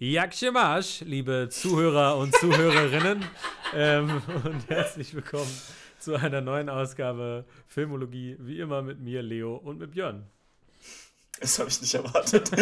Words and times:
Jakschemasch, 0.00 1.00
liebe 1.00 1.48
Zuhörer 1.50 2.18
und 2.18 2.32
Zuhörerinnen. 2.36 3.24
ähm, 3.74 4.22
und 4.44 4.68
herzlich 4.68 5.12
willkommen 5.12 5.50
zu 5.98 6.14
einer 6.14 6.40
neuen 6.40 6.68
Ausgabe 6.68 7.44
Filmologie, 7.66 8.36
wie 8.38 8.60
immer 8.60 8.80
mit 8.80 9.00
mir, 9.00 9.22
Leo, 9.22 9.56
und 9.56 9.78
mit 9.78 9.90
Björn. 9.90 10.24
Das 11.40 11.58
habe 11.58 11.68
ich 11.68 11.80
nicht 11.80 11.94
erwartet. 11.94 12.48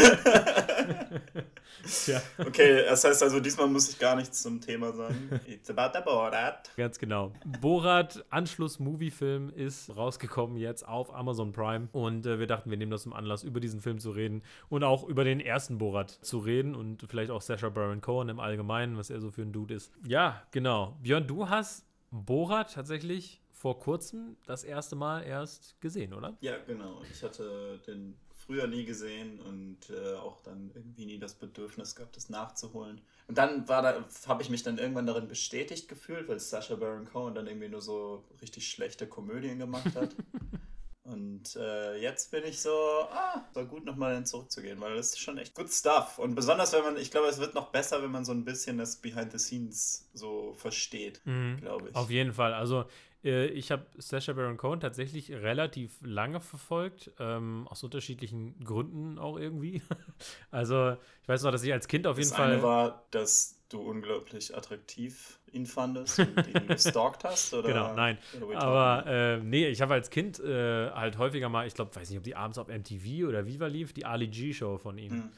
ja. 2.07 2.21
Okay, 2.39 2.85
das 2.89 3.05
heißt 3.05 3.23
also, 3.23 3.41
diesmal 3.41 3.69
muss 3.69 3.89
ich 3.89 3.99
gar 3.99 4.17
nichts 4.17 4.43
zum 4.43 4.61
Thema 4.61 4.93
sagen. 4.93 5.41
It's 5.47 5.71
about 5.71 5.97
the 5.97 6.05
Borat. 6.05 6.71
Ganz 6.77 6.99
genau. 6.99 7.33
Borat 7.61 8.25
Anschluss-Movie-Film 8.31 9.51
ist 9.51 9.97
rausgekommen 9.97 10.57
jetzt 10.57 10.87
auf 10.87 11.15
Amazon 11.15 11.53
Prime 11.53 11.89
und 11.93 12.27
äh, 12.27 12.39
wir 12.39 12.47
dachten, 12.47 12.71
wir 12.71 12.77
nehmen 12.77 12.91
das 12.91 13.03
zum 13.03 13.13
Anlass, 13.13 13.43
über 13.43 13.61
diesen 13.61 13.81
Film 13.81 13.99
zu 13.99 14.11
reden 14.11 14.43
und 14.69 14.85
auch 14.85 15.05
über 15.05 15.25
den 15.25 15.41
ersten 15.41 15.79
Borat 15.79 16.11
zu 16.11 16.39
reden 16.39 16.75
und 16.75 17.05
vielleicht 17.09 17.31
auch 17.31 17.43
Sacha 17.43 17.69
Baron 17.69 18.01
Cohen 18.01 18.29
im 18.29 18.41
Allgemeinen, 18.41 18.97
was 18.97 19.11
er 19.11 19.21
so 19.21 19.31
für 19.31 19.43
ein 19.43 19.53
Dude 19.53 19.75
ist. 19.75 19.93
Ja, 20.07 20.43
genau. 20.51 20.97
Björn, 21.03 21.27
du 21.27 21.49
hast 21.49 21.85
Borat 22.11 22.75
tatsächlich 22.75 23.41
vor 23.53 23.79
kurzem 23.79 24.37
das 24.47 24.65
erste 24.65 24.97
Mal 24.97 25.23
erst 25.23 25.81
gesehen, 25.81 26.13
oder? 26.13 26.37
Ja, 26.41 26.57
genau. 26.67 27.03
Ich 27.11 27.23
hatte 27.23 27.81
den 27.87 28.15
früher 28.47 28.67
nie 28.67 28.85
gesehen 28.85 29.41
und 29.41 29.79
äh, 29.91 30.15
auch 30.15 30.41
dann 30.41 30.71
irgendwie 30.75 31.07
nie 31.07 31.19
das 31.19 31.35
Bedürfnis 31.35 31.97
gehabt, 31.97 32.17
das 32.17 32.31
nachzuholen. 32.31 33.01
Und 33.27 33.39
dann 33.39 33.69
war 33.69 33.83
da, 33.83 34.05
habe 34.27 34.43
ich 34.43 34.51
mich 34.51 34.63
dann 34.63 34.79
irgendwann 34.79 35.07
darin 35.07 35.29
bestätigt 35.29 35.89
gefühlt, 35.89 36.29
weil 36.29 36.39
Sacha 36.39 36.77
Baron 36.77 37.07
Cohen 37.07 37.35
dann 37.35 37.47
irgendwie 37.47 37.69
nur 37.69 37.83
so 37.83 38.25
richtig 38.41 38.69
schlechte 38.69 39.07
Komödien 39.07 39.59
gemacht 39.59 39.95
hat. 39.97 40.15
und 41.03 41.57
äh, 41.57 41.97
jetzt 42.01 42.31
bin 42.31 42.45
ich 42.45 42.61
so, 42.61 42.71
ah, 42.71 43.45
war 43.53 43.65
gut 43.65 43.85
nochmal 43.85 44.25
zurückzugehen, 44.25 44.81
weil 44.81 44.95
das 44.95 45.09
ist 45.09 45.21
schon 45.21 45.39
echt 45.39 45.55
good 45.55 45.73
stuff. 45.73 46.19
Und 46.19 46.37
besonders 46.37 46.73
wenn 46.73 46.83
man, 46.83 46.97
ich 46.97 47.11
glaube, 47.11 47.27
es 47.27 47.39
wird 47.39 47.55
noch 47.55 47.71
besser, 47.73 48.03
wenn 48.03 48.13
man 48.13 48.25
so 48.25 48.33
ein 48.33 48.45
bisschen 48.45 48.79
das 48.79 48.97
Behind 48.97 49.33
the 49.33 49.39
Scenes 49.39 50.09
so 50.15 50.55
versteht, 50.55 51.21
mhm, 51.25 51.57
glaube 51.61 51.89
ich. 51.89 51.97
Auf 51.97 52.11
jeden 52.11 52.33
Fall. 52.33 52.55
Also 52.55 52.85
ich 53.27 53.71
habe 53.71 53.87
Sacha 53.99 54.33
Baron 54.33 54.57
Cohen 54.57 54.81
tatsächlich 54.81 55.33
relativ 55.33 55.99
lange 56.03 56.41
verfolgt, 56.41 57.11
ähm, 57.19 57.67
aus 57.69 57.83
unterschiedlichen 57.83 58.59
Gründen 58.65 59.19
auch 59.19 59.39
irgendwie. 59.39 59.83
also 60.51 60.97
ich 61.23 61.29
weiß 61.29 61.43
noch, 61.43 61.51
dass 61.51 61.63
ich 61.63 61.73
als 61.73 61.89
Kind 61.89 62.07
auf 62.07 62.19
jeden 62.19 62.31
das 62.31 62.37
Fall. 62.37 62.49
Das 62.49 62.59
eine 62.59 62.63
war, 62.63 63.07
dass 63.11 63.57
du 63.69 63.81
unglaublich 63.81 64.57
attraktiv 64.57 65.39
ihn 65.53 65.67
fandest 65.67 66.19
und 66.19 66.47
ihn 66.47 66.67
gestalkt 66.69 67.25
hast? 67.25 67.53
Oder? 67.55 67.69
Genau, 67.69 67.95
nein. 67.95 68.19
Aber 68.55 69.05
äh, 69.07 69.39
nee, 69.39 69.67
ich 69.67 69.81
habe 69.81 69.95
als 69.95 70.11
Kind 70.11 70.39
äh, 70.41 70.91
halt 70.91 71.19
häufiger 71.19 71.49
mal, 71.49 71.67
ich 71.67 71.75
glaube, 71.75 71.95
weiß 71.95 72.09
nicht, 72.11 72.19
ob 72.19 72.25
die 72.25 72.37
abends 72.37 72.59
auf 72.59 72.69
MTV 72.69 73.27
oder 73.27 73.47
Viva 73.47 73.67
lief, 73.67 73.93
die 73.93 74.05
Ali 74.05 74.29
G-Show 74.29 74.79
von 74.79 74.99
ihm. 74.99 75.11
Hm. 75.11 75.31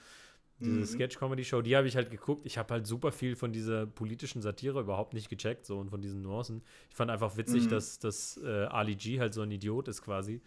Diese 0.61 0.81
mhm. 0.81 0.87
Sketch-Comedy-Show, 0.87 1.63
die 1.63 1.77
habe 1.77 1.87
ich 1.87 1.97
halt 1.97 2.11
geguckt. 2.11 2.45
Ich 2.45 2.59
habe 2.59 2.75
halt 2.75 2.87
super 2.87 3.13
viel 3.13 3.37
von 3.37 3.53
dieser 3.53 3.87
politischen 3.87 4.43
Satire 4.43 4.81
überhaupt 4.81 5.15
nicht 5.15 5.29
gecheckt, 5.29 5.67
so 5.67 5.79
und 5.79 5.91
von 5.91 6.01
diesen 6.01 6.23
Nuancen. 6.23 6.63
Ich 6.91 6.97
fand 6.97 7.11
einfach 7.11 7.37
witzig, 7.37 7.65
mhm. 7.65 7.71
dass, 7.71 7.99
dass 7.99 8.41
äh, 8.43 8.65
Ali 8.65 8.97
G 8.97 9.21
halt 9.21 9.35
so 9.35 9.43
ein 9.43 9.51
Idiot 9.51 9.89
ist 9.89 10.03
quasi. 10.03 10.41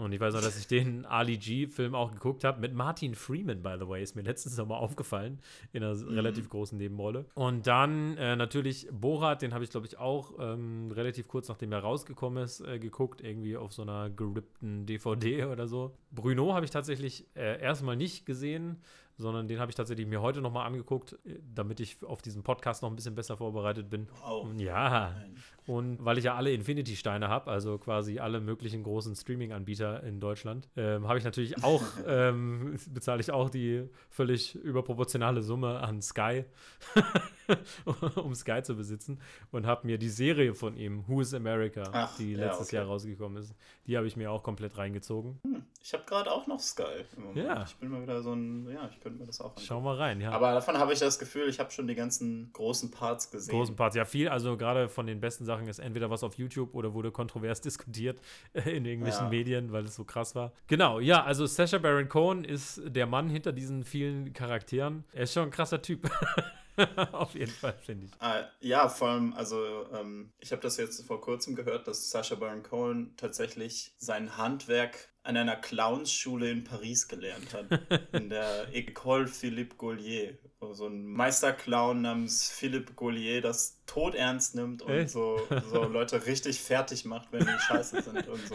Und 0.00 0.12
ich 0.12 0.20
weiß 0.20 0.32
noch, 0.32 0.40
dass 0.40 0.58
ich 0.58 0.66
den 0.66 1.04
Ali 1.06 1.36
G-Film 1.36 1.94
auch 1.94 2.12
geguckt 2.12 2.42
habe, 2.42 2.60
mit 2.60 2.74
Martin 2.74 3.14
Freeman, 3.14 3.62
by 3.62 3.76
the 3.78 3.86
way, 3.86 4.02
ist 4.02 4.16
mir 4.16 4.22
letztens 4.22 4.56
nochmal 4.56 4.78
aufgefallen, 4.78 5.40
in 5.72 5.84
einer 5.84 5.94
mhm. 5.94 6.08
relativ 6.08 6.48
großen 6.48 6.78
Nebenrolle. 6.78 7.26
Und 7.34 7.66
dann 7.66 8.16
äh, 8.16 8.34
natürlich 8.34 8.88
Borat, 8.90 9.42
den 9.42 9.52
habe 9.52 9.62
ich, 9.62 9.70
glaube 9.70 9.86
ich, 9.86 9.98
auch 9.98 10.32
ähm, 10.38 10.90
relativ 10.90 11.28
kurz 11.28 11.48
nachdem 11.48 11.72
er 11.72 11.80
rausgekommen 11.80 12.42
ist, 12.42 12.60
äh, 12.62 12.78
geguckt, 12.78 13.20
irgendwie 13.20 13.56
auf 13.56 13.72
so 13.72 13.82
einer 13.82 14.08
gerippten 14.08 14.86
DVD 14.86 15.44
oder 15.52 15.68
so. 15.68 15.94
Bruno 16.10 16.54
habe 16.54 16.64
ich 16.64 16.70
tatsächlich 16.70 17.26
äh, 17.34 17.60
erstmal 17.60 17.96
nicht 17.96 18.24
gesehen, 18.24 18.78
sondern 19.20 19.48
den 19.48 19.60
habe 19.60 19.70
ich 19.70 19.76
tatsächlich 19.76 20.06
mir 20.06 20.22
heute 20.22 20.40
nochmal 20.40 20.66
angeguckt, 20.66 21.18
äh, 21.24 21.38
damit 21.54 21.80
ich 21.80 22.02
auf 22.04 22.22
diesen 22.22 22.42
Podcast 22.42 22.82
noch 22.82 22.90
ein 22.90 22.96
bisschen 22.96 23.14
besser 23.14 23.36
vorbereitet 23.36 23.90
bin. 23.90 24.08
Wow. 24.22 24.48
Ja. 24.56 25.14
Und 25.66 26.04
weil 26.04 26.18
ich 26.18 26.24
ja 26.24 26.34
alle 26.34 26.52
Infinity-Steine 26.52 27.28
habe, 27.28 27.50
also 27.50 27.78
quasi 27.78 28.18
alle 28.18 28.40
möglichen 28.40 28.82
großen 28.82 29.14
Streaming-Anbieter 29.14 30.02
in 30.02 30.20
Deutschland, 30.20 30.68
ähm, 30.76 31.06
habe 31.06 31.18
ich 31.18 31.24
natürlich 31.24 31.62
auch, 31.62 31.82
ähm, 32.06 32.76
bezahle 32.88 33.20
ich 33.20 33.30
auch 33.30 33.50
die 33.50 33.88
völlig 34.08 34.54
überproportionale 34.54 35.42
Summe 35.42 35.80
an 35.80 36.02
Sky, 36.02 36.44
um 38.16 38.34
Sky 38.34 38.62
zu 38.62 38.76
besitzen 38.76 39.20
und 39.50 39.66
habe 39.66 39.86
mir 39.86 39.98
die 39.98 40.08
Serie 40.08 40.54
von 40.54 40.76
ihm, 40.76 41.04
Who 41.06 41.20
is 41.20 41.34
America, 41.34 41.84
Ach, 41.92 42.16
die 42.16 42.34
letztes 42.34 42.70
ja, 42.70 42.80
okay. 42.80 42.84
Jahr 42.84 42.92
rausgekommen 42.92 43.42
ist, 43.42 43.54
die 43.86 43.96
habe 43.96 44.06
ich 44.06 44.16
mir 44.16 44.30
auch 44.30 44.42
komplett 44.42 44.78
reingezogen. 44.78 45.40
Hm, 45.44 45.64
ich 45.82 45.92
habe 45.92 46.04
gerade 46.04 46.30
auch 46.30 46.46
noch 46.46 46.60
Sky. 46.60 47.04
Ja. 47.34 47.64
Ich 47.64 47.76
bin 47.76 47.90
mal 47.90 48.02
wieder 48.02 48.22
so 48.22 48.32
ein, 48.32 48.68
ja, 48.70 48.88
ich 48.90 49.00
könnte 49.00 49.18
mir 49.18 49.26
das 49.26 49.40
auch 49.40 49.50
anschauen. 49.50 49.66
Schau 49.66 49.80
mal 49.80 49.96
rein, 49.96 50.20
ja. 50.20 50.32
Aber 50.32 50.52
davon 50.52 50.78
habe 50.78 50.92
ich 50.92 50.98
das 50.98 51.18
Gefühl, 51.18 51.48
ich 51.48 51.58
habe 51.58 51.70
schon 51.70 51.86
die 51.86 51.94
ganzen 51.94 52.50
großen 52.52 52.90
Parts 52.90 53.30
gesehen. 53.30 53.52
Großen 53.52 53.76
Parts, 53.76 53.96
ja 53.96 54.04
viel, 54.04 54.28
also 54.28 54.56
gerade 54.56 54.88
von 54.88 55.06
den 55.06 55.20
besten 55.20 55.44
Sachen 55.50 55.66
ist 55.66 55.80
entweder 55.80 56.10
was 56.10 56.22
auf 56.22 56.34
YouTube 56.34 56.74
oder 56.74 56.94
wurde 56.94 57.10
kontrovers 57.10 57.60
diskutiert 57.68 58.20
in 58.54 58.84
irgendwelchen 58.84 59.24
ja. 59.24 59.30
Medien, 59.30 59.72
weil 59.72 59.84
es 59.84 59.96
so 59.96 60.04
krass 60.04 60.36
war. 60.36 60.52
Genau, 60.68 61.00
ja, 61.00 61.24
also 61.24 61.44
Sacha 61.46 61.78
Baron 61.78 62.08
Cohen 62.08 62.44
ist 62.44 62.80
der 62.84 63.06
Mann 63.06 63.28
hinter 63.28 63.52
diesen 63.52 63.82
vielen 63.82 64.32
Charakteren. 64.32 65.04
Er 65.12 65.24
ist 65.24 65.32
schon 65.32 65.44
ein 65.44 65.50
krasser 65.50 65.82
Typ. 65.82 66.08
Auf 67.12 67.34
jeden 67.34 67.50
Fall, 67.50 67.74
finde 67.84 68.06
ich. 68.06 68.12
Ah, 68.20 68.44
ja, 68.60 68.88
vor 68.88 69.08
allem, 69.08 69.34
also 69.34 69.86
ähm, 69.92 70.32
ich 70.38 70.52
habe 70.52 70.62
das 70.62 70.76
jetzt 70.76 71.04
vor 71.04 71.20
kurzem 71.20 71.56
gehört, 71.56 71.88
dass 71.88 72.10
Sacha 72.10 72.36
Baron 72.36 72.62
Cohen 72.62 73.12
tatsächlich 73.16 73.92
sein 73.98 74.36
Handwerk 74.36 75.08
an 75.22 75.36
einer 75.36 75.56
Clownsschule 75.56 76.50
in 76.50 76.64
Paris 76.64 77.08
gelernt 77.08 77.52
hat. 77.52 77.66
in 78.12 78.30
der 78.30 78.72
École 78.72 79.26
Philippe 79.26 79.76
Gaulier. 79.76 80.34
So 80.72 80.86
ein 80.86 81.06
Meisterclown 81.06 82.02
namens 82.02 82.50
Philippe 82.50 82.92
Gaulier, 82.92 83.40
das 83.40 83.80
tot 83.90 84.14
ernst 84.14 84.54
nimmt 84.54 84.82
und 84.82 85.10
so, 85.10 85.40
so 85.68 85.82
Leute 85.88 86.26
richtig 86.26 86.60
fertig 86.60 87.04
macht, 87.04 87.32
wenn 87.32 87.40
die 87.40 87.58
scheiße 87.66 88.02
sind 88.02 88.28
und 88.28 88.46
so. 88.46 88.54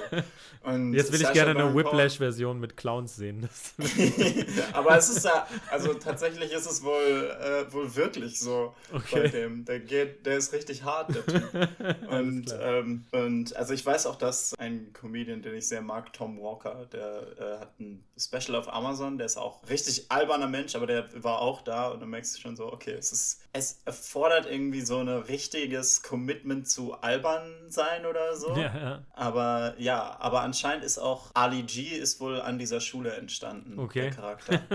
Und 0.63 0.93
Jetzt 0.93 1.11
will 1.11 1.21
ich 1.21 1.33
gerne 1.33 1.51
eine 1.59 1.75
Whiplash-Version 1.75 2.57
mit 2.57 2.77
Clowns 2.77 3.17
sehen. 3.17 3.49
Aber 4.73 4.97
es 4.97 5.09
ist 5.09 5.25
ja, 5.25 5.45
also 5.69 5.93
tatsächlich 5.95 6.53
ist 6.53 6.65
es 6.67 6.83
wohl, 6.83 7.35
äh, 7.41 7.73
wohl 7.73 7.93
wirklich 7.95 8.39
so 8.39 8.73
okay. 8.93 9.23
bei 9.23 9.27
dem. 9.27 9.65
Der 9.65 9.79
geht, 9.81 10.25
der 10.25 10.37
ist 10.37 10.53
richtig 10.53 10.83
hart, 10.83 11.13
der 11.13 11.25
Typ. 11.25 12.09
Und, 12.09 12.55
ähm, 12.57 13.05
und 13.11 13.55
also 13.57 13.73
ich 13.73 13.85
weiß 13.85 14.05
auch, 14.05 14.15
dass 14.15 14.53
ein 14.57 14.93
Comedian, 14.93 15.41
den 15.41 15.55
ich 15.55 15.67
sehr 15.67 15.81
mag, 15.81 16.13
Tom 16.13 16.39
Walker, 16.39 16.54
der 16.63 17.37
äh, 17.39 17.59
hat 17.59 17.79
ein 17.79 18.05
Special 18.17 18.55
auf 18.55 18.71
Amazon, 18.71 19.17
der 19.17 19.25
ist 19.25 19.37
auch 19.37 19.67
richtig 19.69 20.11
alberner 20.11 20.47
Mensch, 20.47 20.75
aber 20.75 20.87
der 20.87 21.23
war 21.23 21.41
auch 21.41 21.61
da 21.61 21.89
und 21.89 21.99
du 21.99 22.05
merkst 22.05 22.39
schon 22.39 22.55
so, 22.55 22.71
okay, 22.71 22.93
es 22.93 23.11
ist, 23.11 23.41
es 23.55 23.79
erfordert 23.85 24.47
irgendwie 24.51 24.81
so 24.81 24.97
eine 24.97 25.29
richtiges 25.29 26.03
Commitment 26.03 26.67
zu 26.67 26.93
albern 26.95 27.53
sein 27.69 28.05
oder 28.05 28.35
so. 28.35 28.49
Ja, 28.55 28.61
ja. 28.61 29.03
Aber 29.13 29.75
ja, 29.77 30.17
aber 30.19 30.41
anscheinend 30.41 30.83
ist 30.83 30.97
auch 30.97 31.31
Ali 31.33 31.63
G 31.63 31.83
ist 31.83 32.19
wohl 32.19 32.41
an 32.41 32.59
dieser 32.59 32.81
Schule 32.81 33.13
entstanden, 33.13 33.79
okay. 33.79 34.01
der 34.01 34.11
Charakter. 34.11 34.61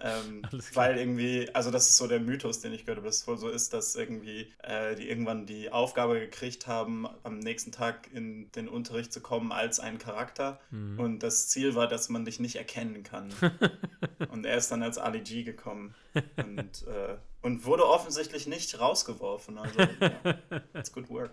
ähm, 0.00 0.42
weil 0.74 0.98
irgendwie, 0.98 1.52
also 1.52 1.72
das 1.72 1.88
ist 1.88 1.96
so 1.96 2.06
der 2.06 2.20
Mythos, 2.20 2.60
den 2.60 2.72
ich 2.72 2.84
gehört 2.84 2.98
habe, 2.98 3.08
dass 3.08 3.22
es 3.22 3.26
wohl 3.26 3.38
so 3.38 3.48
ist, 3.48 3.72
dass 3.72 3.96
irgendwie 3.96 4.52
äh, 4.62 4.94
die 4.94 5.08
irgendwann 5.08 5.46
die 5.46 5.72
Aufgabe 5.72 6.20
gekriegt 6.20 6.68
haben, 6.68 7.08
am 7.24 7.40
nächsten 7.40 7.72
Tag 7.72 8.08
in 8.12 8.52
den 8.52 8.68
Unterricht 8.68 9.12
zu 9.12 9.20
kommen 9.20 9.50
als 9.50 9.80
ein 9.80 9.98
Charakter. 9.98 10.60
Mhm. 10.70 11.00
Und 11.00 11.18
das 11.24 11.48
Ziel 11.48 11.74
war, 11.74 11.88
dass 11.88 12.08
man 12.08 12.24
dich 12.24 12.38
nicht 12.38 12.54
erkennen 12.54 13.02
kann. 13.02 13.30
und 14.30 14.46
er 14.46 14.56
ist 14.56 14.70
dann 14.70 14.84
als 14.84 14.96
Ali 14.96 15.22
G 15.22 15.42
gekommen. 15.42 15.92
Und 16.36 16.86
äh, 16.86 17.16
und 17.42 17.64
wurde 17.64 17.86
offensichtlich 17.86 18.46
nicht 18.48 18.80
rausgeworfen. 18.80 19.58
Also, 19.58 19.80
ja, 19.80 20.60
that's 20.72 20.92
good 20.92 21.08
work. 21.08 21.30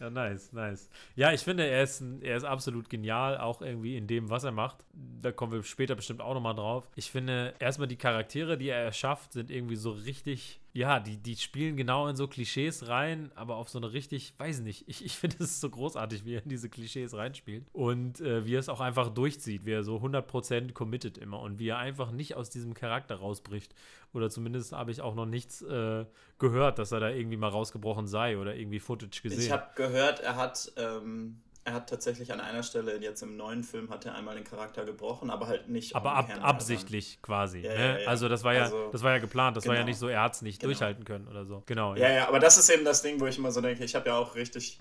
Ja, 0.00 0.08
nice, 0.08 0.52
nice. 0.52 0.88
Ja, 1.14 1.32
ich 1.32 1.42
finde, 1.42 1.66
er 1.66 1.82
ist, 1.82 2.02
er 2.22 2.36
ist 2.36 2.44
absolut 2.44 2.88
genial, 2.88 3.36
auch 3.36 3.60
irgendwie 3.60 3.96
in 3.96 4.06
dem, 4.06 4.30
was 4.30 4.44
er 4.44 4.52
macht. 4.52 4.78
Da 5.20 5.30
kommen 5.30 5.52
wir 5.52 5.62
später 5.62 5.94
bestimmt 5.94 6.22
auch 6.22 6.32
nochmal 6.32 6.54
drauf. 6.54 6.88
Ich 6.96 7.10
finde, 7.10 7.54
erstmal 7.58 7.86
die 7.86 7.96
Charaktere, 7.96 8.56
die 8.56 8.70
er 8.70 8.82
erschafft, 8.82 9.34
sind 9.34 9.50
irgendwie 9.50 9.76
so 9.76 9.90
richtig 9.90 10.60
ja, 10.72 11.00
die, 11.00 11.16
die 11.16 11.36
spielen 11.36 11.76
genau 11.76 12.06
in 12.06 12.14
so 12.16 12.28
Klischees 12.28 12.86
rein, 12.86 13.32
aber 13.34 13.56
auf 13.56 13.68
so 13.68 13.78
eine 13.78 13.92
richtig, 13.92 14.34
weiß 14.38 14.60
nicht, 14.60 14.88
ich, 14.88 15.04
ich 15.04 15.16
finde 15.16 15.36
es 15.40 15.60
so 15.60 15.68
großartig, 15.68 16.24
wie 16.24 16.34
er 16.34 16.42
in 16.42 16.48
diese 16.48 16.68
Klischees 16.68 17.14
reinspielt 17.14 17.64
und 17.72 18.20
äh, 18.20 18.46
wie 18.46 18.54
er 18.54 18.60
es 18.60 18.68
auch 18.68 18.80
einfach 18.80 19.08
durchzieht, 19.08 19.64
wie 19.64 19.72
er 19.72 19.82
so 19.82 19.96
100% 19.96 20.72
committed 20.72 21.18
immer 21.18 21.40
und 21.40 21.58
wie 21.58 21.68
er 21.68 21.78
einfach 21.78 22.12
nicht 22.12 22.36
aus 22.36 22.50
diesem 22.50 22.74
Charakter 22.74 23.16
rausbricht. 23.16 23.74
Oder 24.12 24.30
zumindest 24.30 24.72
habe 24.72 24.90
ich 24.90 25.00
auch 25.02 25.14
noch 25.14 25.26
nichts 25.26 25.62
äh, 25.62 26.04
gehört, 26.38 26.78
dass 26.78 26.92
er 26.92 27.00
da 27.00 27.10
irgendwie 27.10 27.36
mal 27.36 27.48
rausgebrochen 27.48 28.06
sei 28.06 28.38
oder 28.38 28.56
irgendwie 28.56 28.80
Footage 28.80 29.22
gesehen. 29.22 29.40
Ich 29.40 29.50
habe 29.52 29.66
gehört, 29.76 29.89
er 29.98 30.36
hat 30.36 30.72
ähm, 30.76 31.42
er 31.64 31.74
hat 31.74 31.90
tatsächlich 31.90 32.32
an 32.32 32.40
einer 32.40 32.62
Stelle, 32.62 32.96
jetzt 33.00 33.22
im 33.22 33.36
neuen 33.36 33.64
Film, 33.64 33.90
hat 33.90 34.06
er 34.06 34.14
einmal 34.14 34.34
den 34.34 34.44
Charakter 34.44 34.84
gebrochen, 34.84 35.30
aber 35.30 35.46
halt 35.46 35.68
nicht. 35.68 35.94
Aber 35.94 36.14
ab, 36.14 36.30
absichtlich 36.40 37.20
quasi. 37.20 37.60
Ja, 37.60 37.74
ne? 37.74 37.78
ja, 37.78 37.98
ja. 38.00 38.08
Also 38.08 38.28
das 38.28 38.44
war 38.44 38.54
ja, 38.54 38.62
also, 38.64 38.90
das 38.90 39.02
war 39.02 39.12
ja 39.12 39.18
geplant. 39.18 39.56
Das 39.56 39.64
genau. 39.64 39.72
war 39.72 39.76
ja 39.76 39.82
genau. 39.82 39.90
nicht 39.90 39.98
so, 39.98 40.08
er 40.08 40.22
hat 40.22 40.34
es 40.34 40.42
nicht 40.42 40.60
genau. 40.60 40.72
durchhalten 40.72 41.04
können 41.04 41.28
oder 41.28 41.44
so. 41.44 41.62
Genau. 41.66 41.94
Ja, 41.96 42.10
ja, 42.10 42.28
aber 42.28 42.40
das 42.40 42.56
ist 42.56 42.70
eben 42.70 42.84
das 42.84 43.02
Ding, 43.02 43.20
wo 43.20 43.26
ich 43.26 43.36
immer 43.36 43.52
so 43.52 43.60
denke, 43.60 43.84
ich 43.84 43.94
habe 43.94 44.08
ja 44.08 44.16
auch 44.16 44.34
richtig. 44.34 44.80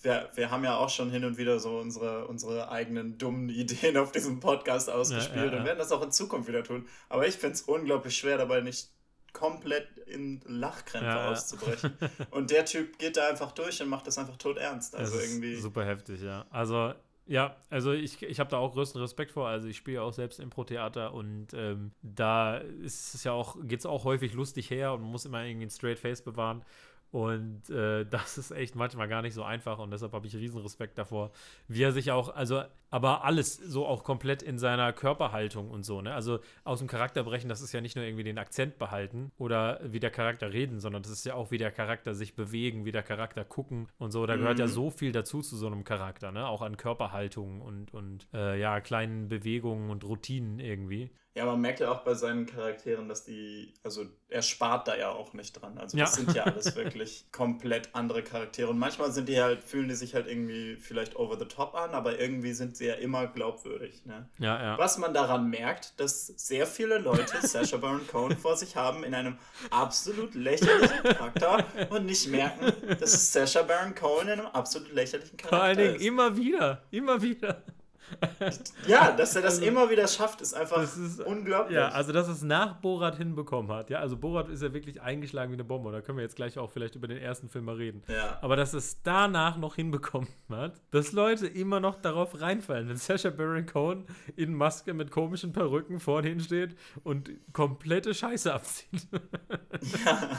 Wir, 0.00 0.28
wir 0.34 0.50
haben 0.50 0.64
ja 0.64 0.76
auch 0.76 0.90
schon 0.90 1.10
hin 1.10 1.24
und 1.24 1.38
wieder 1.38 1.58
so 1.60 1.78
unsere, 1.78 2.26
unsere 2.26 2.70
eigenen 2.70 3.16
dummen 3.16 3.48
Ideen 3.48 3.96
auf 3.96 4.12
diesem 4.12 4.40
Podcast 4.40 4.90
ausgespielt 4.90 5.52
und 5.52 5.64
werden 5.64 5.78
das 5.78 5.92
auch 5.92 6.02
in 6.02 6.10
Zukunft 6.10 6.48
wieder 6.48 6.64
tun. 6.64 6.86
Aber 7.08 7.26
ich 7.26 7.36
finde 7.36 7.54
es 7.54 7.62
unglaublich 7.62 8.16
schwer, 8.16 8.38
dabei 8.38 8.60
nicht 8.60 8.88
komplett 9.34 9.98
in 10.06 10.40
Lachkrämpfe 10.46 11.06
ja, 11.06 11.30
auszubrechen. 11.30 11.92
und 12.30 12.50
der 12.50 12.64
Typ 12.64 12.98
geht 12.98 13.18
da 13.18 13.28
einfach 13.28 13.52
durch 13.52 13.82
und 13.82 13.88
macht 13.88 14.06
das 14.06 14.16
einfach 14.16 14.36
tot 14.38 14.56
ernst. 14.56 14.96
Also 14.96 15.18
irgendwie. 15.18 15.56
Super 15.56 15.84
heftig, 15.84 16.22
ja. 16.22 16.46
Also 16.48 16.94
ja, 17.26 17.56
also 17.70 17.92
ich, 17.92 18.22
ich 18.22 18.38
habe 18.38 18.50
da 18.50 18.58
auch 18.58 18.72
größten 18.72 19.00
Respekt 19.00 19.32
vor. 19.32 19.48
Also 19.48 19.68
ich 19.68 19.76
spiele 19.76 20.02
auch 20.02 20.12
selbst 20.12 20.40
Impro-Theater 20.40 21.14
und 21.14 21.48
ähm, 21.54 21.92
da 22.02 22.58
ist 22.58 23.14
es 23.14 23.24
ja 23.24 23.32
auch, 23.32 23.56
geht 23.62 23.80
es 23.80 23.86
auch 23.86 24.04
häufig 24.04 24.34
lustig 24.34 24.70
her 24.70 24.92
und 24.92 25.02
man 25.02 25.10
muss 25.10 25.24
immer 25.24 25.42
irgendwie 25.42 25.66
ein 25.66 25.70
Straight 25.70 25.98
Face 25.98 26.22
bewahren. 26.22 26.62
Und 27.10 27.70
äh, 27.70 28.04
das 28.10 28.36
ist 28.36 28.50
echt 28.50 28.74
manchmal 28.74 29.08
gar 29.08 29.22
nicht 29.22 29.34
so 29.34 29.42
einfach 29.42 29.78
und 29.78 29.90
deshalb 29.90 30.12
habe 30.12 30.26
ich 30.26 30.36
riesen 30.36 30.60
Respekt 30.60 30.98
davor, 30.98 31.30
wie 31.66 31.82
er 31.82 31.92
sich 31.92 32.10
auch, 32.10 32.34
also, 32.34 32.62
aber 32.94 33.24
alles 33.24 33.56
so 33.56 33.86
auch 33.86 34.04
komplett 34.04 34.40
in 34.40 34.56
seiner 34.56 34.92
Körperhaltung 34.92 35.68
und 35.68 35.82
so, 35.82 36.00
ne? 36.00 36.14
Also 36.14 36.38
aus 36.62 36.78
dem 36.78 36.86
Charakter 36.86 37.24
brechen, 37.24 37.48
das 37.48 37.60
ist 37.60 37.72
ja 37.72 37.80
nicht 37.80 37.96
nur 37.96 38.04
irgendwie 38.04 38.22
den 38.22 38.38
Akzent 38.38 38.78
behalten 38.78 39.32
oder 39.36 39.80
wie 39.82 39.98
der 39.98 40.12
Charakter 40.12 40.52
reden, 40.52 40.78
sondern 40.78 41.02
das 41.02 41.10
ist 41.10 41.26
ja 41.26 41.34
auch, 41.34 41.50
wie 41.50 41.58
der 41.58 41.72
Charakter 41.72 42.14
sich 42.14 42.36
bewegen, 42.36 42.84
wie 42.84 42.92
der 42.92 43.02
Charakter 43.02 43.44
gucken 43.44 43.88
und 43.98 44.12
so. 44.12 44.26
Da 44.26 44.36
gehört 44.36 44.58
mhm. 44.58 44.60
ja 44.60 44.68
so 44.68 44.90
viel 44.90 45.10
dazu 45.10 45.42
zu 45.42 45.56
so 45.56 45.66
einem 45.66 45.82
Charakter, 45.82 46.30
ne? 46.30 46.46
Auch 46.46 46.62
an 46.62 46.76
Körperhaltung 46.76 47.62
und, 47.62 47.92
und 47.92 48.28
äh, 48.32 48.60
ja, 48.60 48.80
kleinen 48.80 49.28
Bewegungen 49.28 49.90
und 49.90 50.04
Routinen 50.04 50.60
irgendwie. 50.60 51.10
Ja, 51.36 51.46
man 51.46 51.60
merkt 51.60 51.80
ja 51.80 51.90
auch 51.90 52.04
bei 52.04 52.14
seinen 52.14 52.46
Charakteren, 52.46 53.08
dass 53.08 53.24
die, 53.24 53.74
also 53.82 54.06
er 54.28 54.42
spart 54.42 54.86
da 54.86 54.96
ja 54.96 55.10
auch 55.10 55.32
nicht 55.32 55.52
dran. 55.52 55.78
Also 55.78 55.98
das 55.98 56.10
ja. 56.10 56.24
sind 56.24 56.34
ja 56.36 56.44
alles 56.44 56.76
wirklich 56.76 57.26
komplett 57.32 57.92
andere 57.92 58.22
Charaktere. 58.22 58.70
Und 58.70 58.78
manchmal 58.78 59.10
sind 59.10 59.28
die 59.28 59.40
halt, 59.40 59.64
fühlen 59.64 59.88
die 59.88 59.96
sich 59.96 60.14
halt 60.14 60.28
irgendwie 60.28 60.76
vielleicht 60.76 61.16
over 61.16 61.36
the 61.36 61.46
top 61.46 61.74
an, 61.74 61.90
aber 61.90 62.20
irgendwie 62.20 62.52
sind 62.52 62.76
sie 62.76 62.83
ja 62.84 62.94
immer 62.94 63.26
glaubwürdig. 63.26 64.04
Ne? 64.06 64.28
Ja, 64.38 64.62
ja. 64.62 64.78
Was 64.78 64.98
man 64.98 65.14
daran 65.14 65.48
merkt, 65.48 65.98
dass 65.98 66.26
sehr 66.26 66.66
viele 66.66 66.98
Leute 66.98 67.34
Sacha 67.46 67.76
Baron 67.76 68.06
Cohen 68.06 68.36
vor 68.36 68.56
sich 68.56 68.76
haben 68.76 69.04
in 69.04 69.14
einem 69.14 69.38
absolut 69.70 70.34
lächerlichen 70.34 71.02
Charakter 71.02 71.64
und 71.90 72.06
nicht 72.06 72.28
merken, 72.28 72.72
dass 73.00 73.14
es 73.14 73.32
Sacha 73.32 73.62
Baron 73.62 73.94
Cohen 73.94 74.28
in 74.28 74.40
einem 74.40 74.46
absolut 74.46 74.92
lächerlichen 74.92 75.36
Charakter 75.36 75.44
ist. 75.44 75.58
Vor 75.58 75.62
allen 75.62 75.78
Dingen 75.78 75.96
ist. 75.96 76.04
immer 76.04 76.36
wieder, 76.36 76.82
immer 76.90 77.22
wieder. 77.22 77.62
ja, 78.86 79.12
dass 79.12 79.36
er 79.36 79.42
das 79.42 79.54
also, 79.54 79.64
immer 79.64 79.90
wieder 79.90 80.06
schafft, 80.08 80.40
ist 80.40 80.54
einfach 80.54 80.82
ist, 80.82 81.20
unglaublich. 81.20 81.76
Ja, 81.76 81.88
also 81.88 82.12
dass 82.12 82.28
es 82.28 82.42
nach 82.42 82.76
Borat 82.80 83.16
hinbekommen 83.16 83.70
hat. 83.72 83.90
Ja, 83.90 83.98
also 84.00 84.16
Borat 84.16 84.48
ist 84.48 84.62
ja 84.62 84.72
wirklich 84.72 85.00
eingeschlagen 85.02 85.50
wie 85.50 85.56
eine 85.56 85.64
Bombe. 85.64 85.92
Da 85.92 86.00
können 86.00 86.18
wir 86.18 86.22
jetzt 86.22 86.36
gleich 86.36 86.58
auch 86.58 86.70
vielleicht 86.70 86.94
über 86.94 87.08
den 87.08 87.18
ersten 87.18 87.48
Film 87.48 87.64
mal 87.64 87.76
reden. 87.76 88.02
Ja. 88.08 88.38
Aber 88.40 88.56
dass 88.56 88.72
es 88.72 89.02
danach 89.02 89.56
noch 89.56 89.76
hinbekommen 89.76 90.28
hat, 90.50 90.80
dass 90.90 91.12
Leute 91.12 91.46
immer 91.46 91.80
noch 91.80 92.00
darauf 92.00 92.40
reinfallen, 92.40 92.88
wenn 92.88 92.96
Sacha 92.96 93.30
Baron 93.30 93.66
Cohen 93.66 94.06
in 94.36 94.54
Maske 94.54 94.94
mit 94.94 95.10
komischen 95.10 95.52
Perücken 95.52 96.00
vorne 96.00 96.28
hinsteht 96.28 96.76
und 97.02 97.30
komplette 97.52 98.14
Scheiße 98.14 98.52
abzieht. 98.52 99.06
ja. 100.04 100.30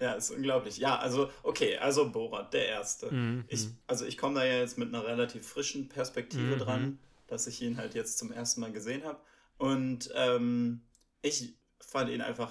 Ja, 0.00 0.12
ist 0.14 0.30
unglaublich. 0.30 0.78
Ja, 0.78 0.98
also, 0.98 1.30
okay, 1.42 1.76
also 1.78 2.10
Borat, 2.10 2.52
der 2.52 2.68
Erste. 2.68 3.12
Mhm. 3.12 3.44
Ich, 3.48 3.68
also 3.86 4.04
ich 4.04 4.18
komme 4.18 4.40
da 4.40 4.44
ja 4.44 4.58
jetzt 4.58 4.78
mit 4.78 4.88
einer 4.88 5.04
relativ 5.04 5.46
frischen 5.46 5.88
Perspektive 5.88 6.56
mhm. 6.56 6.58
dran, 6.58 6.98
dass 7.26 7.46
ich 7.46 7.62
ihn 7.62 7.76
halt 7.76 7.94
jetzt 7.94 8.18
zum 8.18 8.32
ersten 8.32 8.60
Mal 8.60 8.72
gesehen 8.72 9.04
habe. 9.04 9.18
Und 9.58 10.10
ähm, 10.14 10.82
ich 11.22 11.54
fand 11.80 12.10
ihn 12.10 12.20
einfach 12.20 12.50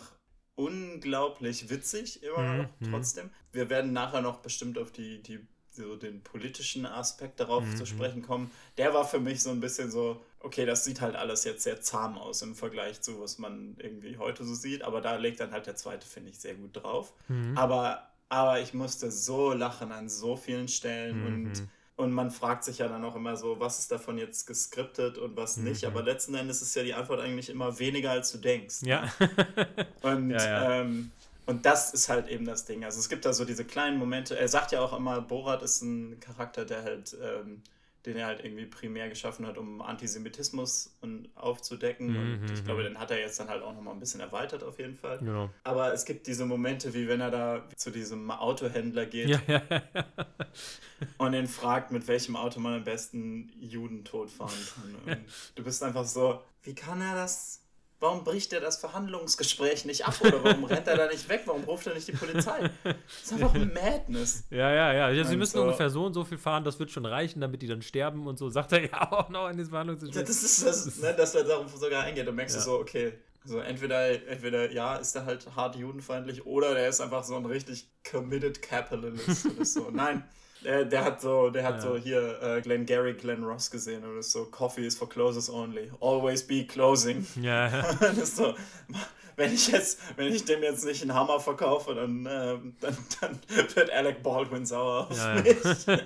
unglaublich 0.56 1.70
witzig, 1.70 2.24
immer 2.24 2.42
mhm. 2.42 2.58
noch 2.58 2.70
trotzdem. 2.92 3.30
Wir 3.52 3.70
werden 3.70 3.94
nachher 3.94 4.22
noch 4.22 4.40
bestimmt 4.40 4.78
auf 4.78 4.92
die, 4.92 5.22
die 5.22 5.40
so 5.76 5.96
den 5.96 6.22
politischen 6.22 6.86
Aspekt 6.86 7.40
darauf 7.40 7.66
mhm. 7.66 7.76
zu 7.76 7.86
sprechen 7.86 8.22
kommen, 8.22 8.52
der 8.78 8.94
war 8.94 9.06
für 9.06 9.20
mich 9.20 9.42
so 9.42 9.50
ein 9.50 9.60
bisschen 9.60 9.90
so, 9.90 10.24
okay, 10.44 10.66
das 10.66 10.84
sieht 10.84 11.02
halt 11.02 11.16
alles 11.16 11.44
jetzt 11.44 11.64
sehr 11.64 11.82
zahm 11.82 12.18
aus 12.18 12.42
im 12.42 12.56
Vergleich 12.56 13.02
zu, 13.02 13.20
was 13.20 13.40
man 13.40 13.76
irgendwie 13.80 14.18
heute 14.18 14.44
so 14.44 14.54
sieht, 14.54 14.84
aber 14.84 15.02
da 15.02 15.16
legt 15.16 15.40
dann 15.40 15.52
halt 15.52 15.66
der 15.66 15.76
zweite, 15.76 16.08
finde 16.08 16.30
ich, 16.30 16.40
sehr 16.40 16.56
gut 16.56 16.76
drauf. 16.76 17.14
Mhm. 17.28 17.58
Aber, 17.58 18.10
aber 18.30 18.60
ich 18.60 18.74
musste 18.74 19.12
so 19.12 19.54
lachen 19.54 19.92
an 19.92 20.10
so 20.10 20.36
vielen 20.36 20.68
Stellen 20.68 21.20
mhm. 21.20 21.26
und 21.26 21.68
und 21.96 22.12
man 22.12 22.32
fragt 22.32 22.64
sich 22.64 22.80
ja 22.80 22.88
dann 22.88 23.06
auch 23.06 23.16
immer 23.16 23.38
so, 23.38 23.60
was 23.60 23.78
ist 23.78 23.92
davon 23.92 24.18
jetzt 24.18 24.48
geskriptet 24.48 25.20
und 25.20 25.38
was 25.38 25.58
nicht. 25.58 25.84
Mhm. 25.84 25.90
Aber 25.90 26.02
letzten 26.02 26.34
Endes 26.34 26.62
ist 26.64 26.76
ja 26.76 26.82
die 26.82 26.96
Antwort 26.96 27.20
eigentlich 27.20 27.50
immer 27.50 27.78
weniger, 27.78 28.12
als 28.12 28.32
du 28.32 28.40
denkst. 28.40 28.82
Ja. 28.82 29.14
und 30.02 30.32
ja, 30.32 30.44
ja. 30.44 30.82
Ähm, 30.82 31.12
und 31.46 31.66
das 31.66 31.94
ist 31.94 32.10
halt 32.10 32.30
eben 32.30 32.46
das 32.46 32.66
Ding. 32.66 32.84
Also 32.84 33.00
es 33.00 33.10
gibt 33.10 33.26
da 33.26 33.34
so 33.34 33.46
diese 33.46 33.66
kleinen 33.66 33.98
Momente. 33.98 34.38
Er 34.38 34.48
sagt 34.48 34.72
ja 34.72 34.82
auch 34.82 34.98
immer, 34.98 35.22
Borat 35.22 35.62
ist 35.62 35.82
ein 35.82 36.20
Charakter, 36.20 36.66
der 36.66 36.84
halt, 36.84 37.16
ähm, 37.22 37.62
den 38.06 38.18
er 38.18 38.28
halt 38.28 38.44
irgendwie 38.44 38.66
primär 38.66 39.08
geschaffen 39.08 39.48
hat, 39.48 39.58
um 39.58 39.82
Antisemitismus 39.82 40.96
und 41.02 41.30
aufzudecken. 41.36 42.08
Mhm, 42.08 42.42
und 42.42 42.52
ich 42.52 42.62
mhm, 42.62 42.66
glaube, 42.66 42.82
mhm. 42.82 42.86
den 42.86 43.00
hat 43.00 43.12
er 43.12 43.20
jetzt 43.20 43.40
dann 43.40 43.50
halt 43.50 43.64
auch 43.64 43.74
nochmal 43.74 43.94
ein 43.94 44.00
bisschen 44.00 44.20
erweitert 44.20 44.64
auf 44.64 44.78
jeden 44.78 44.96
Fall. 44.96 45.20
Genau. 45.20 45.50
Aber 45.64 45.94
es 45.94 46.04
gibt 46.04 46.28
diese 46.28 46.46
Momente, 46.46 46.94
wie 46.94 47.08
wenn 47.08 47.22
er 47.22 47.32
da 47.32 47.70
zu 47.76 47.92
diesem 47.92 48.30
Autohändler 48.30 49.06
geht 49.06 49.30
ja, 49.30 49.42
ja, 49.48 49.62
ja. 49.70 50.06
und 51.18 51.34
ihn 51.34 51.48
fragt, 51.48 51.92
mit 51.92 52.08
welchem 52.08 52.36
Auto 52.36 52.60
man 52.60 52.74
am 52.74 52.84
besten 52.84 53.52
Juden 53.60 54.04
totfahren 54.04 54.54
kann. 54.76 54.96
Und 55.06 55.26
du 55.56 55.64
bist 55.64 55.82
einfach 55.84 56.06
so, 56.06 56.42
wie 56.64 56.76
kann 56.76 57.02
er 57.02 57.16
das 57.16 57.63
Warum 58.04 58.26
bricht 58.26 58.52
er 58.52 58.60
das 58.60 58.76
Verhandlungsgespräch 58.76 59.86
nicht 59.86 60.06
ab 60.06 60.20
oder 60.20 60.44
warum 60.44 60.64
rennt 60.66 60.86
er 60.88 60.98
da 60.98 61.08
nicht 61.08 61.30
weg? 61.30 61.44
Warum 61.46 61.64
ruft 61.64 61.88
er 61.88 61.94
nicht 61.94 62.06
die 62.06 62.12
Polizei? 62.12 62.70
Das 62.84 62.96
ist 63.24 63.32
einfach 63.32 63.54
Madness. 63.54 64.44
Ja, 64.50 64.70
ja, 64.74 64.92
ja. 64.92 65.10
ja 65.10 65.24
sie 65.24 65.38
müssen 65.38 65.54
so. 65.54 65.62
ungefähr 65.62 65.90
so 65.90 66.06
und 66.06 66.14
so 66.14 66.26
viel 66.26 66.38
fahren, 66.38 66.66
das 66.66 66.78
wird 66.80 66.92
schon 66.92 67.06
reichen, 67.06 67.40
damit 67.40 67.62
die 67.62 67.68
dann 67.68 67.82
sterben 67.82 68.28
und 68.28 68.38
so. 68.38 68.50
Sagt 68.50 68.74
er 68.74 68.84
ja 68.84 69.10
auch 69.14 69.30
noch 69.30 69.48
in 69.48 69.56
diesem 69.56 69.72
Verhandlungsgespräch. 69.72 70.26
Das 70.26 70.44
ist 70.44 70.66
das, 70.66 70.98
ne, 70.98 71.14
dass 71.14 71.34
er 71.34 71.46
darauf 71.46 71.74
sogar 71.78 72.04
eingeht. 72.04 72.28
Du 72.28 72.34
merkst 72.34 72.58
ja. 72.58 72.62
du 72.62 72.66
so, 72.72 72.80
okay, 72.80 73.14
also 73.42 73.60
entweder, 73.60 74.28
entweder 74.28 74.70
ja, 74.70 74.98
ist 74.98 75.16
er 75.16 75.24
halt 75.24 75.56
hart 75.56 75.78
judenfeindlich 75.78 76.46
oder 76.46 76.74
der 76.74 76.90
ist 76.90 77.00
einfach 77.00 77.24
so 77.24 77.38
ein 77.38 77.46
richtig 77.46 77.88
committed 78.12 78.62
capitalist 78.62 79.46
oder 79.46 79.64
so. 79.64 79.90
Nein. 79.92 80.26
Der, 80.64 80.86
der 80.86 81.04
hat 81.04 81.22
so, 81.22 81.50
der 81.50 81.64
hat 81.64 81.76
ja. 81.76 81.82
so 81.82 81.98
hier 81.98 82.42
äh, 82.42 82.62
Glenn 82.62 82.86
Gary, 82.86 83.14
Glenn 83.14 83.44
Ross 83.44 83.70
gesehen 83.70 84.04
und 84.04 84.18
ist 84.18 84.32
so, 84.32 84.46
Coffee 84.46 84.86
is 84.86 84.96
for 84.96 85.08
closes 85.08 85.50
only. 85.50 85.92
Always 86.00 86.46
be 86.46 86.66
closing. 86.66 87.26
Ja. 87.42 87.70
das 88.00 88.18
ist 88.18 88.38
so, 88.38 88.54
wenn 89.36 89.54
ich 89.54 89.68
jetzt, 89.68 90.00
wenn 90.16 90.28
ich 90.28 90.46
dem 90.46 90.64
jetzt 90.64 90.86
nicht 90.86 91.02
einen 91.02 91.14
Hammer 91.14 91.40
verkaufe, 91.40 91.96
dann, 91.96 92.26
äh, 92.26 92.58
dann, 92.80 92.98
dann 93.20 93.40
wird 93.76 93.92
Alec 93.92 94.22
Baldwin 94.24 94.66
sauer 94.66 95.08
auf 95.10 95.18
ja, 95.18 95.36
mich. 95.36 95.58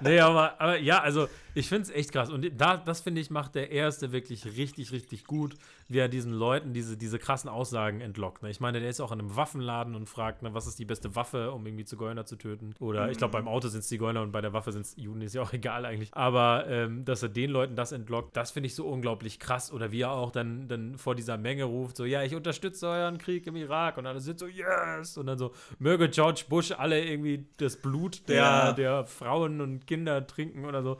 nee, 0.00 0.20
aber, 0.20 0.60
aber 0.60 0.76
ja, 0.76 1.00
also 1.00 1.28
ich 1.54 1.68
finde 1.68 1.82
es 1.82 1.90
echt 1.90 2.12
krass. 2.12 2.30
Und 2.30 2.48
da, 2.58 2.76
das 2.76 3.00
finde 3.00 3.20
ich, 3.20 3.30
macht 3.30 3.54
der 3.54 3.70
Erste 3.70 4.12
wirklich 4.12 4.44
richtig, 4.56 4.92
richtig 4.92 5.24
gut, 5.24 5.54
wie 5.88 5.98
er 5.98 6.08
diesen 6.08 6.32
Leuten 6.32 6.72
diese, 6.72 6.96
diese 6.96 7.18
krassen 7.18 7.50
Aussagen 7.50 8.00
entlockt. 8.00 8.42
Ne? 8.42 8.50
Ich 8.50 8.60
meine, 8.60 8.80
der 8.80 8.88
ist 8.88 9.00
auch 9.00 9.12
in 9.12 9.20
einem 9.20 9.36
Waffenladen 9.36 9.94
und 9.94 10.08
fragt, 10.08 10.42
ne, 10.42 10.54
was 10.54 10.66
ist 10.66 10.78
die 10.78 10.84
beste 10.84 11.14
Waffe, 11.14 11.52
um 11.52 11.66
irgendwie 11.66 11.84
Zigeuner 11.84 12.24
zu 12.24 12.36
töten. 12.36 12.74
Oder 12.80 13.04
mhm. 13.04 13.12
ich 13.12 13.18
glaube, 13.18 13.32
beim 13.32 13.48
Auto 13.48 13.68
sind 13.68 13.80
es 13.80 13.88
Zigeuner 13.88 14.22
und 14.22 14.32
bei 14.32 14.40
der 14.40 14.52
Waffe 14.52 14.72
sind 14.72 14.82
es 14.82 14.96
Juden, 14.96 15.20
ist 15.22 15.34
ja 15.34 15.42
auch 15.42 15.52
egal 15.52 15.84
eigentlich. 15.84 16.14
Aber 16.14 16.66
ähm, 16.68 17.04
dass 17.04 17.22
er 17.22 17.28
den 17.28 17.50
Leuten 17.50 17.76
das 17.76 17.92
entlockt, 17.92 18.36
das 18.36 18.50
finde 18.50 18.68
ich 18.68 18.74
so 18.74 18.86
unglaublich 18.86 19.38
krass. 19.38 19.72
Oder 19.72 19.92
wie 19.92 20.02
er 20.02 20.12
auch 20.12 20.30
dann, 20.30 20.68
dann 20.68 20.96
vor 20.98 21.14
dieser 21.14 21.36
Menge 21.36 21.64
ruft, 21.64 21.96
so, 21.96 22.04
ja, 22.04 22.22
ich 22.22 22.34
unterstütze 22.34 22.88
euren 22.88 23.18
Krieg 23.18 23.46
im 23.46 23.56
Irak. 23.56 23.98
Und 23.98 24.06
alle 24.06 24.20
sind 24.20 24.38
so, 24.38 24.46
yes! 24.46 25.16
Und 25.18 25.26
dann 25.26 25.38
so, 25.38 25.52
möge 25.78 26.08
George 26.08 26.44
Bush 26.48 26.72
alle 26.72 27.04
irgendwie 27.04 27.46
das 27.58 27.76
Blut 27.76 28.28
der, 28.28 28.36
ja. 28.36 28.72
der 28.72 29.06
Frauen 29.06 29.60
und 29.60 29.86
Kinder 29.86 30.26
trinken 30.26 30.64
oder 30.64 30.82
so. 30.82 30.98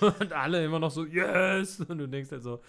Und 0.00 0.32
alle 0.32 0.64
immer 0.64 0.78
noch 0.78 0.90
so, 0.90 1.04
yes! 1.04 1.80
Und 1.80 1.98
du 1.98 2.06
denkst 2.06 2.30
halt 2.30 2.42
so, 2.42 2.60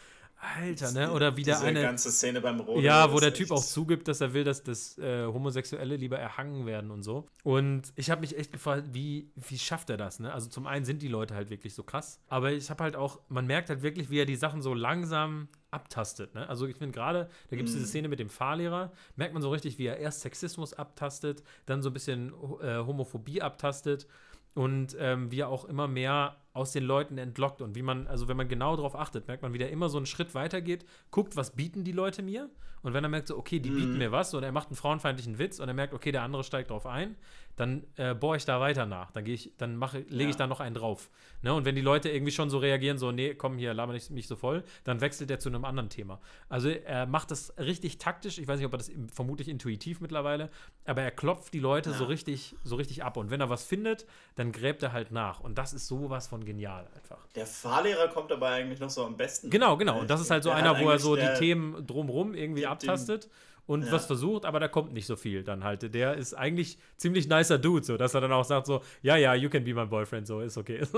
Alter, 0.44 0.92
ne? 0.92 1.12
Oder 1.12 1.38
wie 1.38 1.44
der 1.44 1.62
eine. 1.62 1.82
ganze 1.82 2.12
Szene 2.12 2.42
beim 2.42 2.60
Rodeo. 2.60 2.82
Ja, 2.82 3.12
wo 3.12 3.20
der 3.20 3.34
Typ 3.34 3.52
auch 3.52 3.64
zugibt, 3.64 4.08
dass 4.08 4.20
er 4.20 4.34
will, 4.34 4.44
dass 4.44 4.64
das 4.64 4.98
äh, 4.98 5.26
Homosexuelle 5.26 5.96
lieber 5.96 6.20
erhangen 6.20 6.66
werden 6.66 6.92
und 6.92 7.04
so. 7.04 7.28
Und 7.44 7.94
ich 7.96 8.10
habe 8.10 8.22
mich 8.22 8.38
echt 8.38 8.52
gefragt, 8.52 8.90
wie, 8.92 9.32
wie 9.36 9.58
schafft 9.58 9.90
er 9.90 9.98
das, 9.98 10.20
ne? 10.20 10.34
Also 10.34 10.50
zum 10.50 10.68
einen 10.68 10.86
sind 10.86 11.02
die 11.02 11.08
Leute 11.08 11.34
halt 11.34 11.50
wirklich 11.50 11.74
so 11.74 11.84
krass, 11.84 12.20
aber 12.28 12.52
ich 12.52 12.70
habe 12.70 12.84
halt 12.84 12.96
auch, 12.96 13.22
man 13.30 13.48
merkt 13.48 13.70
halt 13.70 13.84
wirklich, 13.84 14.10
wie 14.10 14.20
er 14.20 14.26
die 14.26 14.36
Sachen 14.36 14.62
so 14.62 14.74
langsam 14.74 15.48
abtastet. 15.72 16.36
Ne? 16.36 16.48
Also 16.48 16.68
ich 16.68 16.76
finde 16.76 16.94
gerade, 16.94 17.30
da 17.50 17.56
gibt 17.56 17.70
es 17.70 17.74
mm. 17.74 17.78
diese 17.78 17.88
mhm. 17.88 17.90
Szene 17.90 18.08
mit 18.10 18.20
dem 18.20 18.30
Fahrlehrer, 18.30 18.92
merkt 19.16 19.34
man 19.34 19.42
so 19.42 19.50
richtig, 19.50 19.80
wie 19.80 19.88
er 19.88 19.98
erst 19.98 20.22
Sexismus 20.22 20.74
abtastet, 20.74 21.42
dann 21.66 21.82
so 21.82 21.90
ein 21.90 21.94
bisschen 21.94 22.32
äh, 22.62 22.78
Homophobie 22.78 23.42
abtastet 23.42 24.08
und 24.54 24.96
ähm, 25.00 25.32
wie 25.32 25.40
er 25.40 25.50
auch 25.50 25.66
immer 25.66 25.88
mehr 25.88 26.38
aus 26.54 26.72
den 26.72 26.84
Leuten 26.84 27.18
entlockt 27.18 27.62
und 27.62 27.76
wie 27.76 27.82
man, 27.82 28.08
also 28.08 28.28
wenn 28.28 28.38
man 28.38 28.48
genau 28.48 28.76
darauf 28.76 28.96
achtet, 28.96 29.28
merkt 29.28 29.42
man, 29.42 29.54
wie 29.54 29.58
der 29.58 29.72
immer 29.72 29.90
so 29.90 29.98
einen 29.98 30.06
Schritt 30.06 30.36
weiter 30.36 30.62
geht, 30.62 30.86
guckt, 31.10 31.36
was 31.36 31.56
bieten 31.56 31.84
die 31.84 31.92
Leute 31.92 32.22
mir 32.22 32.50
und 32.84 32.94
wenn 32.94 33.04
er 33.04 33.10
merkt 33.10 33.30
so, 33.30 33.38
okay, 33.38 33.60
die 33.60 33.70
bieten 33.70 33.94
mhm. 33.94 33.98
mir 33.98 34.12
was 34.12 34.34
und 34.34 34.44
er 34.44 34.52
macht 34.52 34.68
einen 34.68 34.76
frauenfeindlichen 34.76 35.40
Witz 35.40 35.60
und 35.60 35.68
er 35.68 35.74
merkt, 35.74 35.94
okay, 35.94 36.12
der 36.12 36.22
andere 36.22 36.44
steigt 36.44 36.70
drauf 36.70 36.86
ein, 36.86 37.16
dann 37.56 37.84
äh, 37.98 38.16
bohre 38.16 38.38
ich 38.38 38.46
da 38.46 38.60
weiter 38.60 38.86
nach, 38.86 39.12
dann 39.12 39.24
gehe 39.26 39.36
ich, 39.36 39.52
dann 39.58 39.76
mache, 39.76 40.00
lege 40.00 40.24
ja. 40.24 40.30
ich 40.30 40.36
da 40.36 40.48
noch 40.48 40.60
einen 40.60 40.76
drauf. 40.76 41.10
Ne? 41.44 41.54
Und 41.54 41.66
wenn 41.66 41.76
die 41.76 41.82
Leute 41.82 42.10
irgendwie 42.10 42.32
schon 42.32 42.50
so 42.50 42.58
reagieren, 42.58 42.98
so, 42.98 43.12
nee, 43.12 43.36
komm 43.36 43.58
hier, 43.58 43.74
laber 43.74 43.94
nicht 43.94 44.10
mich 44.10 44.28
so 44.28 44.36
voll, 44.36 44.64
dann 44.84 45.02
wechselt 45.02 45.30
er 45.30 45.40
zu 45.40 45.50
einem 45.50 45.64
anderen 45.64 45.90
Thema. 45.90 46.20
Also 46.50 46.70
er 46.70 47.06
macht 47.06 47.32
das 47.32 47.54
richtig 47.58 48.00
taktisch, 48.00 48.40
ich 48.40 48.48
weiß 48.48 48.58
nicht, 48.58 48.66
ob 48.66 48.74
er 48.74 48.80
das 48.80 48.92
vermutlich 49.14 49.50
intuitiv 49.50 50.02
mittlerweile, 50.02 50.50
aber 50.86 51.04
er 51.04 51.12
klopft 51.12 51.54
die 51.54 51.60
Leute 51.60 51.92
ja. 51.92 51.96
so 51.96 52.06
richtig, 52.06 52.56
so 52.64 52.76
richtig 52.76 53.04
ab 53.04 53.18
und 53.18 53.30
wenn 53.30 53.40
er 53.40 53.50
was 53.50 53.64
findet, 53.64 54.08
dann 54.36 54.52
gräbt 54.52 54.82
er 54.82 54.92
halt 54.92 55.12
nach 55.12 55.40
und 55.40 55.58
das 55.58 55.74
ist 55.74 55.88
sowas 55.88 56.28
von 56.28 56.44
genial 56.46 56.88
einfach. 56.96 57.20
Der 57.36 57.46
Fahrlehrer 57.46 58.08
kommt 58.08 58.32
dabei 58.32 58.54
eigentlich 58.54 58.80
noch 58.80 58.90
so 58.90 59.06
am 59.06 59.16
besten. 59.16 59.52
Genau, 59.52 59.78
genau. 59.78 60.00
Und 60.00 60.10
das 60.10 60.22
ist 60.22 60.32
halt 60.32 60.44
so 60.44 60.50
einer, 60.50 60.80
wo 60.80 60.90
er 60.90 60.98
so 60.98 61.16
die 61.16 61.34
Themen 61.38 61.86
drumrum 61.86 62.34
irgendwie 62.34 62.66
abtastet 62.74 63.30
und 63.66 63.86
ja. 63.86 63.92
was 63.92 64.06
versucht, 64.06 64.46
aber 64.46 64.60
da 64.60 64.68
kommt 64.68 64.94
nicht 64.94 65.06
so 65.06 65.16
viel 65.16 65.44
dann 65.44 65.64
halt. 65.64 65.94
Der 65.94 66.16
ist 66.16 66.34
eigentlich 66.34 66.78
ziemlich 66.98 67.30
nicer 67.30 67.58
Dude, 67.58 67.86
so 67.86 67.96
dass 67.96 68.14
er 68.14 68.22
dann 68.22 68.32
auch 68.32 68.44
sagt 68.44 68.68
so, 68.68 68.82
ja, 69.02 69.16
ja, 69.16 69.34
you 69.36 69.50
can 69.50 69.64
be 69.64 69.74
my 69.74 69.86
boyfriend, 69.86 70.28
so 70.28 70.42
ist 70.42 70.58
okay. 70.58 70.82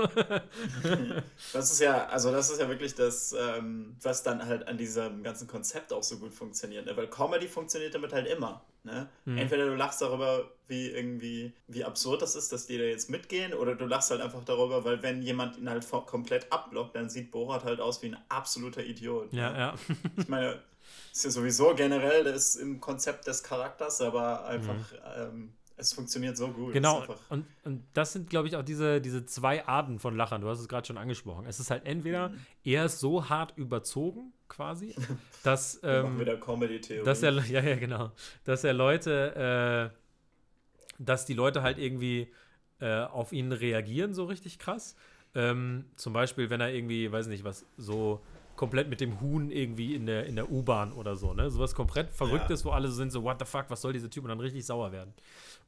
das 1.52 1.72
ist 1.72 1.80
ja, 1.80 2.06
also 2.06 2.32
das 2.32 2.50
ist 2.50 2.60
ja 2.60 2.68
wirklich 2.68 2.94
das, 2.94 3.34
ähm, 3.38 3.96
was 4.02 4.22
dann 4.22 4.44
halt 4.44 4.66
an 4.66 4.76
diesem 4.76 5.22
ganzen 5.22 5.46
Konzept 5.46 5.92
auch 5.92 6.02
so 6.02 6.18
gut 6.18 6.34
funktioniert, 6.34 6.86
ne? 6.86 6.96
weil 6.96 7.06
Comedy 7.06 7.46
funktioniert 7.46 7.94
damit 7.94 8.12
halt 8.12 8.26
immer. 8.26 8.62
Ne? 8.82 9.08
Mhm. 9.24 9.38
Entweder 9.38 9.66
du 9.66 9.74
lachst 9.74 10.02
darüber, 10.02 10.50
wie 10.68 10.88
irgendwie, 10.88 11.52
wie 11.68 11.84
absurd 11.84 12.22
das 12.22 12.34
ist, 12.34 12.52
dass 12.52 12.66
die 12.66 12.78
da 12.78 12.84
jetzt 12.84 13.10
mitgehen, 13.10 13.54
oder 13.54 13.76
du 13.76 13.86
lachst 13.86 14.10
halt 14.10 14.20
einfach 14.20 14.44
darüber, 14.44 14.84
weil 14.84 15.02
wenn 15.02 15.22
jemand 15.22 15.56
ihn 15.56 15.70
halt 15.70 15.88
komplett 16.06 16.50
abblockt, 16.52 16.96
dann 16.96 17.08
sieht 17.08 17.30
Borat 17.30 17.64
halt 17.64 17.80
aus 17.80 18.02
wie 18.02 18.08
ein 18.08 18.16
absoluter 18.28 18.84
Idiot. 18.84 19.32
Ja, 19.32 19.50
ne? 19.50 19.58
ja. 19.58 19.74
Ich 20.16 20.28
meine, 20.28 20.60
ist 21.12 21.24
ja 21.24 21.30
sowieso 21.30 21.74
generell 21.74 22.24
das 22.24 22.56
im 22.56 22.80
Konzept 22.80 23.26
des 23.26 23.42
Charakters, 23.42 24.00
aber 24.00 24.44
einfach, 24.46 24.74
mhm. 24.74 24.98
ähm, 25.16 25.52
es 25.76 25.92
funktioniert 25.92 26.36
so 26.36 26.48
gut. 26.48 26.72
Genau, 26.72 27.04
und, 27.28 27.46
und 27.64 27.84
das 27.92 28.12
sind, 28.12 28.30
glaube 28.30 28.48
ich, 28.48 28.56
auch 28.56 28.62
diese, 28.62 29.00
diese 29.00 29.26
zwei 29.26 29.66
Arten 29.66 29.98
von 29.98 30.16
Lachern. 30.16 30.40
Du 30.40 30.48
hast 30.48 30.60
es 30.60 30.68
gerade 30.68 30.86
schon 30.86 30.96
angesprochen. 30.96 31.46
Es 31.46 31.60
ist 31.60 31.70
halt 31.70 31.84
entweder 31.84 32.30
mhm. 32.30 32.38
er 32.64 32.86
ist 32.86 33.00
so 33.00 33.28
hart 33.28 33.52
überzogen, 33.56 34.32
quasi, 34.48 34.94
dass. 35.42 35.80
ähm, 35.82 36.18
wieder 36.18 36.38
Comedy-Theorie. 36.38 37.04
Dass 37.04 37.22
er, 37.22 37.32
ja, 37.32 37.60
ja, 37.60 37.76
genau. 37.76 38.12
Dass 38.44 38.64
er 38.64 38.72
Leute, 38.72 39.92
äh, 39.92 39.96
dass 40.98 41.26
die 41.26 41.34
Leute 41.34 41.62
halt 41.62 41.78
irgendwie 41.78 42.32
äh, 42.80 43.02
auf 43.02 43.32
ihn 43.32 43.52
reagieren, 43.52 44.14
so 44.14 44.24
richtig 44.24 44.58
krass. 44.58 44.96
Ähm, 45.34 45.84
zum 45.96 46.14
Beispiel, 46.14 46.48
wenn 46.48 46.62
er 46.62 46.72
irgendwie, 46.72 47.12
weiß 47.12 47.26
nicht, 47.26 47.44
was 47.44 47.66
so 47.76 48.22
komplett 48.56 48.88
mit 48.88 49.00
dem 49.00 49.20
Huhn 49.20 49.50
irgendwie 49.50 49.94
in 49.94 50.06
der, 50.06 50.26
in 50.26 50.36
der 50.36 50.50
U-Bahn 50.50 50.92
oder 50.92 51.16
so, 51.16 51.34
ne? 51.34 51.50
Sowas 51.50 51.74
komplett 51.74 52.10
Verrücktes, 52.10 52.60
ja. 52.60 52.66
wo 52.66 52.70
alle 52.70 52.88
so 52.88 52.94
sind, 52.94 53.12
so, 53.12 53.22
what 53.22 53.38
the 53.38 53.44
fuck, 53.44 53.66
was 53.68 53.80
soll 53.80 53.92
dieser 53.92 54.10
Typ 54.10 54.24
und 54.24 54.30
dann 54.30 54.40
richtig 54.40 54.64
sauer 54.64 54.92
werden. 54.92 55.14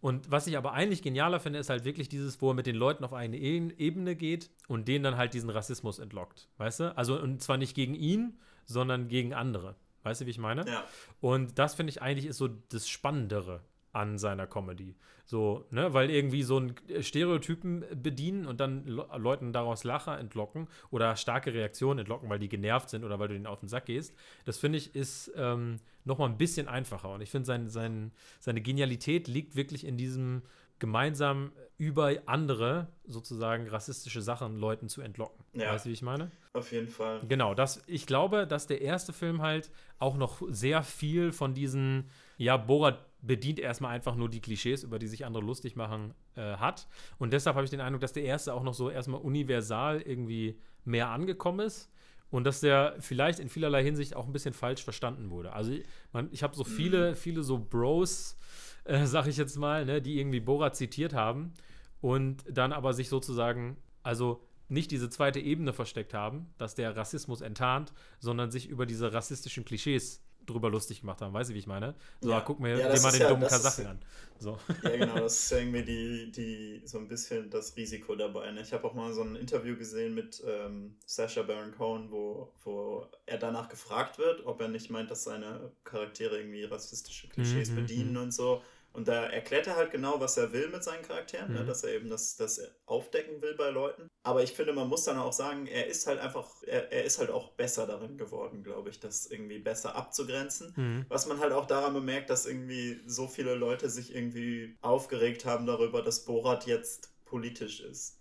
Und 0.00 0.30
was 0.30 0.46
ich 0.46 0.56
aber 0.56 0.72
eigentlich 0.72 1.02
genialer 1.02 1.40
finde, 1.40 1.58
ist 1.58 1.70
halt 1.70 1.84
wirklich 1.84 2.08
dieses, 2.08 2.40
wo 2.40 2.50
er 2.50 2.54
mit 2.54 2.66
den 2.66 2.76
Leuten 2.76 3.04
auf 3.04 3.12
eine 3.12 3.36
e 3.36 3.72
Ebene 3.78 4.16
geht 4.16 4.50
und 4.68 4.88
denen 4.88 5.04
dann 5.04 5.16
halt 5.16 5.34
diesen 5.34 5.50
Rassismus 5.50 5.98
entlockt. 5.98 6.48
Weißt 6.58 6.80
du? 6.80 6.96
Also, 6.96 7.20
und 7.20 7.42
zwar 7.42 7.56
nicht 7.56 7.74
gegen 7.74 7.94
ihn, 7.94 8.38
sondern 8.64 9.08
gegen 9.08 9.34
andere. 9.34 9.74
Weißt 10.04 10.20
du, 10.20 10.26
wie 10.26 10.30
ich 10.30 10.38
meine? 10.38 10.66
Ja. 10.68 10.84
Und 11.20 11.58
das 11.58 11.74
finde 11.74 11.90
ich 11.90 12.00
eigentlich 12.00 12.26
ist 12.26 12.38
so 12.38 12.48
das 12.48 12.88
Spannendere 12.88 13.60
an 13.92 14.18
seiner 14.18 14.46
Comedy. 14.46 14.94
So, 15.24 15.66
ne, 15.70 15.92
weil 15.92 16.10
irgendwie 16.10 16.42
so 16.42 16.58
ein 16.58 16.74
Stereotypen 17.00 17.84
bedienen 18.02 18.46
und 18.46 18.60
dann 18.60 18.86
Le 18.86 19.06
Leuten 19.18 19.52
daraus 19.52 19.84
Lacher 19.84 20.18
entlocken 20.18 20.68
oder 20.90 21.16
starke 21.16 21.52
Reaktionen 21.52 21.98
entlocken, 22.00 22.30
weil 22.30 22.38
die 22.38 22.48
genervt 22.48 22.88
sind 22.88 23.04
oder 23.04 23.18
weil 23.18 23.28
du 23.28 23.34
ihnen 23.34 23.46
auf 23.46 23.60
den 23.60 23.68
Sack 23.68 23.86
gehst. 23.86 24.14
Das 24.46 24.56
finde 24.56 24.78
ich 24.78 24.94
ist 24.94 25.30
ähm, 25.36 25.80
nochmal 26.04 26.30
ein 26.30 26.38
bisschen 26.38 26.66
einfacher. 26.66 27.10
Und 27.10 27.20
ich 27.20 27.30
finde, 27.30 27.46
sein, 27.46 27.68
sein, 27.68 28.12
seine 28.40 28.62
Genialität 28.62 29.28
liegt 29.28 29.54
wirklich 29.54 29.86
in 29.86 29.98
diesem 29.98 30.42
gemeinsam 30.78 31.52
über 31.76 32.12
andere 32.26 32.88
sozusagen 33.06 33.68
rassistische 33.68 34.22
Sachen 34.22 34.56
Leuten 34.56 34.88
zu 34.88 35.00
entlocken. 35.00 35.44
Ja. 35.52 35.72
Weißt 35.72 35.84
du, 35.84 35.90
wie 35.90 35.92
ich 35.92 36.02
meine? 36.02 36.30
Auf 36.52 36.72
jeden 36.72 36.88
Fall. 36.88 37.20
Genau, 37.28 37.54
das, 37.54 37.82
ich 37.86 38.06
glaube, 38.06 38.46
dass 38.46 38.66
der 38.66 38.80
erste 38.80 39.12
Film 39.12 39.42
halt 39.42 39.70
auch 39.98 40.16
noch 40.16 40.42
sehr 40.48 40.82
viel 40.82 41.32
von 41.32 41.54
diesen, 41.54 42.08
ja, 42.36 42.56
Borat 42.56 43.07
bedient 43.20 43.58
erstmal 43.58 43.94
einfach 43.94 44.14
nur 44.14 44.28
die 44.28 44.40
Klischees, 44.40 44.84
über 44.84 44.98
die 44.98 45.08
sich 45.08 45.26
andere 45.26 45.42
lustig 45.42 45.76
machen, 45.76 46.14
äh, 46.36 46.56
hat. 46.56 46.86
Und 47.18 47.32
deshalb 47.32 47.56
habe 47.56 47.64
ich 47.64 47.70
den 47.70 47.80
Eindruck, 47.80 48.00
dass 48.00 48.12
der 48.12 48.24
erste 48.24 48.54
auch 48.54 48.62
noch 48.62 48.74
so 48.74 48.90
erstmal 48.90 49.20
universal 49.20 50.00
irgendwie 50.00 50.58
mehr 50.84 51.08
angekommen 51.08 51.66
ist 51.66 51.90
und 52.30 52.44
dass 52.44 52.60
der 52.60 52.96
vielleicht 53.00 53.40
in 53.40 53.48
vielerlei 53.48 53.82
Hinsicht 53.82 54.14
auch 54.14 54.26
ein 54.26 54.32
bisschen 54.32 54.54
falsch 54.54 54.84
verstanden 54.84 55.30
wurde. 55.30 55.52
Also 55.52 55.72
man, 56.12 56.28
ich 56.32 56.42
habe 56.42 56.54
so 56.54 56.64
viele, 56.64 57.10
mhm. 57.10 57.16
viele 57.16 57.42
so 57.42 57.58
Bros, 57.58 58.38
äh, 58.84 59.04
sag 59.06 59.26
ich 59.26 59.36
jetzt 59.36 59.56
mal, 59.56 59.84
ne, 59.84 60.00
die 60.00 60.18
irgendwie 60.18 60.40
Borat 60.40 60.76
zitiert 60.76 61.14
haben 61.14 61.54
und 62.00 62.44
dann 62.48 62.72
aber 62.72 62.92
sich 62.92 63.08
sozusagen, 63.08 63.76
also 64.02 64.42
nicht 64.68 64.90
diese 64.90 65.08
zweite 65.08 65.40
Ebene 65.40 65.72
versteckt 65.72 66.12
haben, 66.12 66.52
dass 66.58 66.74
der 66.74 66.94
Rassismus 66.94 67.40
enttarnt, 67.40 67.92
sondern 68.20 68.50
sich 68.50 68.68
über 68.68 68.84
diese 68.84 69.12
rassistischen 69.12 69.64
Klischees 69.64 70.22
drüber 70.48 70.70
lustig 70.70 71.00
gemacht 71.00 71.20
haben. 71.20 71.32
Weißt 71.32 71.50
du, 71.50 71.54
wie 71.54 71.58
ich 71.58 71.66
meine? 71.66 71.94
So, 72.20 72.30
ja. 72.30 72.40
guck 72.40 72.60
mir 72.60 72.76
ja, 72.78 72.88
mal 73.00 73.12
den 73.12 73.20
ja, 73.20 73.28
dummen 73.28 73.48
Kasachen 73.48 73.86
an. 73.86 73.98
So. 74.38 74.58
Ja, 74.82 74.96
genau, 74.96 75.18
das 75.18 75.44
ist 75.44 75.52
irgendwie 75.52 75.82
die, 75.82 76.32
die, 76.32 76.82
so 76.84 76.98
ein 76.98 77.08
bisschen 77.08 77.50
das 77.50 77.76
Risiko 77.76 78.14
dabei. 78.14 78.50
Ne? 78.52 78.60
Ich 78.62 78.72
habe 78.72 78.84
auch 78.84 78.94
mal 78.94 79.12
so 79.12 79.22
ein 79.22 79.36
Interview 79.36 79.76
gesehen 79.76 80.14
mit 80.14 80.42
ähm, 80.46 80.96
Sasha 81.06 81.42
Baron 81.42 81.72
Cohen, 81.76 82.10
wo, 82.10 82.52
wo 82.64 83.06
er 83.26 83.38
danach 83.38 83.68
gefragt 83.68 84.18
wird, 84.18 84.46
ob 84.46 84.60
er 84.60 84.68
nicht 84.68 84.90
meint, 84.90 85.10
dass 85.10 85.24
seine 85.24 85.72
Charaktere 85.84 86.38
irgendwie 86.38 86.64
rassistische 86.64 87.28
Klischees 87.28 87.70
mhm, 87.70 87.76
bedienen 87.76 88.12
mhm. 88.12 88.22
und 88.22 88.34
so. 88.34 88.62
Und 88.98 89.06
da 89.06 89.26
erklärt 89.26 89.68
er 89.68 89.76
halt 89.76 89.92
genau, 89.92 90.18
was 90.18 90.36
er 90.36 90.52
will 90.52 90.70
mit 90.70 90.82
seinen 90.82 91.04
Charakteren, 91.04 91.52
ne? 91.52 91.60
mhm. 91.60 91.60
ne? 91.60 91.66
dass 91.66 91.84
er 91.84 91.94
eben 91.94 92.10
das, 92.10 92.34
das 92.34 92.60
aufdecken 92.84 93.40
will 93.40 93.54
bei 93.54 93.70
Leuten. 93.70 94.08
Aber 94.24 94.42
ich 94.42 94.54
finde, 94.54 94.72
man 94.72 94.88
muss 94.88 95.04
dann 95.04 95.18
auch 95.18 95.32
sagen, 95.32 95.68
er 95.68 95.86
ist 95.86 96.08
halt 96.08 96.18
einfach, 96.18 96.50
er, 96.66 96.90
er 96.90 97.04
ist 97.04 97.20
halt 97.20 97.30
auch 97.30 97.52
besser 97.52 97.86
darin 97.86 98.18
geworden, 98.18 98.64
glaube 98.64 98.90
ich, 98.90 98.98
das 98.98 99.26
irgendwie 99.26 99.60
besser 99.60 99.94
abzugrenzen. 99.94 100.72
Mhm. 100.74 101.06
Was 101.08 101.28
man 101.28 101.38
halt 101.38 101.52
auch 101.52 101.66
daran 101.66 101.94
bemerkt, 101.94 102.28
dass 102.28 102.44
irgendwie 102.44 103.00
so 103.06 103.28
viele 103.28 103.54
Leute 103.54 103.88
sich 103.88 104.12
irgendwie 104.12 104.76
aufgeregt 104.80 105.44
haben 105.44 105.64
darüber, 105.64 106.02
dass 106.02 106.24
Borat 106.24 106.66
jetzt 106.66 107.12
politisch 107.24 107.78
ist. 107.78 108.18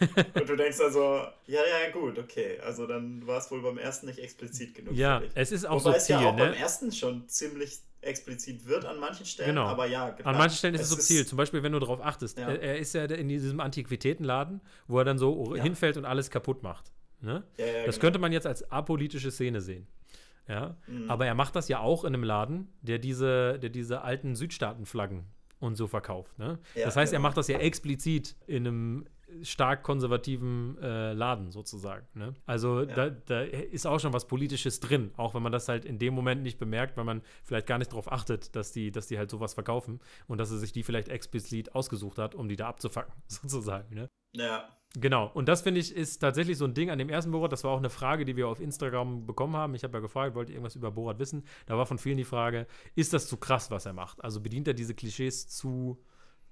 und 0.34 0.48
du 0.48 0.56
denkst 0.56 0.80
also, 0.80 1.26
ja, 1.46 1.60
ja, 1.60 1.90
gut, 1.92 2.18
okay. 2.18 2.58
Also 2.60 2.86
dann 2.86 3.26
war 3.26 3.38
es 3.38 3.50
wohl 3.50 3.60
beim 3.60 3.76
ersten 3.76 4.06
nicht 4.06 4.18
explizit 4.18 4.74
genug. 4.74 4.94
Ja, 4.94 5.22
es 5.34 5.52
ist 5.52 5.66
auch 5.66 5.84
Wobei 5.84 5.98
subtil, 5.98 6.16
es 6.16 6.22
ja 6.22 6.28
auch 6.30 6.36
ne? 6.36 6.46
beim 6.46 6.54
ersten 6.54 6.90
schon 6.90 7.28
ziemlich 7.28 7.80
explizit 8.06 8.66
wird 8.66 8.84
an 8.84 8.98
manchen 8.98 9.26
Stellen, 9.26 9.50
genau. 9.50 9.66
aber 9.66 9.86
ja. 9.86 10.10
Klar, 10.10 10.32
an 10.32 10.38
manchen 10.38 10.56
Stellen 10.56 10.74
ist 10.74 10.82
es 10.82 10.90
subtil. 10.90 11.22
Ist, 11.22 11.28
Zum 11.28 11.36
Beispiel, 11.36 11.62
wenn 11.62 11.72
du 11.72 11.78
darauf 11.78 12.00
achtest. 12.00 12.38
Ja. 12.38 12.48
Er, 12.48 12.60
er, 12.60 12.78
ist 12.78 12.94
ja 12.94 13.04
in 13.04 13.28
diesem 13.28 13.60
Antiquitätenladen, 13.60 14.60
wo 14.86 14.98
er 14.98 15.04
dann 15.04 15.18
so 15.18 15.54
ja. 15.54 15.62
hinfällt 15.62 15.96
und 15.96 16.04
alles 16.04 16.30
kaputt 16.30 16.62
macht. 16.62 16.92
Ne? 17.20 17.44
Ja, 17.56 17.86
das 17.86 17.96
genau. 17.96 18.00
könnte 18.02 18.18
man 18.18 18.32
jetzt 18.32 18.46
als 18.46 18.70
apolitische 18.70 19.30
Szene 19.30 19.60
sehen. 19.60 19.86
Ja, 20.46 20.76
mhm. 20.86 21.10
aber 21.10 21.26
er 21.26 21.34
macht 21.34 21.56
das 21.56 21.68
ja 21.68 21.78
auch 21.78 22.04
in 22.04 22.12
einem 22.14 22.22
Laden, 22.22 22.68
der 22.82 22.98
diese, 22.98 23.58
der 23.58 23.70
diese 23.70 24.02
alten 24.02 24.36
Südstaatenflaggen 24.36 25.24
und 25.58 25.76
so 25.76 25.86
verkauft. 25.86 26.38
Ne? 26.38 26.58
das 26.74 26.96
heißt, 26.96 27.12
genau. 27.12 27.20
er 27.20 27.22
macht 27.22 27.38
das 27.38 27.48
ja 27.48 27.58
explizit 27.58 28.36
in 28.46 28.66
einem 28.66 29.06
stark 29.42 29.82
konservativen 29.82 30.78
äh, 30.80 31.12
Laden 31.12 31.50
sozusagen. 31.50 32.06
Ne? 32.14 32.34
Also 32.46 32.80
ja. 32.80 32.86
da, 32.86 33.10
da, 33.10 33.40
ist 33.42 33.86
auch 33.86 34.00
schon 34.00 34.12
was 34.12 34.26
Politisches 34.26 34.80
drin, 34.80 35.12
auch 35.16 35.34
wenn 35.34 35.42
man 35.42 35.52
das 35.52 35.68
halt 35.68 35.84
in 35.84 35.98
dem 35.98 36.14
Moment 36.14 36.42
nicht 36.42 36.58
bemerkt, 36.58 36.96
weil 36.96 37.04
man 37.04 37.22
vielleicht 37.42 37.66
gar 37.66 37.78
nicht 37.78 37.92
darauf 37.92 38.10
achtet, 38.10 38.54
dass 38.56 38.72
die, 38.72 38.90
dass 38.90 39.06
die 39.06 39.18
halt 39.18 39.30
sowas 39.30 39.54
verkaufen 39.54 40.00
und 40.26 40.38
dass 40.38 40.50
er 40.50 40.58
sich 40.58 40.72
die 40.72 40.82
vielleicht 40.82 41.08
explizit 41.08 41.74
ausgesucht 41.74 42.18
hat, 42.18 42.34
um 42.34 42.48
die 42.48 42.56
da 42.56 42.68
abzufacken, 42.68 43.14
sozusagen. 43.28 43.94
Ne? 43.94 44.08
Ja. 44.32 44.68
Genau, 44.96 45.28
und 45.34 45.48
das 45.48 45.62
finde 45.62 45.80
ich 45.80 45.94
ist 45.94 46.18
tatsächlich 46.18 46.56
so 46.56 46.66
ein 46.66 46.74
Ding 46.74 46.88
an 46.88 46.98
dem 46.98 47.08
ersten 47.08 47.32
Borat. 47.32 47.50
Das 47.50 47.64
war 47.64 47.72
auch 47.72 47.78
eine 47.78 47.90
Frage, 47.90 48.24
die 48.24 48.36
wir 48.36 48.46
auf 48.46 48.60
Instagram 48.60 49.26
bekommen 49.26 49.56
haben. 49.56 49.74
Ich 49.74 49.82
habe 49.82 49.94
ja 49.94 50.00
gefragt, 50.00 50.36
wollt 50.36 50.50
ihr 50.50 50.54
irgendwas 50.54 50.76
über 50.76 50.92
Borat 50.92 51.18
wissen? 51.18 51.44
Da 51.66 51.76
war 51.76 51.84
von 51.84 51.98
vielen 51.98 52.16
die 52.16 52.24
Frage, 52.24 52.68
ist 52.94 53.12
das 53.12 53.26
zu 53.26 53.36
krass, 53.36 53.72
was 53.72 53.86
er 53.86 53.92
macht? 53.92 54.22
Also 54.22 54.40
bedient 54.40 54.68
er 54.68 54.74
diese 54.74 54.94
Klischees 54.94 55.48
zu 55.48 56.00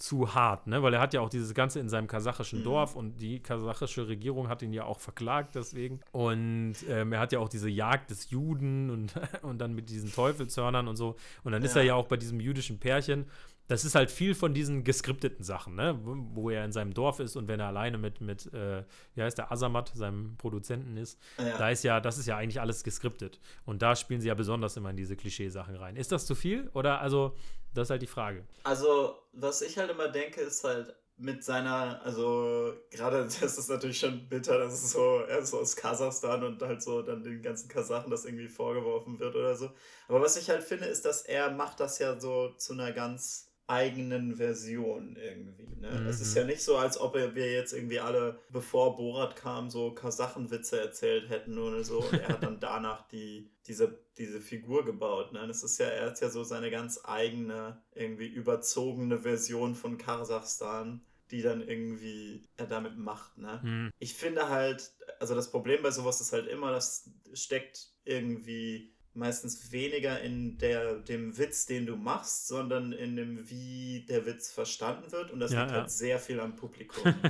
zu 0.02 0.34
hart, 0.34 0.66
ne? 0.66 0.82
Weil 0.82 0.94
er 0.94 1.00
hat 1.00 1.14
ja 1.14 1.20
auch 1.20 1.28
dieses 1.28 1.54
Ganze 1.54 1.78
in 1.78 1.88
seinem 1.88 2.08
kasachischen 2.08 2.60
mhm. 2.60 2.64
Dorf 2.64 2.96
und 2.96 3.20
die 3.20 3.38
kasachische 3.38 4.08
Regierung 4.08 4.48
hat 4.48 4.60
ihn 4.62 4.72
ja 4.72 4.84
auch 4.84 4.98
verklagt 4.98 5.54
deswegen. 5.54 6.00
Und 6.10 6.74
ähm, 6.88 7.12
er 7.12 7.20
hat 7.20 7.32
ja 7.32 7.38
auch 7.38 7.48
diese 7.48 7.70
Jagd 7.70 8.10
des 8.10 8.30
Juden 8.30 8.90
und, 8.90 9.14
und 9.42 9.58
dann 9.58 9.74
mit 9.74 9.90
diesen 9.90 10.12
Teufelshörnern 10.12 10.88
und 10.88 10.96
so. 10.96 11.14
Und 11.44 11.52
dann 11.52 11.62
ja. 11.62 11.66
ist 11.66 11.76
er 11.76 11.84
ja 11.84 11.94
auch 11.94 12.08
bei 12.08 12.16
diesem 12.16 12.40
jüdischen 12.40 12.80
Pärchen. 12.80 13.26
Das 13.68 13.84
ist 13.84 13.94
halt 13.94 14.10
viel 14.10 14.34
von 14.34 14.54
diesen 14.54 14.82
geskripteten 14.82 15.44
Sachen, 15.44 15.76
ne? 15.76 15.96
Wo 16.02 16.50
er 16.50 16.64
in 16.64 16.72
seinem 16.72 16.92
Dorf 16.92 17.20
ist 17.20 17.36
und 17.36 17.46
wenn 17.46 17.60
er 17.60 17.68
alleine 17.68 17.96
mit, 17.96 18.20
mit 18.20 18.52
äh, 18.52 18.82
wie 19.14 19.22
heißt 19.22 19.38
der, 19.38 19.52
Azamat, 19.52 19.92
seinem 19.94 20.36
Produzenten 20.36 20.96
ist, 20.96 21.20
ja. 21.38 21.56
da 21.56 21.70
ist 21.70 21.84
ja, 21.84 22.00
das 22.00 22.18
ist 22.18 22.26
ja 22.26 22.36
eigentlich 22.36 22.60
alles 22.60 22.82
geskriptet. 22.82 23.40
Und 23.64 23.82
da 23.82 23.94
spielen 23.94 24.20
sie 24.20 24.28
ja 24.28 24.34
besonders 24.34 24.76
immer 24.76 24.90
in 24.90 24.96
diese 24.96 25.14
Klischeesachen 25.14 25.76
rein. 25.76 25.94
Ist 25.94 26.10
das 26.10 26.26
zu 26.26 26.34
viel? 26.34 26.70
Oder 26.74 27.00
also 27.00 27.36
das 27.74 27.86
ist 27.86 27.90
halt 27.90 28.02
die 28.02 28.06
Frage. 28.06 28.44
Also, 28.64 29.18
was 29.32 29.62
ich 29.62 29.78
halt 29.78 29.90
immer 29.90 30.08
denke, 30.08 30.40
ist 30.40 30.64
halt 30.64 30.94
mit 31.16 31.44
seiner, 31.44 32.00
also 32.02 32.74
gerade 32.90 33.24
das 33.40 33.58
ist 33.58 33.68
natürlich 33.68 33.98
schon 33.98 34.28
bitter, 34.28 34.58
dass 34.58 34.74
es 34.74 34.92
so, 34.92 35.20
er 35.20 35.38
ist 35.38 35.50
so 35.50 35.60
aus 35.60 35.76
Kasachstan 35.76 36.42
und 36.42 36.60
halt 36.62 36.82
so 36.82 37.02
dann 37.02 37.22
den 37.22 37.42
ganzen 37.42 37.68
Kasachen 37.68 38.10
das 38.10 38.24
irgendwie 38.24 38.48
vorgeworfen 38.48 39.18
wird 39.18 39.34
oder 39.34 39.54
so. 39.54 39.70
Aber 40.08 40.20
was 40.20 40.36
ich 40.36 40.50
halt 40.50 40.62
finde, 40.62 40.86
ist, 40.86 41.04
dass 41.04 41.22
er 41.22 41.50
macht 41.50 41.80
das 41.80 41.98
ja 41.98 42.18
so 42.18 42.50
zu 42.56 42.72
einer 42.72 42.92
ganz 42.92 43.51
eigenen 43.66 44.36
Version 44.36 45.16
irgendwie. 45.16 45.76
Ne? 45.76 45.90
Mhm. 45.90 46.06
Es 46.06 46.20
ist 46.20 46.36
ja 46.36 46.44
nicht 46.44 46.62
so, 46.62 46.76
als 46.76 47.00
ob 47.00 47.14
wir 47.14 47.52
jetzt 47.52 47.72
irgendwie 47.72 48.00
alle, 48.00 48.38
bevor 48.50 48.96
Borat 48.96 49.36
kam, 49.36 49.70
so 49.70 49.92
Kasachenwitze 49.94 50.80
erzählt 50.80 51.28
hätten 51.28 51.58
oder 51.58 51.82
so. 51.84 52.00
Und 52.00 52.14
er 52.14 52.28
hat 52.28 52.42
dann 52.42 52.60
danach 52.60 53.06
die, 53.08 53.50
diese, 53.66 53.98
diese 54.18 54.40
Figur 54.40 54.84
gebaut. 54.84 55.32
Ne? 55.32 55.46
Das 55.46 55.62
ist 55.62 55.78
ja, 55.78 55.86
er 55.86 56.10
hat 56.10 56.20
ja 56.20 56.30
so 56.30 56.44
seine 56.44 56.70
ganz 56.70 57.00
eigene, 57.04 57.82
irgendwie 57.94 58.28
überzogene 58.28 59.18
Version 59.18 59.74
von 59.74 59.98
Kasachstan 59.98 61.02
die 61.32 61.40
dann 61.40 61.66
irgendwie 61.66 62.46
er 62.58 62.66
damit 62.66 62.98
macht. 62.98 63.38
Ne? 63.38 63.60
Mhm. 63.62 63.90
Ich 63.98 64.14
finde 64.14 64.50
halt, 64.50 64.92
also 65.18 65.34
das 65.34 65.50
Problem 65.50 65.82
bei 65.82 65.90
sowas 65.90 66.20
ist 66.20 66.32
halt 66.32 66.46
immer, 66.46 66.70
das 66.70 67.10
steckt 67.32 67.88
irgendwie 68.04 68.91
meistens 69.14 69.72
weniger 69.72 70.20
in 70.20 70.58
der, 70.58 70.94
dem 70.94 71.36
Witz, 71.36 71.66
den 71.66 71.86
du 71.86 71.96
machst, 71.96 72.48
sondern 72.48 72.92
in 72.92 73.16
dem, 73.16 73.50
wie 73.50 74.06
der 74.08 74.24
Witz 74.24 74.50
verstanden 74.50 75.12
wird. 75.12 75.30
Und 75.30 75.40
das 75.40 75.52
ja, 75.52 75.60
liegt 75.60 75.72
ja. 75.72 75.80
halt 75.80 75.90
sehr 75.90 76.18
viel 76.18 76.40
am 76.40 76.56
Publikum. 76.56 77.14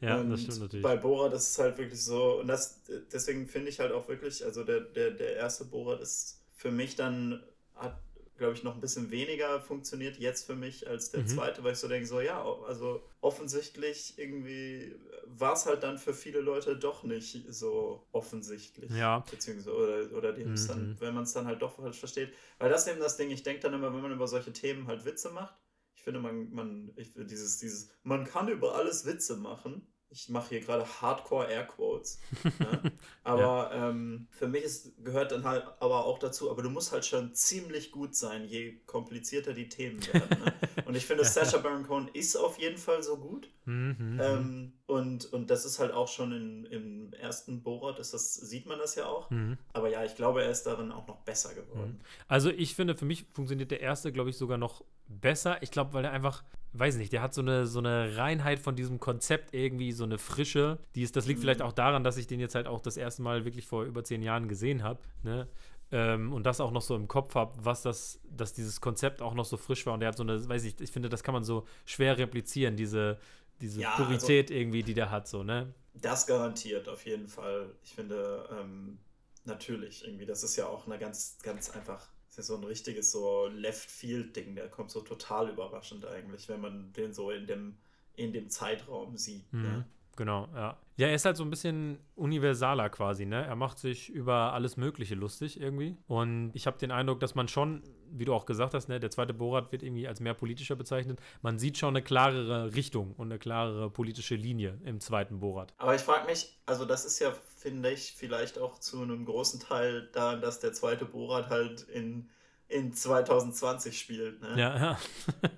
Ne? 0.00 0.08
ja, 0.08 0.20
und 0.20 0.30
das 0.30 0.42
stimmt 0.42 0.60
natürlich. 0.60 0.82
Bei 0.82 0.96
Borat 0.96 1.32
ist 1.32 1.50
es 1.50 1.58
halt 1.58 1.76
wirklich 1.78 2.02
so, 2.02 2.40
und 2.40 2.46
das, 2.46 2.82
deswegen 3.12 3.46
finde 3.46 3.68
ich 3.68 3.80
halt 3.80 3.92
auch 3.92 4.08
wirklich, 4.08 4.44
also 4.44 4.64
der, 4.64 4.80
der, 4.80 5.10
der 5.10 5.36
erste 5.36 5.64
Borat 5.64 6.00
ist 6.00 6.40
für 6.54 6.70
mich 6.70 6.94
dann, 6.96 7.42
hat 7.74 7.98
glaube 8.38 8.54
ich, 8.54 8.62
noch 8.62 8.74
ein 8.74 8.80
bisschen 8.80 9.10
weniger 9.10 9.60
funktioniert 9.60 10.16
jetzt 10.16 10.46
für 10.46 10.54
mich 10.54 10.88
als 10.88 11.10
der 11.10 11.20
mhm. 11.20 11.28
zweite, 11.28 11.64
weil 11.64 11.72
ich 11.72 11.78
so 11.78 11.88
denke, 11.88 12.06
so 12.06 12.20
ja, 12.20 12.42
also 12.66 13.02
offensichtlich 13.20 14.14
irgendwie 14.16 14.94
war 15.26 15.52
es 15.52 15.66
halt 15.66 15.82
dann 15.82 15.98
für 15.98 16.14
viele 16.14 16.40
Leute 16.40 16.76
doch 16.76 17.02
nicht 17.02 17.44
so 17.50 18.06
offensichtlich. 18.12 18.90
Ja. 18.92 19.24
Beziehungsweise, 19.30 19.74
oder, 19.74 20.16
oder 20.16 20.32
dem 20.32 20.52
mhm. 20.52 20.66
dann, 20.68 20.96
wenn 21.00 21.14
man 21.14 21.24
es 21.24 21.32
dann 21.32 21.46
halt 21.46 21.60
doch 21.60 21.76
falsch 21.76 21.98
versteht. 21.98 22.32
Weil 22.58 22.70
das 22.70 22.86
ist 22.86 22.92
eben 22.92 23.00
das 23.00 23.16
Ding, 23.16 23.30
ich 23.30 23.42
denke 23.42 23.60
dann 23.60 23.74
immer, 23.74 23.92
wenn 23.92 24.00
man 24.00 24.12
über 24.12 24.28
solche 24.28 24.52
Themen 24.52 24.86
halt 24.86 25.04
Witze 25.04 25.30
macht, 25.30 25.54
ich 25.94 26.02
finde, 26.02 26.20
man, 26.20 26.50
man, 26.52 26.92
ich, 26.96 27.12
dieses, 27.14 27.58
dieses, 27.58 27.90
man 28.04 28.24
kann 28.24 28.48
über 28.48 28.76
alles 28.76 29.04
Witze 29.04 29.36
machen 29.36 29.86
ich 30.10 30.28
mache 30.30 30.50
hier 30.50 30.60
gerade 30.60 30.86
Hardcore 31.00 31.50
Airquotes. 31.50 32.18
ne? 32.58 32.92
Aber 33.24 33.70
ja. 33.74 33.90
ähm, 33.90 34.26
für 34.30 34.48
mich 34.48 34.64
ist, 34.64 35.04
gehört 35.04 35.32
dann 35.32 35.44
halt 35.44 35.64
aber 35.80 36.06
auch 36.06 36.18
dazu, 36.18 36.50
aber 36.50 36.62
du 36.62 36.70
musst 36.70 36.92
halt 36.92 37.04
schon 37.04 37.34
ziemlich 37.34 37.90
gut 37.90 38.14
sein, 38.14 38.44
je 38.44 38.78
komplizierter 38.86 39.52
die 39.52 39.68
Themen 39.68 40.04
werden. 40.06 40.42
Ne? 40.42 40.54
Und 40.86 40.96
ich 40.96 41.04
finde, 41.04 41.24
Sacha 41.24 41.58
Baron 41.58 41.86
Cohen 41.86 42.08
ist 42.14 42.36
auf 42.36 42.58
jeden 42.58 42.78
Fall 42.78 43.02
so 43.02 43.18
gut. 43.18 43.50
Mhm, 43.66 43.96
mhm, 43.98 44.20
ähm, 44.22 44.72
und, 44.86 45.30
und 45.34 45.50
das 45.50 45.66
ist 45.66 45.78
halt 45.78 45.92
auch 45.92 46.08
schon 46.08 46.32
in, 46.32 46.64
im 46.64 47.12
ersten 47.12 47.62
Borat, 47.62 47.98
ist 47.98 48.14
das, 48.14 48.32
sieht 48.32 48.64
man 48.64 48.78
das 48.78 48.94
ja 48.94 49.04
auch. 49.04 49.28
Mhm. 49.28 49.58
Aber 49.74 49.90
ja, 49.90 50.02
ich 50.02 50.16
glaube, 50.16 50.42
er 50.42 50.50
ist 50.50 50.62
darin 50.62 50.90
auch 50.90 51.06
noch 51.06 51.18
besser 51.18 51.52
geworden. 51.52 51.98
Mhm. 51.98 52.04
Also 52.26 52.48
ich 52.48 52.74
finde, 52.74 52.96
für 52.96 53.04
mich 53.04 53.26
funktioniert 53.34 53.70
der 53.70 53.80
erste, 53.80 54.10
glaube 54.12 54.30
ich, 54.30 54.38
sogar 54.38 54.56
noch 54.56 54.82
besser. 55.08 55.62
Ich 55.62 55.70
glaube, 55.70 55.92
weil 55.92 56.06
er 56.06 56.12
einfach 56.12 56.42
weiß 56.72 56.96
nicht, 56.96 57.12
der 57.12 57.22
hat 57.22 57.34
so 57.34 57.40
eine, 57.40 57.66
so 57.66 57.78
eine 57.78 58.16
Reinheit 58.16 58.58
von 58.58 58.76
diesem 58.76 59.00
Konzept 59.00 59.54
irgendwie, 59.54 59.92
so 59.92 60.04
eine 60.04 60.18
Frische. 60.18 60.78
Die 60.94 61.02
ist, 61.02 61.16
das 61.16 61.26
liegt 61.26 61.38
mhm. 61.38 61.42
vielleicht 61.42 61.62
auch 61.62 61.72
daran, 61.72 62.04
dass 62.04 62.16
ich 62.16 62.26
den 62.26 62.40
jetzt 62.40 62.54
halt 62.54 62.66
auch 62.66 62.80
das 62.80 62.96
erste 62.96 63.22
Mal 63.22 63.44
wirklich 63.44 63.66
vor 63.66 63.84
über 63.84 64.04
zehn 64.04 64.22
Jahren 64.22 64.48
gesehen 64.48 64.82
habe. 64.82 65.00
Ne? 65.22 65.48
Ähm, 65.90 66.32
und 66.32 66.44
das 66.44 66.60
auch 66.60 66.70
noch 66.70 66.82
so 66.82 66.94
im 66.94 67.08
Kopf 67.08 67.34
habe, 67.34 67.54
was 67.64 67.82
das, 67.82 68.20
dass 68.30 68.52
dieses 68.52 68.80
Konzept 68.80 69.22
auch 69.22 69.34
noch 69.34 69.46
so 69.46 69.56
frisch 69.56 69.86
war. 69.86 69.94
Und 69.94 70.00
der 70.00 70.10
hat 70.10 70.16
so 70.16 70.22
eine, 70.22 70.46
weiß 70.46 70.64
ich, 70.64 70.80
ich 70.80 70.92
finde, 70.92 71.08
das 71.08 71.22
kann 71.22 71.32
man 71.32 71.44
so 71.44 71.66
schwer 71.86 72.18
replizieren, 72.18 72.76
diese, 72.76 73.18
diese 73.60 73.80
ja, 73.80 73.96
Purität 73.96 74.50
also, 74.50 74.60
irgendwie, 74.60 74.82
die 74.82 74.94
der 74.94 75.10
hat, 75.10 75.26
so, 75.26 75.42
ne? 75.42 75.72
Das 75.94 76.26
garantiert 76.26 76.88
auf 76.88 77.06
jeden 77.06 77.26
Fall. 77.26 77.74
Ich 77.82 77.94
finde, 77.94 78.48
ähm, 78.52 78.98
natürlich, 79.44 80.04
irgendwie, 80.04 80.26
das 80.26 80.42
ist 80.42 80.56
ja 80.56 80.66
auch 80.66 80.86
eine 80.86 80.98
ganz, 80.98 81.38
ganz 81.42 81.70
einfach 81.70 82.08
ist 82.38 82.46
so 82.46 82.56
ein 82.56 82.64
richtiges 82.64 83.12
so 83.12 83.46
Left-Field-Ding. 83.48 84.54
Der 84.54 84.68
kommt 84.68 84.90
so 84.90 85.00
total 85.00 85.50
überraschend 85.50 86.06
eigentlich, 86.06 86.48
wenn 86.48 86.60
man 86.60 86.92
den 86.92 87.12
so 87.12 87.30
in 87.30 87.46
dem, 87.46 87.76
in 88.14 88.32
dem 88.32 88.48
Zeitraum 88.50 89.16
sieht. 89.16 89.52
Mhm. 89.52 89.62
Ne? 89.62 89.86
Genau, 90.18 90.48
ja. 90.52 90.76
Ja, 90.96 91.06
er 91.06 91.14
ist 91.14 91.24
halt 91.24 91.36
so 91.36 91.44
ein 91.44 91.50
bisschen 91.50 92.00
universaler 92.16 92.90
quasi, 92.90 93.24
ne? 93.24 93.46
Er 93.46 93.54
macht 93.54 93.78
sich 93.78 94.10
über 94.10 94.52
alles 94.52 94.76
Mögliche 94.76 95.14
lustig 95.14 95.60
irgendwie. 95.60 95.96
Und 96.08 96.50
ich 96.54 96.66
habe 96.66 96.76
den 96.76 96.90
Eindruck, 96.90 97.20
dass 97.20 97.36
man 97.36 97.46
schon, 97.46 97.84
wie 98.10 98.24
du 98.24 98.34
auch 98.34 98.44
gesagt 98.44 98.74
hast, 98.74 98.88
ne, 98.88 98.98
der 98.98 99.12
zweite 99.12 99.32
Borat 99.32 99.70
wird 99.70 99.84
irgendwie 99.84 100.08
als 100.08 100.18
mehr 100.18 100.34
politischer 100.34 100.74
bezeichnet. 100.74 101.20
Man 101.40 101.60
sieht 101.60 101.78
schon 101.78 101.90
eine 101.90 102.02
klarere 102.02 102.74
Richtung 102.74 103.14
und 103.16 103.30
eine 103.30 103.38
klarere 103.38 103.90
politische 103.90 104.34
Linie 104.34 104.80
im 104.84 104.98
zweiten 104.98 105.38
Borat. 105.38 105.72
Aber 105.78 105.94
ich 105.94 106.02
frage 106.02 106.26
mich, 106.26 106.58
also 106.66 106.84
das 106.84 107.04
ist 107.04 107.20
ja, 107.20 107.32
finde 107.56 107.92
ich, 107.92 108.14
vielleicht 108.16 108.58
auch 108.58 108.80
zu 108.80 109.00
einem 109.00 109.24
großen 109.24 109.60
Teil 109.60 110.08
daran, 110.12 110.40
dass 110.40 110.58
der 110.58 110.72
zweite 110.72 111.04
Borat 111.04 111.48
halt 111.48 111.82
in 111.82 112.28
in 112.68 112.92
2020 112.92 113.98
spielt. 113.98 114.40
Ne? 114.42 114.50
Ja, 114.56 114.76
ja. 114.76 114.98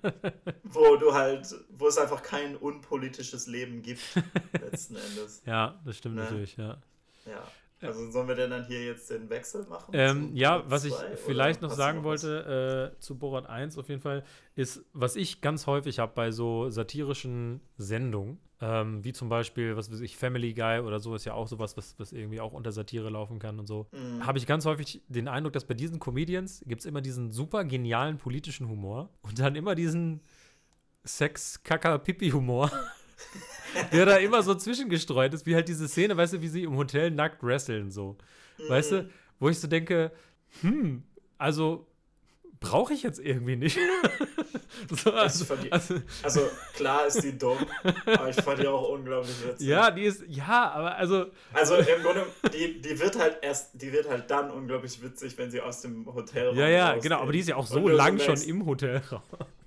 wo 0.62 0.96
du 0.96 1.12
halt, 1.12 1.55
wo 1.70 1.88
es 1.88 1.99
einfach 1.99 2.23
kein 2.23 2.57
unpolitisches 2.57 3.46
Leben 3.46 3.83
gibt, 3.83 4.03
letzten 4.53 4.96
Endes. 4.96 5.42
Ja, 5.44 5.81
das 5.85 5.99
stimmt 5.99 6.16
ne? 6.16 6.23
natürlich, 6.23 6.57
ja. 6.57 6.79
Ja. 7.27 7.46
Also 7.83 8.11
sollen 8.11 8.29
wir 8.29 8.35
denn 8.35 8.51
dann 8.51 8.66
hier 8.66 8.85
jetzt 8.85 9.11
den 9.11 9.31
Wechsel 9.31 9.64
machen? 9.66 9.93
Ähm, 9.93 10.31
ja, 10.35 10.62
was 10.69 10.85
ich 10.85 10.95
vielleicht 11.25 11.62
noch 11.62 11.71
sagen 11.71 12.05
wollte 12.05 12.93
äh, 12.97 13.01
zu 13.01 13.19
Borat 13.19 13.47
1 13.49 13.79
auf 13.79 13.88
jeden 13.88 14.01
Fall, 14.01 14.25
ist, 14.55 14.85
was 14.93 15.16
ich 15.16 15.40
ganz 15.40 15.66
häufig 15.66 15.99
habe 15.99 16.12
bei 16.14 16.31
so 16.31 16.69
satirischen 16.69 17.61
Sendungen, 17.79 18.38
ähm, 18.61 19.03
wie 19.03 19.12
zum 19.12 19.31
Beispiel, 19.31 19.77
was 19.77 19.90
weiß 19.90 20.01
ich, 20.01 20.16
Family 20.16 20.53
Guy 20.53 20.81
oder 20.81 21.01
so 21.01 21.14
ist 21.14 21.25
ja 21.25 21.33
auch 21.33 21.49
sowas, 21.49 21.77
was, 21.77 21.99
was 21.99 22.12
irgendwie 22.12 22.40
auch 22.40 22.53
unter 22.53 22.73
Satire 22.73 23.09
laufen 23.09 23.38
kann 23.38 23.59
und 23.59 23.66
so. 23.66 23.87
Mhm. 23.93 24.27
Habe 24.27 24.38
ich 24.38 24.47
ganz 24.47 24.66
häufig 24.66 25.03
den 25.09 25.29
Eindruck, 25.29 25.55
dass 25.55 25.64
bei 25.64 25.75
diesen 25.75 25.99
Comedians 25.99 26.62
gibt 26.66 26.81
es 26.81 26.87
immer 26.87 27.01
diesen 27.01 27.31
super 27.31 27.64
genialen 27.64 28.19
politischen 28.19 28.69
Humor 28.69 29.09
und 29.23 29.38
dann 29.38 29.57
immer 29.57 29.75
diesen 29.75 30.21
Sex-Kaka-Pipi-Humor. 31.05 32.71
der 33.93 34.07
da 34.07 34.17
immer 34.17 34.43
so 34.43 34.55
zwischengestreut 34.55 35.35
ist, 35.35 35.47
wie 35.47 35.55
halt 35.55 35.69
diese 35.69 35.89
Szene, 35.89 36.17
weißt 36.17 36.35
du, 36.35 36.43
wie 36.43 36.49
sie 36.49 36.65
im 36.65 36.77
Hotel 36.77 37.11
nackt 37.11 37.43
wresteln, 37.43 37.91
so. 37.91 38.17
Mhm. 38.59 38.69
Weißt 38.69 38.93
du, 38.93 39.11
wo 39.39 39.49
ich 39.49 39.59
so 39.59 39.69
denke, 39.69 40.13
hm, 40.61 41.03
also 41.39 41.87
brauche 42.61 42.93
ich 42.93 43.03
jetzt 43.03 43.19
irgendwie 43.19 43.57
nicht. 43.57 43.79
so, 44.91 45.13
also, 45.13 45.55
also, 45.71 45.95
also, 46.23 46.41
klar 46.75 47.07
ist 47.07 47.23
die 47.23 47.37
dumm, 47.37 47.59
aber 48.07 48.29
ich 48.29 48.37
fand 48.37 48.61
die 48.61 48.69
auch 48.69 48.89
unglaublich 48.91 49.35
witzig. 49.47 49.67
Ja, 49.67 49.91
die 49.91 50.03
ist, 50.03 50.23
ja, 50.29 50.71
aber 50.71 50.97
also. 50.97 51.27
Also 51.53 51.77
im 51.77 52.03
Grunde, 52.03 52.27
die, 52.53 52.81
die 52.81 53.01
wird 53.01 53.19
halt 53.19 53.39
erst, 53.43 53.71
die 53.81 53.93
wird 53.93 54.09
halt 54.09 54.31
dann 54.31 54.51
unglaublich 54.51 55.03
witzig, 55.03 55.37
wenn 55.39 55.51
sie 55.51 55.61
aus 55.61 55.81
dem 55.81 56.07
Hotel 56.13 56.55
Ja, 56.55 56.69
ja, 56.69 56.97
genau, 56.97 57.21
aber 57.21 57.33
die 57.33 57.41
ist 57.41 57.49
ja 57.49 57.57
auch 57.57 57.67
so 57.67 57.89
lang 57.89 58.19
schon 58.19 58.41
im 58.43 58.67
Hotelraum. 58.67 59.23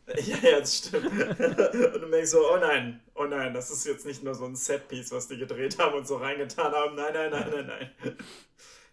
Ja, 0.25 0.37
ja, 0.49 0.59
das 0.59 0.77
stimmt. 0.77 1.05
und 1.05 2.01
du 2.01 2.09
denkst 2.11 2.31
so, 2.31 2.51
oh 2.51 2.57
nein, 2.57 2.99
oh 3.15 3.25
nein, 3.25 3.53
das 3.53 3.71
ist 3.71 3.85
jetzt 3.85 4.05
nicht 4.05 4.23
nur 4.23 4.35
so 4.35 4.45
ein 4.45 4.55
Setpiece, 4.55 5.11
was 5.11 5.27
die 5.27 5.37
gedreht 5.37 5.79
haben 5.79 5.95
und 5.95 6.07
so 6.07 6.17
reingetan 6.17 6.73
haben. 6.73 6.95
Nein, 6.95 7.13
nein, 7.13 7.31
nein, 7.31 7.49
nein, 7.49 7.67
nein. 7.67 8.17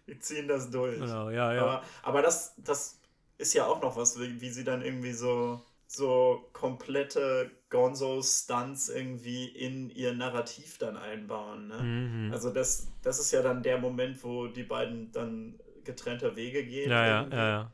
Die 0.07 0.19
ziehen 0.19 0.47
das 0.47 0.69
durch. 0.69 0.99
Genau, 0.99 1.29
ja, 1.29 1.53
ja. 1.53 1.61
Aber, 1.61 1.83
aber 2.03 2.21
das, 2.21 2.53
das 2.57 2.99
ist 3.37 3.53
ja 3.53 3.65
auch 3.65 3.81
noch 3.81 3.97
was, 3.97 4.19
wie, 4.19 4.39
wie 4.39 4.49
sie 4.49 4.63
dann 4.63 4.81
irgendwie 4.81 5.13
so, 5.13 5.61
so 5.87 6.49
komplette 6.53 7.51
Gonzo-Stunts 7.69 8.89
irgendwie 8.89 9.47
in 9.47 9.89
ihr 9.89 10.13
Narrativ 10.13 10.77
dann 10.77 10.97
einbauen. 10.97 11.67
Ne? 11.67 11.77
Mhm. 11.81 12.33
Also 12.33 12.51
das, 12.51 12.87
das 13.01 13.19
ist 13.19 13.31
ja 13.31 13.41
dann 13.41 13.63
der 13.63 13.77
Moment, 13.77 14.23
wo 14.23 14.47
die 14.47 14.63
beiden 14.63 15.11
dann 15.11 15.59
getrennter 15.83 16.35
Wege 16.35 16.63
gehen. 16.63 16.89
Ja, 16.89 17.05
ja, 17.05 17.27
ja, 17.31 17.49
ja. 17.49 17.71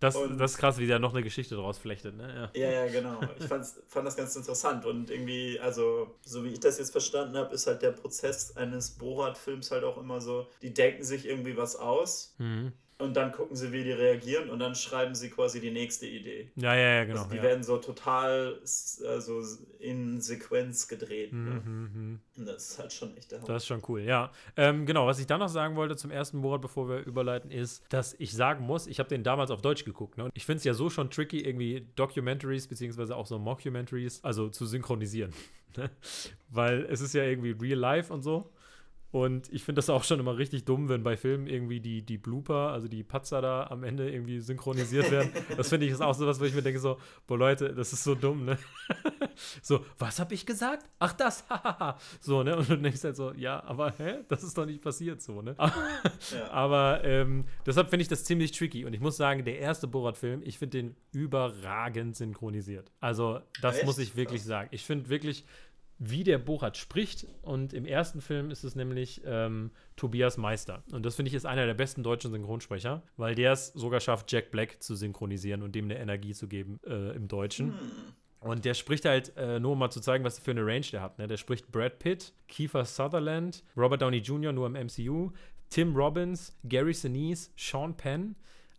Das, 0.00 0.16
das 0.38 0.52
ist 0.52 0.58
krass, 0.58 0.78
wie 0.78 0.86
der 0.86 0.98
noch 0.98 1.12
eine 1.12 1.22
Geschichte 1.24 1.56
daraus 1.56 1.78
flechtet, 1.78 2.16
ne? 2.16 2.50
Ja, 2.54 2.60
ja, 2.60 2.84
ja 2.84 2.92
genau. 2.92 3.20
Ich 3.38 3.46
fand 3.46 4.06
das 4.06 4.16
ganz 4.16 4.36
interessant 4.36 4.84
und 4.84 5.10
irgendwie, 5.10 5.58
also, 5.58 6.14
so 6.22 6.44
wie 6.44 6.50
ich 6.50 6.60
das 6.60 6.78
jetzt 6.78 6.92
verstanden 6.92 7.36
habe, 7.36 7.54
ist 7.54 7.66
halt 7.66 7.82
der 7.82 7.90
Prozess 7.90 8.56
eines 8.56 8.90
Borat-Films 8.90 9.70
halt 9.70 9.84
auch 9.84 9.98
immer 9.98 10.20
so, 10.20 10.46
die 10.62 10.72
denken 10.72 11.02
sich 11.02 11.26
irgendwie 11.26 11.56
was 11.56 11.76
aus. 11.76 12.34
Mhm 12.38 12.72
und 13.00 13.16
dann 13.16 13.30
gucken 13.30 13.54
sie, 13.54 13.70
wie 13.72 13.84
die 13.84 13.92
reagieren 13.92 14.50
und 14.50 14.58
dann 14.58 14.74
schreiben 14.74 15.14
sie 15.14 15.30
quasi 15.30 15.60
die 15.60 15.70
nächste 15.70 16.06
Idee. 16.06 16.50
Ja, 16.56 16.74
ja, 16.74 16.94
ja, 16.96 17.04
genau. 17.04 17.20
Also 17.20 17.30
die 17.30 17.36
ja. 17.36 17.42
werden 17.44 17.62
so 17.62 17.76
total 17.76 18.58
also 19.06 19.42
in 19.78 20.20
Sequenz 20.20 20.88
gedreht. 20.88 21.32
Ne? 21.32 21.62
Mhm, 21.64 22.20
ne? 22.34 22.44
Das 22.44 22.70
ist 22.70 22.78
halt 22.80 22.92
schon 22.92 23.16
echt 23.16 23.30
der 23.30 23.38
Hammer. 23.38 23.46
Das 23.46 23.62
ist 23.62 23.66
schon 23.68 23.82
cool, 23.88 24.00
ja. 24.00 24.32
Ähm, 24.56 24.84
genau, 24.84 25.06
was 25.06 25.20
ich 25.20 25.26
dann 25.26 25.38
noch 25.38 25.48
sagen 25.48 25.76
wollte 25.76 25.94
zum 25.94 26.10
ersten 26.10 26.42
Borat, 26.42 26.60
bevor 26.60 26.88
wir 26.88 27.06
überleiten, 27.06 27.52
ist, 27.52 27.84
dass 27.88 28.14
ich 28.18 28.32
sagen 28.32 28.64
muss, 28.64 28.88
ich 28.88 28.98
habe 28.98 29.08
den 29.08 29.22
damals 29.22 29.52
auf 29.52 29.62
Deutsch 29.62 29.84
geguckt. 29.84 30.18
Ne? 30.18 30.24
Und 30.24 30.32
ich 30.34 30.44
finde 30.44 30.58
es 30.58 30.64
ja 30.64 30.74
so 30.74 30.90
schon 30.90 31.08
tricky, 31.08 31.40
irgendwie 31.40 31.86
Documentaries 31.94 32.66
beziehungsweise 32.66 33.14
auch 33.14 33.26
so 33.26 33.38
Mockumentaries, 33.38 34.24
also 34.24 34.48
zu 34.48 34.66
synchronisieren. 34.66 35.32
Ne? 35.76 35.90
Weil 36.48 36.86
es 36.86 37.02
ist 37.02 37.12
ja 37.12 37.24
irgendwie 37.24 37.50
real 37.50 37.78
life 37.78 38.10
und 38.12 38.22
so. 38.22 38.50
Und 39.10 39.50
ich 39.50 39.64
finde 39.64 39.78
das 39.78 39.88
auch 39.88 40.04
schon 40.04 40.20
immer 40.20 40.36
richtig 40.36 40.66
dumm, 40.66 40.90
wenn 40.90 41.02
bei 41.02 41.16
Filmen 41.16 41.46
irgendwie 41.46 41.80
die, 41.80 42.02
die 42.02 42.18
Blooper, 42.18 42.72
also 42.72 42.88
die 42.88 43.02
Patzer 43.02 43.40
da 43.40 43.66
am 43.70 43.82
Ende 43.82 44.10
irgendwie 44.10 44.40
synchronisiert 44.40 45.10
werden. 45.10 45.30
Das 45.56 45.70
finde 45.70 45.86
ich 45.86 45.92
ist 45.92 46.02
auch 46.02 46.14
so 46.14 46.26
was, 46.26 46.40
wo 46.40 46.44
ich 46.44 46.54
mir 46.54 46.62
denke 46.62 46.78
so, 46.78 46.98
boah 47.26 47.38
Leute, 47.38 47.72
das 47.74 47.92
ist 47.94 48.04
so 48.04 48.14
dumm, 48.14 48.44
ne? 48.44 48.58
so, 49.62 49.84
was 49.98 50.20
habe 50.20 50.34
ich 50.34 50.44
gesagt? 50.44 50.90
Ach 50.98 51.14
das, 51.14 51.44
so, 52.20 52.42
ne? 52.42 52.56
Und 52.56 52.68
du 52.68 52.76
denkst 52.76 53.02
halt 53.02 53.16
so, 53.16 53.32
ja, 53.32 53.62
aber 53.64 53.94
hä? 53.96 54.18
Das 54.28 54.42
ist 54.42 54.58
doch 54.58 54.66
nicht 54.66 54.82
passiert 54.82 55.22
so, 55.22 55.40
ne? 55.40 55.56
ja. 55.58 56.50
Aber 56.50 57.02
ähm, 57.02 57.46
deshalb 57.64 57.88
finde 57.88 58.02
ich 58.02 58.08
das 58.08 58.24
ziemlich 58.24 58.52
tricky. 58.52 58.84
Und 58.84 58.92
ich 58.92 59.00
muss 59.00 59.16
sagen, 59.16 59.42
der 59.42 59.58
erste 59.58 59.86
Borat-Film, 59.86 60.42
ich 60.44 60.58
finde 60.58 60.78
den 60.78 60.96
überragend 61.12 62.14
synchronisiert. 62.14 62.90
Also, 63.00 63.40
das 63.62 63.76
Echt? 63.76 63.86
muss 63.86 63.98
ich 63.98 64.16
wirklich 64.16 64.44
sagen. 64.44 64.68
Ich 64.70 64.84
finde 64.84 65.08
wirklich, 65.08 65.46
wie 65.98 66.24
der 66.24 66.38
Borat 66.38 66.76
spricht. 66.76 67.26
Und 67.42 67.72
im 67.72 67.84
ersten 67.84 68.20
Film 68.20 68.50
ist 68.50 68.64
es 68.64 68.74
nämlich 68.74 69.22
ähm, 69.24 69.70
Tobias 69.96 70.36
Meister. 70.36 70.82
Und 70.92 71.04
das 71.04 71.16
finde 71.16 71.28
ich 71.28 71.34
ist 71.34 71.46
einer 71.46 71.66
der 71.66 71.74
besten 71.74 72.02
deutschen 72.02 72.30
Synchronsprecher, 72.30 73.02
weil 73.16 73.34
der 73.34 73.52
es 73.52 73.68
sogar 73.68 74.00
schafft, 74.00 74.30
Jack 74.30 74.50
Black 74.50 74.82
zu 74.82 74.94
synchronisieren 74.94 75.62
und 75.62 75.74
dem 75.74 75.86
eine 75.86 75.98
Energie 75.98 76.34
zu 76.34 76.48
geben 76.48 76.80
äh, 76.86 77.14
im 77.16 77.28
Deutschen. 77.28 77.74
Und 78.40 78.64
der 78.64 78.74
spricht 78.74 79.04
halt, 79.04 79.36
äh, 79.36 79.58
nur 79.58 79.72
um 79.72 79.78
mal 79.78 79.90
zu 79.90 80.00
zeigen, 80.00 80.24
was 80.24 80.38
für 80.38 80.52
eine 80.52 80.64
Range 80.64 80.86
der 80.92 81.02
hat. 81.02 81.18
Ne? 81.18 81.26
Der 81.26 81.36
spricht 81.36 81.72
Brad 81.72 81.98
Pitt, 81.98 82.32
Kiefer 82.46 82.84
Sutherland, 82.84 83.64
Robert 83.76 84.00
Downey 84.00 84.18
Jr. 84.18 84.52
nur 84.52 84.66
im 84.66 84.74
MCU, 84.74 85.32
Tim 85.70 85.94
Robbins, 85.96 86.56
Gary 86.64 86.94
Sinise, 86.94 87.50
Sean 87.56 87.96
Penn, 87.96 88.36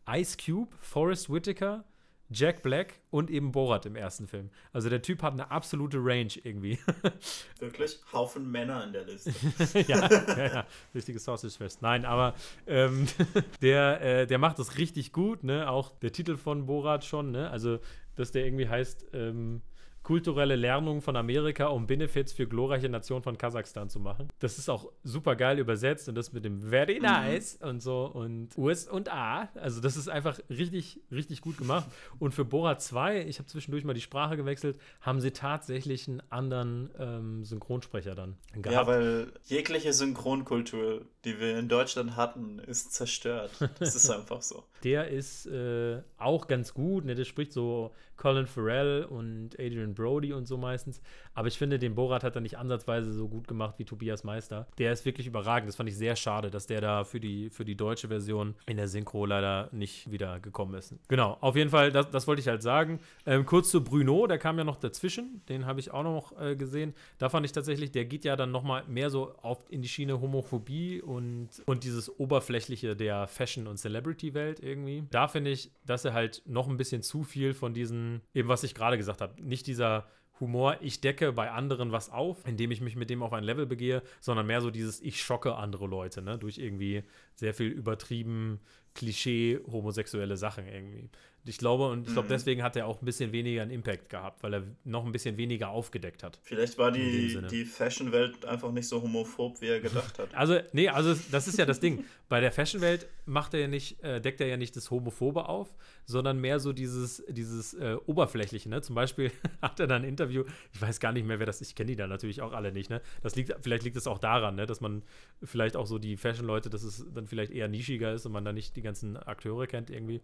Ice 0.09 0.37
Cube, 0.37 0.69
Forrest 0.79 1.29
Whitaker, 1.29 1.83
Jack 2.31 2.61
Black 2.61 2.99
und 3.09 3.31
eben 3.31 3.51
Borat 3.51 3.85
im 3.85 3.95
ersten 3.95 4.27
Film. 4.27 4.49
Also 4.71 4.89
der 4.89 5.01
Typ 5.01 5.23
hat 5.23 5.33
eine 5.33 5.49
absolute 5.49 5.97
Range 5.99 6.31
irgendwie. 6.43 6.77
Wirklich? 7.59 7.99
Haufen 8.13 8.49
Männer 8.51 8.83
in 8.83 8.93
der 8.93 9.05
Liste. 9.05 9.33
ja, 9.87 10.07
ja, 10.07 10.45
ja, 10.45 10.67
richtiges 10.93 11.23
Sausage-Fest. 11.23 11.81
Nein, 11.81 12.05
aber 12.05 12.35
ähm, 12.67 13.07
der, 13.61 14.01
äh, 14.01 14.27
der 14.27 14.37
macht 14.37 14.59
das 14.59 14.77
richtig 14.77 15.11
gut, 15.11 15.43
ne? 15.43 15.69
Auch 15.69 15.91
der 15.99 16.11
Titel 16.11 16.37
von 16.37 16.67
Borat 16.67 17.03
schon, 17.03 17.31
ne? 17.31 17.49
Also, 17.49 17.79
dass 18.15 18.31
der 18.31 18.45
irgendwie 18.45 18.67
heißt, 18.67 19.07
ähm, 19.13 19.61
kulturelle 20.03 20.55
Lernung 20.55 21.01
von 21.01 21.15
Amerika, 21.15 21.67
um 21.67 21.87
Benefits 21.87 22.33
für 22.33 22.47
glorreiche 22.47 22.89
Nation 22.89 23.21
von 23.21 23.37
Kasachstan 23.37 23.89
zu 23.89 23.99
machen. 23.99 24.29
Das 24.39 24.57
ist 24.57 24.69
auch 24.69 24.91
super 25.03 25.35
geil 25.35 25.59
übersetzt 25.59 26.09
und 26.09 26.15
das 26.15 26.33
mit 26.33 26.45
dem 26.45 26.61
very 26.61 26.95
mhm. 26.95 27.03
nice 27.03 27.59
mhm. 27.59 27.69
und 27.69 27.79
so 27.81 28.05
und 28.05 28.57
US 28.57 28.87
und 28.87 29.11
A. 29.11 29.49
Also 29.55 29.81
das 29.81 29.97
ist 29.97 30.09
einfach 30.09 30.39
richtig, 30.49 31.01
richtig 31.11 31.41
gut 31.41 31.57
gemacht. 31.57 31.85
Und 32.17 32.33
für 32.33 32.45
Bora 32.45 32.77
2, 32.77 33.25
ich 33.25 33.39
habe 33.39 33.47
zwischendurch 33.47 33.83
mal 33.83 33.93
die 33.93 34.01
Sprache 34.01 34.37
gewechselt, 34.37 34.79
haben 35.01 35.19
sie 35.19 35.31
tatsächlich 35.31 36.07
einen 36.07 36.21
anderen 36.29 36.89
ähm, 36.97 37.45
Synchronsprecher 37.45 38.15
dann 38.15 38.37
gehabt. 38.53 38.73
Ja, 38.73 38.87
weil 38.87 39.31
jegliche 39.45 39.93
Synchronkultur, 39.93 41.05
die 41.25 41.39
wir 41.39 41.59
in 41.59 41.67
Deutschland 41.67 42.15
hatten, 42.15 42.59
ist 42.59 42.93
zerstört. 42.93 43.51
Das 43.79 43.95
ist 43.95 44.09
einfach 44.09 44.41
so. 44.41 44.63
Der 44.83 45.09
ist 45.09 45.45
äh, 45.45 46.01
auch 46.17 46.47
ganz 46.47 46.73
gut. 46.73 47.05
Ne? 47.05 47.15
Der 47.15 47.25
spricht 47.25 47.53
so 47.53 47.91
Colin 48.19 48.47
Farrell 48.47 49.05
und 49.05 49.57
Adrian 49.59 49.95
Brody 49.95 50.33
und 50.33 50.45
so 50.45 50.57
meistens. 50.57 51.01
Aber 51.33 51.47
ich 51.47 51.57
finde, 51.57 51.79
den 51.79 51.95
Borat 51.95 52.23
hat 52.23 52.35
er 52.35 52.41
nicht 52.41 52.57
ansatzweise 52.57 53.13
so 53.13 53.27
gut 53.29 53.47
gemacht 53.47 53.75
wie 53.77 53.85
Tobias 53.85 54.23
Meister. 54.23 54.67
Der 54.77 54.91
ist 54.91 55.05
wirklich 55.05 55.25
überragend. 55.25 55.69
Das 55.69 55.77
fand 55.77 55.89
ich 55.89 55.97
sehr 55.97 56.15
schade, 56.15 56.51
dass 56.51 56.67
der 56.67 56.81
da 56.81 57.03
für 57.05 57.19
die, 57.19 57.49
für 57.49 57.63
die 57.63 57.75
deutsche 57.75 58.09
Version 58.09 58.55
in 58.65 58.77
der 58.77 58.87
Synchro 58.87 59.25
leider 59.25 59.69
nicht 59.71 60.11
wieder 60.11 60.39
gekommen 60.39 60.75
ist. 60.75 60.93
Genau, 61.07 61.37
auf 61.39 61.55
jeden 61.55 61.69
Fall, 61.69 61.91
das, 61.91 62.09
das 62.11 62.27
wollte 62.27 62.41
ich 62.41 62.47
halt 62.47 62.61
sagen. 62.61 62.99
Ähm, 63.25 63.45
kurz 63.45 63.71
zu 63.71 63.83
Bruno, 63.83 64.27
der 64.27 64.37
kam 64.37 64.57
ja 64.57 64.65
noch 64.65 64.77
dazwischen. 64.77 65.41
Den 65.47 65.65
habe 65.65 65.79
ich 65.79 65.91
auch 65.91 66.03
noch 66.03 66.39
äh, 66.39 66.57
gesehen. 66.57 66.93
Da 67.19 67.29
fand 67.29 67.45
ich 67.45 67.53
tatsächlich, 67.53 67.91
der 67.91 68.03
geht 68.03 68.25
ja 68.25 68.35
dann 68.35 68.51
nochmal 68.51 68.83
mehr 68.87 69.09
so 69.09 69.33
auf, 69.41 69.65
in 69.69 69.81
die 69.81 69.87
Schiene 69.87 70.19
Homophobie 70.19 71.01
und, 71.01 71.49
und 71.65 71.85
dieses 71.85 72.19
Oberflächliche 72.19 72.97
der 72.97 73.27
Fashion- 73.27 73.67
und 73.67 73.77
Celebrity-Welt 73.77 74.59
irgendwie. 74.59 75.03
Da 75.09 75.29
finde 75.29 75.51
ich, 75.51 75.71
dass 75.85 76.03
er 76.03 76.13
halt 76.13 76.41
noch 76.45 76.67
ein 76.67 76.75
bisschen 76.75 77.01
zu 77.01 77.23
viel 77.23 77.53
von 77.53 77.73
diesen, 77.73 78.08
eben 78.33 78.49
was 78.49 78.63
ich 78.63 78.75
gerade 78.75 78.97
gesagt 78.97 79.21
habe, 79.21 79.41
nicht 79.41 79.67
dieser 79.67 80.07
Humor, 80.39 80.77
ich 80.81 81.01
decke 81.01 81.33
bei 81.33 81.51
anderen 81.51 81.91
was 81.91 82.09
auf, 82.09 82.47
indem 82.47 82.71
ich 82.71 82.81
mich 82.81 82.95
mit 82.95 83.09
dem 83.09 83.23
auf 83.23 83.33
ein 83.33 83.43
Level 83.43 83.65
begehe, 83.65 84.01
sondern 84.21 84.47
mehr 84.47 84.61
so 84.61 84.71
dieses, 84.71 85.01
ich 85.01 85.21
schocke 85.21 85.55
andere 85.55 85.85
Leute, 85.85 86.21
ne, 86.21 86.37
durch 86.37 86.57
irgendwie 86.57 87.03
sehr 87.35 87.53
viel 87.53 87.67
übertrieben 87.67 88.59
Klischee 88.95 89.59
homosexuelle 89.69 90.37
Sachen 90.37 90.65
irgendwie. 90.65 91.09
Ich 91.49 91.57
glaube, 91.57 91.89
und 91.89 92.07
ich 92.07 92.13
glaube, 92.13 92.27
mhm. 92.27 92.33
deswegen 92.33 92.63
hat 92.63 92.75
er 92.75 92.85
auch 92.85 93.01
ein 93.01 93.05
bisschen 93.05 93.31
weniger 93.31 93.63
einen 93.63 93.71
Impact 93.71 94.09
gehabt, 94.09 94.43
weil 94.43 94.53
er 94.53 94.63
noch 94.83 95.03
ein 95.03 95.11
bisschen 95.11 95.35
weniger 95.37 95.69
aufgedeckt 95.69 96.21
hat. 96.21 96.39
Vielleicht 96.43 96.77
war 96.77 96.91
die, 96.91 97.41
die 97.49 97.65
Fashion-Welt 97.65 98.45
einfach 98.45 98.71
nicht 98.71 98.87
so 98.87 99.01
homophob, 99.01 99.59
wie 99.59 99.67
er 99.67 99.79
gedacht 99.79 100.19
hat. 100.19 100.29
Also, 100.39 100.59
nee, 100.71 100.87
also 100.87 101.19
das 101.31 101.47
ist 101.47 101.57
ja 101.57 101.65
das 101.65 101.79
Ding. 101.79 102.05
Bei 102.29 102.39
der 102.39 102.51
Fashion-Welt 102.51 103.07
macht 103.25 103.53
er 103.53 103.61
ja 103.61 103.67
nicht, 103.67 104.01
äh, 104.03 104.21
deckt 104.21 104.39
er 104.39 104.47
ja 104.47 104.57
nicht 104.57 104.75
das 104.75 104.89
Homophobe 104.91 105.49
auf, 105.49 105.73
sondern 106.05 106.39
mehr 106.39 106.59
so 106.59 106.71
dieses, 106.71 107.23
dieses 107.27 107.73
äh, 107.73 107.97
Oberflächliche, 108.05 108.69
ne? 108.69 108.81
Zum 108.81 108.95
Beispiel 108.95 109.31
hat 109.61 109.79
er 109.79 109.87
dann 109.87 110.03
ein 110.03 110.07
Interview, 110.07 110.43
ich 110.73 110.81
weiß 110.81 110.99
gar 110.99 111.11
nicht 111.11 111.25
mehr, 111.25 111.39
wer 111.39 111.45
das 111.45 111.61
ist, 111.61 111.69
ich 111.69 111.75
kenne 111.75 111.87
die 111.87 111.95
da 111.95 112.07
natürlich 112.07 112.41
auch 112.41 112.53
alle 112.53 112.71
nicht, 112.71 112.89
ne? 112.89 113.01
Das 113.21 113.35
liegt, 113.35 113.55
vielleicht 113.61 113.83
liegt 113.83 113.97
es 113.97 114.07
auch 114.07 114.19
daran, 114.19 114.55
ne, 114.55 114.65
dass 114.65 114.81
man 114.81 115.03
vielleicht 115.43 115.75
auch 115.75 115.87
so 115.87 115.97
die 115.97 116.15
Fashion-Leute, 116.15 116.69
dass 116.69 116.83
es 116.83 117.05
dann 117.13 117.27
vielleicht 117.27 117.51
eher 117.51 117.67
nischiger 117.67 118.13
ist 118.13 118.25
und 118.25 118.31
man 118.31 118.45
da 118.45 118.53
nicht 118.53 118.75
die 118.75 118.81
ganzen 118.81 119.17
Akteure 119.17 119.67
kennt 119.67 119.89
irgendwie. 119.89 120.21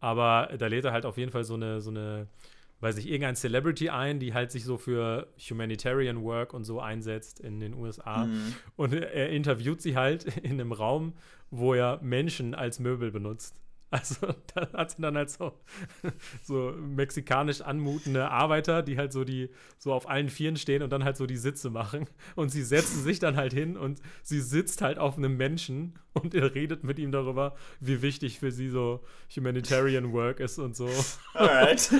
Aber 0.00 0.50
da 0.58 0.66
lädt 0.66 0.84
er 0.84 0.92
halt 0.92 1.06
auf 1.06 1.18
jeden 1.18 1.30
Fall 1.30 1.44
so 1.44 1.54
eine, 1.54 1.80
so 1.80 1.90
eine, 1.90 2.26
weiß 2.80 2.96
ich, 2.96 3.06
irgendein 3.06 3.36
Celebrity 3.36 3.90
ein, 3.90 4.18
die 4.18 4.34
halt 4.34 4.50
sich 4.50 4.64
so 4.64 4.78
für 4.78 5.28
Humanitarian 5.38 6.22
Work 6.22 6.54
und 6.54 6.64
so 6.64 6.80
einsetzt 6.80 7.38
in 7.40 7.60
den 7.60 7.74
USA. 7.74 8.24
Mhm. 8.24 8.54
Und 8.76 8.94
er 8.94 9.28
interviewt 9.28 9.82
sie 9.82 9.96
halt 9.96 10.24
in 10.42 10.52
einem 10.52 10.72
Raum, 10.72 11.12
wo 11.50 11.74
er 11.74 12.00
Menschen 12.02 12.54
als 12.54 12.78
Möbel 12.78 13.10
benutzt. 13.10 13.60
Also 14.00 14.28
da 14.54 14.72
hat 14.72 14.92
sie 14.92 15.02
dann 15.02 15.16
halt 15.16 15.30
so, 15.30 15.52
so 16.42 16.72
mexikanisch 16.78 17.60
anmutende 17.60 18.30
Arbeiter, 18.30 18.82
die 18.82 18.96
halt 18.96 19.12
so 19.12 19.24
die 19.24 19.50
so 19.78 19.92
auf 19.92 20.08
allen 20.08 20.28
Vieren 20.28 20.56
stehen 20.56 20.82
und 20.82 20.90
dann 20.90 21.02
halt 21.02 21.16
so 21.16 21.26
die 21.26 21.36
Sitze 21.36 21.70
machen. 21.70 22.06
Und 22.36 22.50
sie 22.50 22.62
setzen 22.62 23.02
sich 23.02 23.18
dann 23.18 23.36
halt 23.36 23.52
hin 23.52 23.76
und 23.76 24.00
sie 24.22 24.40
sitzt 24.40 24.80
halt 24.80 24.98
auf 24.98 25.16
einem 25.18 25.36
Menschen 25.36 25.98
und 26.12 26.34
er 26.34 26.54
redet 26.54 26.84
mit 26.84 26.98
ihm 26.98 27.12
darüber, 27.12 27.56
wie 27.80 28.02
wichtig 28.02 28.38
für 28.38 28.52
sie 28.52 28.68
so 28.68 29.00
Humanitarian 29.34 30.12
Work 30.12 30.40
ist 30.40 30.58
und 30.58 30.76
so. 30.76 30.88
Alright. 31.34 31.90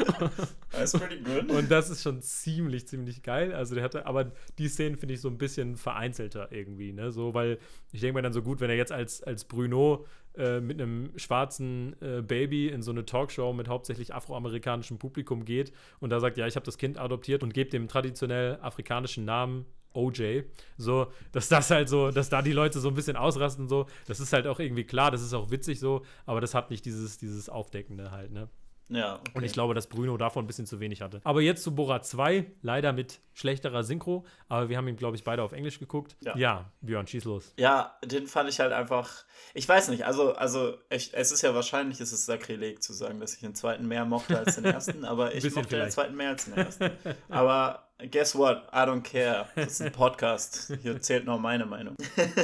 That's 0.71 0.93
pretty 0.93 1.21
good. 1.23 1.51
Und 1.51 1.71
das 1.71 1.91
ist 1.91 2.03
schon 2.03 2.21
ziemlich, 2.23 2.87
ziemlich 2.87 3.23
geil. 3.23 3.53
Also 3.53 3.75
der 3.75 3.85
hatte, 3.85 4.07
aber 4.07 4.33
die 4.59 4.69
Szenen 4.69 4.97
finde 4.97 5.15
ich 5.15 5.21
so 5.21 5.29
ein 5.29 5.39
bisschen 5.39 5.77
vereinzelter 5.77 6.53
irgendwie, 6.53 6.93
ne? 6.93 7.11
So, 7.13 7.35
weil 7.35 7.59
ich 7.93 8.01
denke 8.01 8.15
mir 8.15 8.23
dann 8.23 8.33
so 8.33 8.43
gut, 8.43 8.61
wenn 8.61 8.71
er 8.71 8.77
jetzt 8.77 8.93
als, 8.93 9.23
als 9.23 9.45
Bruno 9.45 10.07
äh, 10.37 10.61
mit 10.61 10.81
einem 10.81 11.11
schwarzen 11.17 11.97
äh, 12.01 12.23
Baby 12.23 12.69
in 12.69 12.83
so 12.83 12.91
eine 12.91 13.05
Talkshow 13.05 13.53
mit 13.53 13.69
hauptsächlich 13.69 14.15
afroamerikanischem 14.15 14.99
Publikum 14.99 15.45
geht 15.45 15.73
und 15.99 16.11
da 16.11 16.21
sagt, 16.21 16.37
ja, 16.37 16.47
ich 16.47 16.57
habe 16.57 16.65
das 16.65 16.79
Kind 16.79 16.99
adoptiert 16.99 17.43
und 17.43 17.53
gebe 17.53 17.71
dem 17.71 17.89
traditionell 17.89 18.59
afrikanischen 18.61 19.25
Namen 19.25 19.67
OJ. 19.93 20.43
So, 20.77 21.09
dass 21.33 21.49
das 21.49 21.71
halt 21.71 21.89
so, 21.89 22.11
dass 22.11 22.29
da 22.29 22.43
die 22.43 22.53
Leute 22.53 22.81
so 22.81 22.89
ein 22.89 22.95
bisschen 22.95 23.17
ausrasten, 23.17 23.69
so, 23.69 23.87
das 24.07 24.21
ist 24.21 24.33
halt 24.33 24.47
auch 24.47 24.61
irgendwie 24.61 24.85
klar, 24.85 25.11
das 25.11 25.23
ist 25.23 25.35
auch 25.35 25.51
witzig 25.51 25.81
so, 25.81 26.03
aber 26.27 26.41
das 26.41 26.55
hat 26.55 26.71
nicht 26.71 26.85
dieses, 26.85 27.19
dieses 27.19 27.49
Aufdeckende 27.49 28.11
halt, 28.11 28.31
ne? 28.33 28.49
Ja. 28.91 29.15
Okay. 29.15 29.31
Und 29.35 29.45
ich 29.45 29.53
glaube, 29.53 29.75
dass 29.75 29.87
Bruno 29.87 30.17
davon 30.17 30.45
ein 30.45 30.47
bisschen 30.47 30.67
zu 30.67 30.81
wenig 30.81 31.01
hatte. 31.01 31.21
Aber 31.25 31.41
jetzt 31.41 31.63
zu 31.63 31.75
Borat 31.75 32.05
2, 32.05 32.51
leider 32.63 32.93
mit 32.93 33.21
schlechterer 33.35 33.85
Synchro, 33.85 34.27
aber 34.49 34.69
wir 34.69 34.77
haben 34.77 34.89
ihn, 34.89 34.97
glaube 34.97 35.17
ich, 35.17 35.25
beide 35.25 35.43
auf 35.43 35.53
Englisch 35.53 35.79
geguckt. 35.79 36.17
Ja. 36.21 36.37
ja, 36.37 36.71
Björn, 36.81 37.07
schieß 37.07 37.25
los. 37.25 37.55
Ja, 37.57 37.97
den 38.05 38.27
fand 38.27 38.51
ich 38.51 38.61
halt 38.61 38.73
einfach. 38.73 39.25
Ich 39.55 39.67
weiß 39.67 39.89
nicht, 39.89 40.05
also, 40.05 40.35
also 40.35 40.75
ich, 40.91 41.15
es 41.15 41.33
ist 41.33 41.43
ja 41.43 41.55
wahrscheinlich, 41.55 42.01
es 42.01 42.13
ist 42.13 42.27
Sakrileg 42.27 42.83
zu 42.83 42.93
sagen, 42.93 43.21
dass 43.21 43.35
ich 43.35 43.41
den 43.41 43.55
zweiten 43.55 43.87
mehr 43.87 44.05
mochte 44.05 44.39
als 44.39 44.57
den 44.57 44.65
ersten, 44.65 45.05
aber 45.05 45.35
ich 45.35 45.45
mochte 45.45 45.69
vielleicht. 45.69 45.87
den 45.87 45.91
zweiten 45.91 46.17
mehr 46.17 46.31
als 46.31 46.45
den 46.45 46.55
ersten. 46.55 46.91
Aber 47.29 47.91
guess 48.11 48.35
what? 48.35 48.69
I 48.73 48.81
don't 48.81 49.03
care. 49.03 49.49
Das 49.55 49.73
ist 49.73 49.83
ein 49.83 49.93
Podcast. 49.93 50.73
Hier 50.83 51.01
zählt 51.01 51.25
nur 51.25 51.39
meine 51.39 51.67
Meinung. 51.67 51.97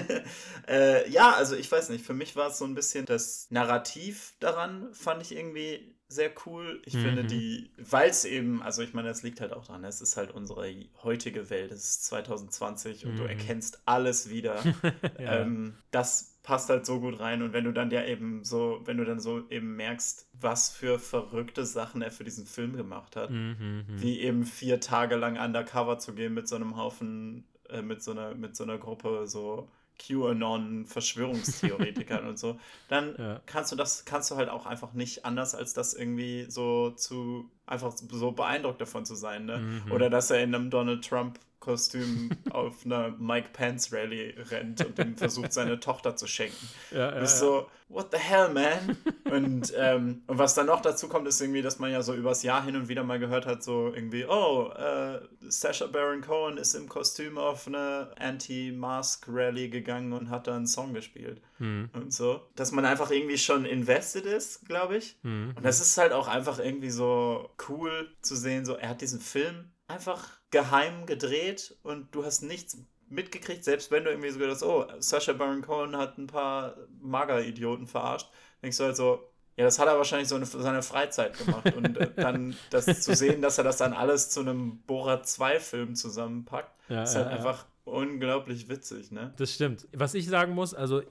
äh, 0.68 1.08
ja, 1.10 1.32
also 1.32 1.56
ich 1.56 1.70
weiß 1.70 1.90
nicht, 1.90 2.04
für 2.04 2.14
mich 2.14 2.36
war 2.36 2.48
es 2.48 2.58
so 2.58 2.64
ein 2.64 2.74
bisschen 2.74 3.04
das 3.04 3.48
Narrativ 3.50 4.34
daran, 4.40 4.92
fand 4.92 5.22
ich 5.22 5.36
irgendwie 5.36 5.95
sehr 6.08 6.30
cool. 6.46 6.80
Ich 6.84 6.94
mhm. 6.94 7.02
finde 7.02 7.24
die, 7.24 7.70
weil 7.78 8.10
es 8.10 8.24
eben, 8.24 8.62
also 8.62 8.82
ich 8.82 8.94
meine, 8.94 9.08
es 9.08 9.22
liegt 9.22 9.40
halt 9.40 9.52
auch 9.52 9.66
dran, 9.66 9.84
es 9.84 10.00
ist 10.00 10.16
halt 10.16 10.30
unsere 10.30 10.72
heutige 11.02 11.50
Welt, 11.50 11.72
es 11.72 11.90
ist 11.90 12.04
2020 12.06 13.06
und 13.06 13.14
mhm. 13.14 13.16
du 13.16 13.24
erkennst 13.24 13.82
alles 13.86 14.30
wieder. 14.30 14.62
ja. 15.18 15.40
ähm, 15.40 15.74
das 15.90 16.38
passt 16.42 16.68
halt 16.68 16.86
so 16.86 17.00
gut 17.00 17.18
rein 17.18 17.42
und 17.42 17.52
wenn 17.52 17.64
du 17.64 17.72
dann 17.72 17.90
ja 17.90 18.04
eben 18.04 18.44
so, 18.44 18.80
wenn 18.84 18.98
du 18.98 19.04
dann 19.04 19.18
so 19.18 19.48
eben 19.50 19.74
merkst, 19.74 20.28
was 20.32 20.70
für 20.70 21.00
verrückte 21.00 21.66
Sachen 21.66 22.02
er 22.02 22.12
für 22.12 22.22
diesen 22.22 22.46
Film 22.46 22.76
gemacht 22.76 23.16
hat, 23.16 23.30
mhm, 23.30 23.56
mhm. 23.58 23.84
wie 23.88 24.20
eben 24.20 24.44
vier 24.44 24.78
Tage 24.78 25.16
lang 25.16 25.36
undercover 25.36 25.98
zu 25.98 26.14
gehen 26.14 26.34
mit 26.34 26.46
so 26.46 26.54
einem 26.54 26.76
Haufen, 26.76 27.48
äh, 27.68 27.82
mit 27.82 28.00
so 28.00 28.12
einer, 28.12 28.36
mit 28.36 28.54
so 28.54 28.62
einer 28.62 28.78
Gruppe 28.78 29.26
so 29.26 29.68
QAnon-Verschwörungstheoretikern 29.98 32.26
und 32.26 32.38
so, 32.38 32.58
dann 32.88 33.14
ja. 33.18 33.40
kannst 33.46 33.72
du 33.72 33.76
das, 33.76 34.04
kannst 34.04 34.30
du 34.30 34.36
halt 34.36 34.48
auch 34.48 34.66
einfach 34.66 34.92
nicht 34.92 35.24
anders, 35.24 35.54
als 35.54 35.74
das 35.74 35.94
irgendwie 35.94 36.46
so 36.48 36.90
zu, 36.90 37.50
einfach 37.66 37.92
so 37.96 38.32
beeindruckt 38.32 38.80
davon 38.80 39.04
zu 39.04 39.14
sein, 39.14 39.46
ne? 39.46 39.58
Mhm. 39.58 39.92
Oder 39.92 40.10
dass 40.10 40.30
er 40.30 40.42
in 40.42 40.54
einem 40.54 40.70
Donald 40.70 41.06
Trump 41.06 41.38
Kostüm 41.66 42.30
auf 42.50 42.86
einer 42.86 43.10
Mike 43.18 43.48
Pence 43.52 43.92
Rally 43.92 44.36
rennt 44.50 44.86
und 44.86 44.96
dem 44.96 45.16
versucht, 45.16 45.52
seine 45.52 45.80
Tochter 45.80 46.14
zu 46.14 46.28
schenken. 46.28 46.68
Ja, 46.92 47.10
ja, 47.10 47.18
ist 47.18 47.40
so, 47.40 47.66
what 47.88 48.12
the 48.12 48.18
hell, 48.18 48.48
man? 48.50 48.96
und, 49.24 49.74
ähm, 49.76 50.22
und 50.28 50.38
was 50.38 50.54
dann 50.54 50.66
noch 50.66 50.80
dazu 50.80 51.08
kommt, 51.08 51.26
ist 51.26 51.40
irgendwie, 51.40 51.62
dass 51.62 51.80
man 51.80 51.90
ja 51.90 52.02
so 52.02 52.14
übers 52.14 52.44
Jahr 52.44 52.64
hin 52.64 52.76
und 52.76 52.88
wieder 52.88 53.02
mal 53.02 53.18
gehört 53.18 53.46
hat, 53.46 53.64
so 53.64 53.92
irgendwie, 53.92 54.24
oh, 54.26 54.70
äh, 54.76 55.20
Sasha 55.48 55.88
Baron 55.88 56.20
Cohen 56.20 56.56
ist 56.56 56.74
im 56.74 56.88
Kostüm 56.88 57.36
auf 57.36 57.66
eine 57.66 58.12
Anti-Mask 58.16 59.26
Rally 59.28 59.68
gegangen 59.68 60.12
und 60.12 60.30
hat 60.30 60.46
da 60.46 60.54
einen 60.54 60.68
Song 60.68 60.94
gespielt. 60.94 61.42
Mhm. 61.58 61.90
Und 61.94 62.14
so. 62.14 62.42
Dass 62.54 62.70
man 62.70 62.84
einfach 62.84 63.10
irgendwie 63.10 63.38
schon 63.38 63.64
invested 63.64 64.24
ist, 64.24 64.66
glaube 64.68 64.98
ich. 64.98 65.18
Mhm. 65.24 65.54
Und 65.56 65.64
das 65.64 65.80
ist 65.80 65.98
halt 65.98 66.12
auch 66.12 66.28
einfach 66.28 66.60
irgendwie 66.60 66.90
so 66.90 67.50
cool 67.68 68.08
zu 68.22 68.36
sehen, 68.36 68.64
so, 68.64 68.76
er 68.76 68.90
hat 68.90 69.00
diesen 69.00 69.20
Film 69.20 69.72
einfach 69.88 70.35
geheim 70.50 71.06
gedreht 71.06 71.76
und 71.82 72.14
du 72.14 72.24
hast 72.24 72.42
nichts 72.42 72.78
mitgekriegt, 73.08 73.64
selbst 73.64 73.90
wenn 73.90 74.04
du 74.04 74.10
irgendwie 74.10 74.30
so 74.30 74.38
gedacht 74.38 74.56
hast, 74.56 74.62
oh, 74.62 74.86
Sasha 74.98 75.32
Baron 75.32 75.62
Cohen 75.62 75.96
hat 75.96 76.18
ein 76.18 76.26
paar 76.26 76.76
Mager-Idioten 77.00 77.86
verarscht, 77.86 78.28
denkst 78.62 78.78
du 78.78 78.84
halt 78.84 78.96
so, 78.96 79.28
ja, 79.56 79.64
das 79.64 79.78
hat 79.78 79.88
er 79.88 79.96
wahrscheinlich 79.96 80.28
so 80.28 80.34
eine, 80.34 80.44
seine 80.44 80.82
Freizeit 80.82 81.38
gemacht. 81.38 81.74
Und 81.74 81.96
äh, 81.96 82.10
dann 82.16 82.54
das 82.70 82.86
zu 83.00 83.14
sehen, 83.14 83.40
dass 83.40 83.58
er 83.58 83.64
das 83.64 83.78
dann 83.78 83.94
alles 83.94 84.28
zu 84.28 84.40
einem 84.40 84.80
Borat 84.82 85.24
2-Film 85.24 85.94
zusammenpackt, 85.94 86.72
ja, 86.90 87.02
ist 87.04 87.14
halt 87.14 87.26
ja, 87.26 87.32
einfach 87.36 87.64
unglaublich 87.84 88.68
witzig, 88.68 89.12
ne? 89.12 89.32
Das 89.36 89.54
stimmt. 89.54 89.88
Was 89.92 90.14
ich 90.14 90.26
sagen 90.26 90.52
muss, 90.52 90.74
also 90.74 91.02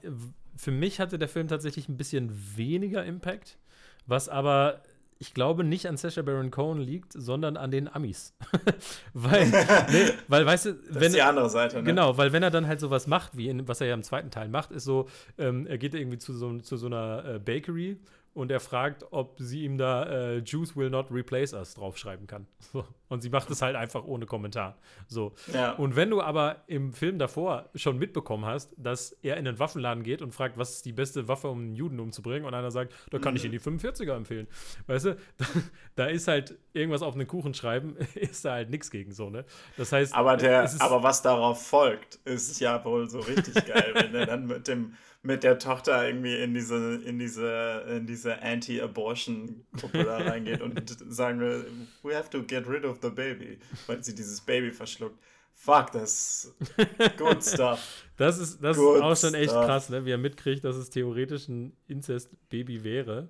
für 0.55 0.71
mich 0.71 0.99
hatte 0.99 1.17
der 1.17 1.27
Film 1.27 1.47
tatsächlich 1.47 1.89
ein 1.89 1.97
bisschen 1.97 2.31
weniger 2.55 3.03
Impact, 3.03 3.57
was 4.05 4.29
aber 4.29 4.81
ich 5.17 5.33
glaube, 5.33 5.63
nicht 5.63 5.87
an 5.87 5.97
Sacha 5.97 6.21
Baron 6.21 6.51
Cohen 6.51 6.79
liegt, 6.79 7.13
sondern 7.13 7.55
an 7.55 7.71
den 7.71 7.87
Amis. 7.87 8.33
weil, 9.13 9.47
nee, 9.91 10.11
weil, 10.27 10.45
weißt 10.45 10.65
du, 10.65 10.73
das 10.73 11.03
ist 11.03 11.15
die 11.15 11.21
andere 11.21 11.49
Seite, 11.49 11.77
ne? 11.77 11.83
Genau, 11.83 12.17
weil 12.17 12.33
wenn 12.33 12.43
er 12.43 12.51
dann 12.51 12.67
halt 12.67 12.79
sowas 12.79 13.07
macht, 13.07 13.37
wie 13.37 13.47
in, 13.47 13.67
was 13.67 13.79
er 13.79 13.87
ja 13.87 13.93
im 13.93 14.03
zweiten 14.03 14.29
Teil 14.29 14.49
macht, 14.49 14.71
ist 14.71 14.83
so, 14.83 15.07
ähm, 15.37 15.67
er 15.67 15.77
geht 15.77 15.95
irgendwie 15.95 16.17
zu 16.17 16.33
so, 16.33 16.57
zu 16.59 16.75
so 16.75 16.87
einer 16.87 17.23
äh, 17.25 17.39
Bakery 17.39 17.97
und 18.35 18.51
er 18.51 18.59
fragt, 18.59 19.05
ob 19.11 19.37
sie 19.39 19.63
ihm 19.63 19.77
da 19.77 20.03
äh, 20.03 20.37
Juice 20.39 20.75
will 20.75 20.89
not 20.89 21.09
replace 21.09 21.53
us 21.53 21.73
draufschreiben 21.73 22.27
kann. 22.27 22.45
So. 22.73 22.83
Und 23.07 23.21
sie 23.21 23.29
macht 23.29 23.49
es 23.51 23.61
halt 23.61 23.75
einfach 23.75 24.03
ohne 24.03 24.25
Kommentar. 24.25 24.77
So. 25.07 25.33
Ja. 25.53 25.73
Und 25.73 25.95
wenn 25.95 26.09
du 26.09 26.21
aber 26.21 26.63
im 26.65 26.91
Film 26.91 27.19
davor 27.19 27.69
schon 27.75 27.99
mitbekommen 27.99 28.45
hast, 28.45 28.73
dass 28.75 29.11
er 29.21 29.37
in 29.37 29.45
den 29.45 29.59
Waffenladen 29.59 30.03
geht 30.03 30.23
und 30.23 30.33
fragt, 30.33 30.57
was 30.57 30.77
ist 30.77 30.85
die 30.85 30.91
beste 30.91 31.27
Waffe, 31.27 31.47
um 31.47 31.59
einen 31.59 31.75
Juden 31.75 31.99
umzubringen, 31.99 32.45
und 32.45 32.53
einer 32.53 32.71
sagt, 32.71 32.93
da 33.11 33.19
kann 33.19 33.33
mhm. 33.33 33.37
ich 33.37 33.45
Ihnen 33.45 33.51
die 33.51 33.59
45er 33.59 34.15
empfehlen. 34.15 34.47
Weißt 34.87 35.05
du, 35.05 35.17
da, 35.37 35.45
da, 35.95 36.05
ist 36.07 36.27
halt 36.27 36.57
irgendwas 36.73 37.03
auf 37.03 37.13
einen 37.13 37.27
Kuchen 37.27 37.53
schreiben, 37.53 37.95
ist 38.15 38.43
da 38.43 38.53
halt 38.53 38.71
nichts 38.71 38.89
gegen 38.89 39.13
so, 39.13 39.29
ne? 39.29 39.45
Das 39.77 39.91
heißt. 39.91 40.13
Aber, 40.13 40.35
der, 40.35 40.69
aber 40.79 41.03
was 41.03 41.21
darauf 41.21 41.65
folgt, 41.65 42.15
ist 42.25 42.59
ja 42.59 42.83
wohl 42.83 43.07
so 43.07 43.19
richtig 43.19 43.53
geil, 43.65 43.93
wenn 43.93 44.15
er 44.15 44.25
dann 44.25 44.47
mit 44.47 44.67
dem 44.67 44.95
mit 45.25 45.43
der 45.43 45.57
Tochter 45.57 46.07
irgendwie 46.07 46.35
in 46.35 46.53
diese, 46.53 46.95
in 47.03 47.17
diese, 47.17 47.85
in 47.89 48.05
diese 48.05 48.41
Anti-Abortion-Gruppe 48.41 50.03
da 50.05 50.17
reingeht 50.17 50.61
und 50.61 50.95
sagen 51.11 51.39
will, 51.39 51.65
we 52.03 52.15
have 52.15 52.29
to 52.29 52.43
get 52.43 52.67
rid 52.67 52.85
of 52.85 52.99
the 53.01 53.09
baby, 53.09 53.59
weil 53.87 54.03
sie 54.03 54.13
dieses 54.13 54.39
Baby 54.41 54.71
verschluckt. 54.71 55.17
Fuck, 55.53 55.91
das 55.93 56.53
ist 56.77 57.17
good 57.17 57.43
stuff. 57.43 58.03
Das 58.17 58.37
ist, 58.37 58.61
das 58.61 58.77
ist 58.77 58.83
auch 58.83 59.15
schon 59.15 59.33
echt 59.33 59.51
stuff. 59.51 59.65
krass, 59.65 59.89
ne? 59.89 60.05
wie 60.05 60.11
er 60.11 60.17
mitkriegt, 60.17 60.63
dass 60.63 60.75
es 60.75 60.89
theoretisch 60.89 61.47
ein 61.47 61.75
Inzest-Baby 61.87 62.83
wäre. 62.83 63.29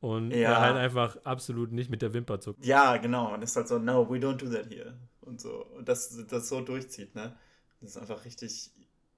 Und 0.00 0.30
ja. 0.30 0.50
er 0.50 0.60
halt 0.60 0.76
einfach 0.76 1.16
absolut 1.24 1.72
nicht 1.72 1.90
mit 1.90 2.02
der 2.02 2.12
Wimper 2.14 2.38
zuckt. 2.38 2.64
Ja, 2.64 2.96
genau. 2.98 3.34
Und 3.34 3.42
ist 3.42 3.56
halt 3.56 3.68
so, 3.68 3.78
no, 3.78 4.08
we 4.08 4.16
don't 4.16 4.36
do 4.36 4.48
that 4.50 4.70
here. 4.70 4.94
Und 5.20 5.40
so. 5.40 5.66
Und 5.76 5.88
das, 5.88 6.24
das 6.28 6.48
so 6.48 6.60
durchzieht, 6.60 7.14
ne? 7.14 7.34
Das 7.80 7.90
ist 7.90 7.96
einfach 7.96 8.24
richtig 8.24 8.70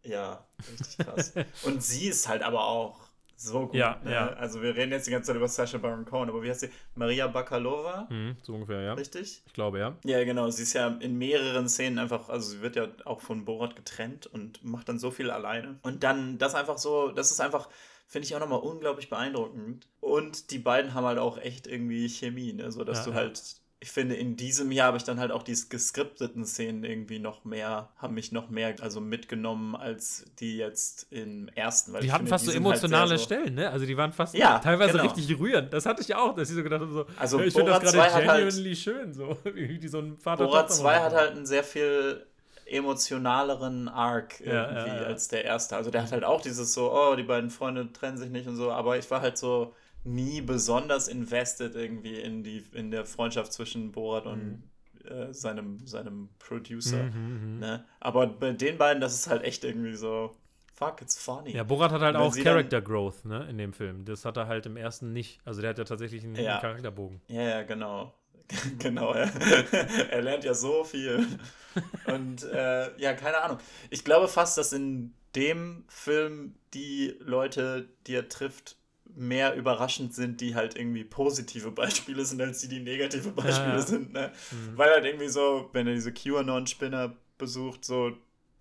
ja, 0.08 0.46
richtig 0.70 1.06
krass. 1.06 1.32
und 1.64 1.82
sie 1.82 2.08
ist 2.08 2.28
halt 2.28 2.42
aber 2.42 2.66
auch 2.66 3.06
so 3.36 3.66
gut. 3.66 3.74
Ja, 3.74 4.00
ne? 4.02 4.12
ja. 4.12 4.28
Also 4.30 4.62
wir 4.62 4.74
reden 4.74 4.92
jetzt 4.92 5.06
die 5.06 5.10
ganze 5.10 5.28
Zeit 5.28 5.36
über 5.36 5.48
Sasha 5.48 5.76
Baron 5.78 6.06
Cohen, 6.06 6.28
aber 6.28 6.42
wie 6.42 6.48
heißt 6.48 6.60
sie? 6.60 6.70
Maria 6.94 7.26
Bakalova? 7.26 8.06
Mhm, 8.08 8.36
so 8.42 8.54
ungefähr, 8.54 8.80
ja. 8.80 8.94
Richtig? 8.94 9.42
Ich 9.46 9.52
glaube, 9.52 9.78
ja. 9.78 9.96
Ja, 10.04 10.24
genau. 10.24 10.48
Sie 10.48 10.62
ist 10.62 10.72
ja 10.72 10.88
in 10.88 11.18
mehreren 11.18 11.68
Szenen 11.68 11.98
einfach, 11.98 12.30
also 12.30 12.50
sie 12.50 12.62
wird 12.62 12.76
ja 12.76 12.88
auch 13.04 13.20
von 13.20 13.44
Borat 13.44 13.76
getrennt 13.76 14.26
und 14.26 14.64
macht 14.64 14.88
dann 14.88 14.98
so 14.98 15.10
viel 15.10 15.30
alleine. 15.30 15.78
Und 15.82 16.02
dann 16.02 16.38
das 16.38 16.54
einfach 16.54 16.78
so, 16.78 17.10
das 17.10 17.30
ist 17.30 17.40
einfach, 17.40 17.68
finde 18.06 18.26
ich 18.26 18.34
auch 18.34 18.40
nochmal 18.40 18.60
unglaublich 18.60 19.10
beeindruckend. 19.10 19.86
Und 20.00 20.50
die 20.50 20.58
beiden 20.58 20.94
haben 20.94 21.04
halt 21.04 21.18
auch 21.18 21.36
echt 21.36 21.66
irgendwie 21.66 22.08
Chemie, 22.08 22.54
ne? 22.54 22.72
So 22.72 22.84
dass 22.84 23.00
ja, 23.00 23.12
du 23.12 23.14
halt 23.14 23.56
ich 23.78 23.90
finde, 23.90 24.14
in 24.14 24.36
diesem 24.36 24.72
Jahr 24.72 24.88
habe 24.88 24.96
ich 24.96 25.04
dann 25.04 25.20
halt 25.20 25.30
auch 25.30 25.42
die 25.42 25.56
geskripteten 25.68 26.46
Szenen 26.46 26.82
irgendwie 26.82 27.18
noch 27.18 27.44
mehr, 27.44 27.90
haben 27.98 28.14
mich 28.14 28.32
noch 28.32 28.48
mehr 28.48 28.74
also 28.80 29.00
mitgenommen 29.00 29.76
als 29.76 30.24
die 30.40 30.56
jetzt 30.56 31.06
im 31.10 31.48
ersten. 31.48 31.92
Weil 31.92 32.00
die 32.00 32.10
hatten 32.10 32.20
finde, 32.20 32.30
fast 32.30 32.44
die 32.44 32.50
so 32.50 32.52
halt 32.54 32.64
emotionale 32.64 33.10
halt 33.10 33.20
so 33.20 33.24
Stellen, 33.26 33.54
ne? 33.54 33.70
Also 33.70 33.84
die 33.84 33.96
waren 33.96 34.12
fast 34.12 34.34
ja, 34.34 34.58
teilweise 34.60 34.92
genau. 34.92 35.04
richtig 35.04 35.38
rührend. 35.38 35.74
Das 35.74 35.84
hatte 35.84 36.00
ich 36.00 36.14
auch, 36.14 36.34
dass 36.34 36.48
ich 36.48 36.56
so 36.56 36.62
gedacht 36.62 36.80
habe, 36.80 36.92
so, 36.92 37.06
also 37.18 37.40
ich 37.40 37.52
finde 37.52 37.72
das 37.72 37.92
gerade 37.92 38.14
halt 38.14 38.26
genuinely 38.26 38.74
halt, 38.74 38.78
schön, 38.78 39.12
so 39.12 39.36
wie 39.54 39.88
so 39.88 39.98
ein 39.98 40.16
Vater 40.16 40.46
Borat 40.46 40.72
2 40.72 41.00
hat 41.00 41.12
halt 41.12 41.32
einen 41.32 41.46
sehr 41.46 41.64
viel 41.64 42.24
emotionaleren 42.64 43.88
Arc 43.88 44.40
irgendwie 44.40 44.54
ja, 44.54 44.86
ja, 44.86 45.02
als 45.02 45.28
der 45.28 45.44
erste. 45.44 45.76
Also 45.76 45.90
der 45.90 46.02
hat 46.02 46.12
halt 46.12 46.24
auch 46.24 46.40
dieses 46.40 46.72
so, 46.72 46.92
oh, 46.92 47.14
die 47.14 47.22
beiden 47.22 47.50
Freunde 47.50 47.92
trennen 47.92 48.16
sich 48.16 48.30
nicht 48.30 48.48
und 48.48 48.56
so, 48.56 48.72
aber 48.72 48.96
ich 48.96 49.08
war 49.10 49.20
halt 49.20 49.36
so 49.36 49.74
nie 50.06 50.40
besonders 50.40 51.08
invested 51.08 51.74
irgendwie 51.74 52.20
in 52.20 52.42
die 52.42 52.64
in 52.72 52.90
der 52.90 53.04
Freundschaft 53.04 53.52
zwischen 53.52 53.92
Borat 53.92 54.26
und 54.26 54.62
mhm. 55.02 55.10
äh, 55.10 55.32
seinem 55.34 55.86
seinem 55.86 56.28
Producer. 56.38 57.04
Mhm, 57.04 57.10
mhm, 57.12 57.54
mhm. 57.54 57.58
ne? 57.58 57.84
Aber 58.00 58.26
bei 58.26 58.52
den 58.52 58.78
beiden, 58.78 59.00
das 59.00 59.14
ist 59.14 59.28
halt 59.28 59.42
echt 59.42 59.64
irgendwie 59.64 59.94
so. 59.94 60.34
Fuck, 60.74 61.00
it's 61.00 61.18
funny. 61.18 61.52
Ja, 61.52 61.64
Borat 61.64 61.90
hat 61.90 62.02
halt 62.02 62.16
auch 62.16 62.36
Character 62.36 62.82
Growth, 62.82 63.24
ne, 63.24 63.46
in 63.48 63.56
dem 63.56 63.72
Film. 63.72 64.04
Das 64.04 64.26
hat 64.26 64.36
er 64.36 64.46
halt 64.46 64.66
im 64.66 64.76
ersten 64.76 65.14
nicht. 65.14 65.40
Also 65.46 65.62
der 65.62 65.70
hat 65.70 65.78
ja 65.78 65.84
tatsächlich 65.84 66.22
einen, 66.22 66.36
ja. 66.36 66.60
Charakterbogen. 66.60 67.22
Ja, 67.28 67.42
ja, 67.42 67.62
genau. 67.62 68.12
genau, 68.78 69.14
ja. 69.14 69.24
er 70.10 70.22
lernt 70.22 70.44
ja 70.44 70.52
so 70.52 70.84
viel. 70.84 71.26
Und 72.06 72.44
äh, 72.44 72.94
ja, 72.98 73.14
keine 73.14 73.42
Ahnung. 73.42 73.58
Ich 73.88 74.04
glaube 74.04 74.28
fast, 74.28 74.58
dass 74.58 74.74
in 74.74 75.14
dem 75.34 75.84
Film 75.88 76.54
die 76.74 77.14
Leute, 77.20 77.88
die 78.06 78.14
er 78.14 78.28
trifft, 78.28 78.76
mehr 79.16 79.54
überraschend 79.54 80.14
sind, 80.14 80.40
die 80.40 80.54
halt 80.54 80.76
irgendwie 80.76 81.04
positive 81.04 81.70
Beispiele 81.70 82.24
sind, 82.24 82.40
als 82.40 82.60
die, 82.60 82.68
die 82.68 82.80
negative 82.80 83.30
Beispiele 83.30 83.70
ja, 83.70 83.76
ja. 83.76 83.82
sind. 83.82 84.12
Ne? 84.12 84.32
Mhm. 84.50 84.78
Weil 84.78 84.90
halt 84.90 85.04
irgendwie 85.04 85.28
so, 85.28 85.70
wenn 85.72 85.86
er 85.86 85.94
diese 85.94 86.12
QAnon-Spinner 86.12 87.16
besucht, 87.38 87.84
so, 87.84 88.12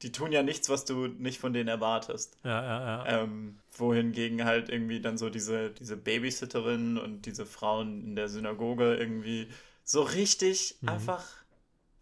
die 0.02 0.12
tun 0.12 0.32
ja 0.32 0.44
nichts, 0.44 0.70
was 0.70 0.86
du 0.86 1.08
nicht 1.08 1.40
von 1.40 1.54
denen 1.54 1.68
erwartest. 1.68 2.38
Ja, 2.44 2.64
ja, 2.64 3.06
ja. 3.06 3.24
Ähm, 3.24 3.60
wohingegen 3.74 4.46
halt 4.46 4.70
irgendwie 4.70 5.02
dann 5.02 5.18
so 5.18 5.30
diese, 5.30 5.72
diese 5.72 5.98
Babysitterin 5.98 6.98
und 6.98 7.26
diese 7.26 7.46
Frauen 7.46 8.04
in 8.04 8.16
der 8.16 8.30
Synagoge 8.30 8.96
irgendwie 8.96 9.50
so 9.84 10.02
richtig 10.02 10.78
mhm. 10.82 10.90
einfach, 10.90 11.26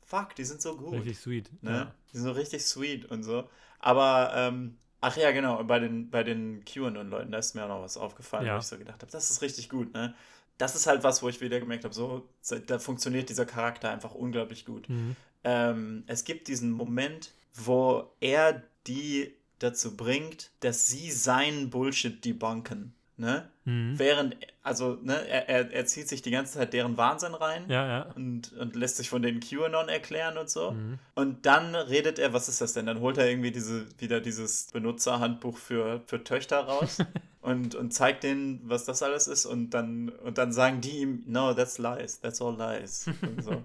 fuck, 0.05 0.35
die 0.35 0.45
sind 0.45 0.61
so 0.61 0.77
gut. 0.77 0.93
Richtig 0.93 1.17
sweet. 1.17 1.49
Ne? 1.63 1.71
Ja. 1.71 1.95
Die 2.11 2.17
sind 2.17 2.25
so 2.25 2.31
richtig 2.33 2.63
sweet 2.65 3.05
und 3.05 3.23
so. 3.23 3.49
Aber 3.79 4.31
ähm, 4.35 4.77
Ach 5.05 5.17
ja, 5.17 5.31
genau, 5.31 5.61
bei 5.65 5.79
den, 5.79 6.09
bei 6.09 6.23
den 6.23 6.63
QAnon-Leuten, 6.63 7.29
da 7.29 7.37
ist 7.37 7.55
mir 7.55 7.65
auch 7.65 7.67
noch 7.67 7.81
was 7.81 7.97
aufgefallen, 7.97 8.45
ja. 8.45 8.55
wo 8.55 8.59
ich 8.59 8.65
so 8.65 8.77
gedacht 8.77 9.01
habe, 9.01 9.11
das 9.11 9.29
ist 9.29 9.41
richtig 9.41 9.67
gut, 9.67 9.93
ne? 9.93 10.15
Das 10.57 10.75
ist 10.75 10.87
halt 10.87 11.03
was, 11.03 11.21
wo 11.21 11.27
ich 11.27 11.41
wieder 11.41 11.59
gemerkt 11.59 11.83
habe, 11.83 11.93
so, 11.93 12.29
da 12.67 12.79
funktioniert 12.79 13.27
dieser 13.27 13.45
Charakter 13.45 13.89
einfach 13.89 14.15
unglaublich 14.15 14.63
gut. 14.63 14.87
Mhm. 14.87 15.17
Ähm, 15.43 16.03
es 16.07 16.23
gibt 16.23 16.47
diesen 16.47 16.71
Moment, 16.71 17.31
wo 17.53 18.13
er 18.21 18.63
die 18.87 19.33
dazu 19.59 19.97
bringt, 19.97 20.51
dass 20.61 20.87
sie 20.87 21.11
seinen 21.11 21.69
Bullshit 21.69 22.23
debunken 22.23 22.95
ne? 23.17 23.49
Mhm. 23.65 23.97
Während, 23.97 24.37
also, 24.61 24.97
ne, 25.01 25.27
er, 25.27 25.47
er, 25.49 25.71
er 25.71 25.85
zieht 25.85 26.07
sich 26.07 26.21
die 26.21 26.31
ganze 26.31 26.53
Zeit 26.53 26.73
deren 26.73 26.97
Wahnsinn 26.97 27.33
rein 27.33 27.65
ja, 27.69 27.87
ja. 27.87 28.01
Und, 28.15 28.53
und 28.53 28.75
lässt 28.75 28.97
sich 28.97 29.09
von 29.09 29.21
den 29.21 29.39
QAnon 29.39 29.89
erklären 29.89 30.37
und 30.37 30.49
so. 30.49 30.71
Mhm. 30.71 30.99
Und 31.15 31.45
dann 31.45 31.75
redet 31.75 32.19
er, 32.19 32.33
was 32.33 32.49
ist 32.49 32.61
das 32.61 32.73
denn? 32.73 32.85
Dann 32.85 32.99
holt 32.99 33.17
er 33.17 33.29
irgendwie 33.29 33.51
diese, 33.51 33.85
wieder 33.99 34.19
dieses 34.19 34.69
Benutzerhandbuch 34.71 35.57
für, 35.57 36.01
für 36.07 36.23
Töchter 36.23 36.59
raus 36.61 36.97
und, 37.41 37.75
und 37.75 37.93
zeigt 37.93 38.23
denen, 38.23 38.61
was 38.63 38.85
das 38.85 39.03
alles 39.03 39.27
ist. 39.27 39.45
Und 39.45 39.71
dann, 39.71 40.09
und 40.09 40.37
dann 40.37 40.51
sagen 40.51 40.81
die 40.81 41.01
ihm, 41.01 41.23
no, 41.27 41.53
that's 41.53 41.77
lies, 41.77 42.19
that's 42.19 42.41
all 42.41 42.55
lies. 42.57 43.05
und, 43.21 43.43
so. 43.43 43.63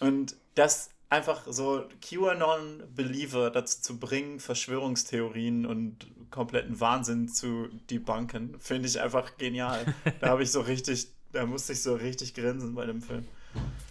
und 0.00 0.36
das 0.54 0.90
einfach 1.10 1.42
so 1.46 1.84
QAnon-Believer 2.00 3.50
dazu 3.50 3.82
zu 3.82 3.98
bringen, 3.98 4.40
Verschwörungstheorien 4.40 5.66
und 5.66 6.06
kompletten 6.30 6.80
Wahnsinn 6.80 7.28
zu 7.28 7.68
debunken, 7.90 8.56
finde 8.60 8.88
ich 8.88 9.00
einfach 9.00 9.36
genial. 9.36 9.84
da 10.20 10.28
habe 10.28 10.44
ich 10.44 10.52
so 10.52 10.60
richtig, 10.60 11.08
da 11.32 11.44
musste 11.44 11.72
ich 11.72 11.82
so 11.82 11.94
richtig 11.94 12.34
grinsen 12.34 12.74
bei 12.74 12.86
dem 12.86 13.02
Film. 13.02 13.26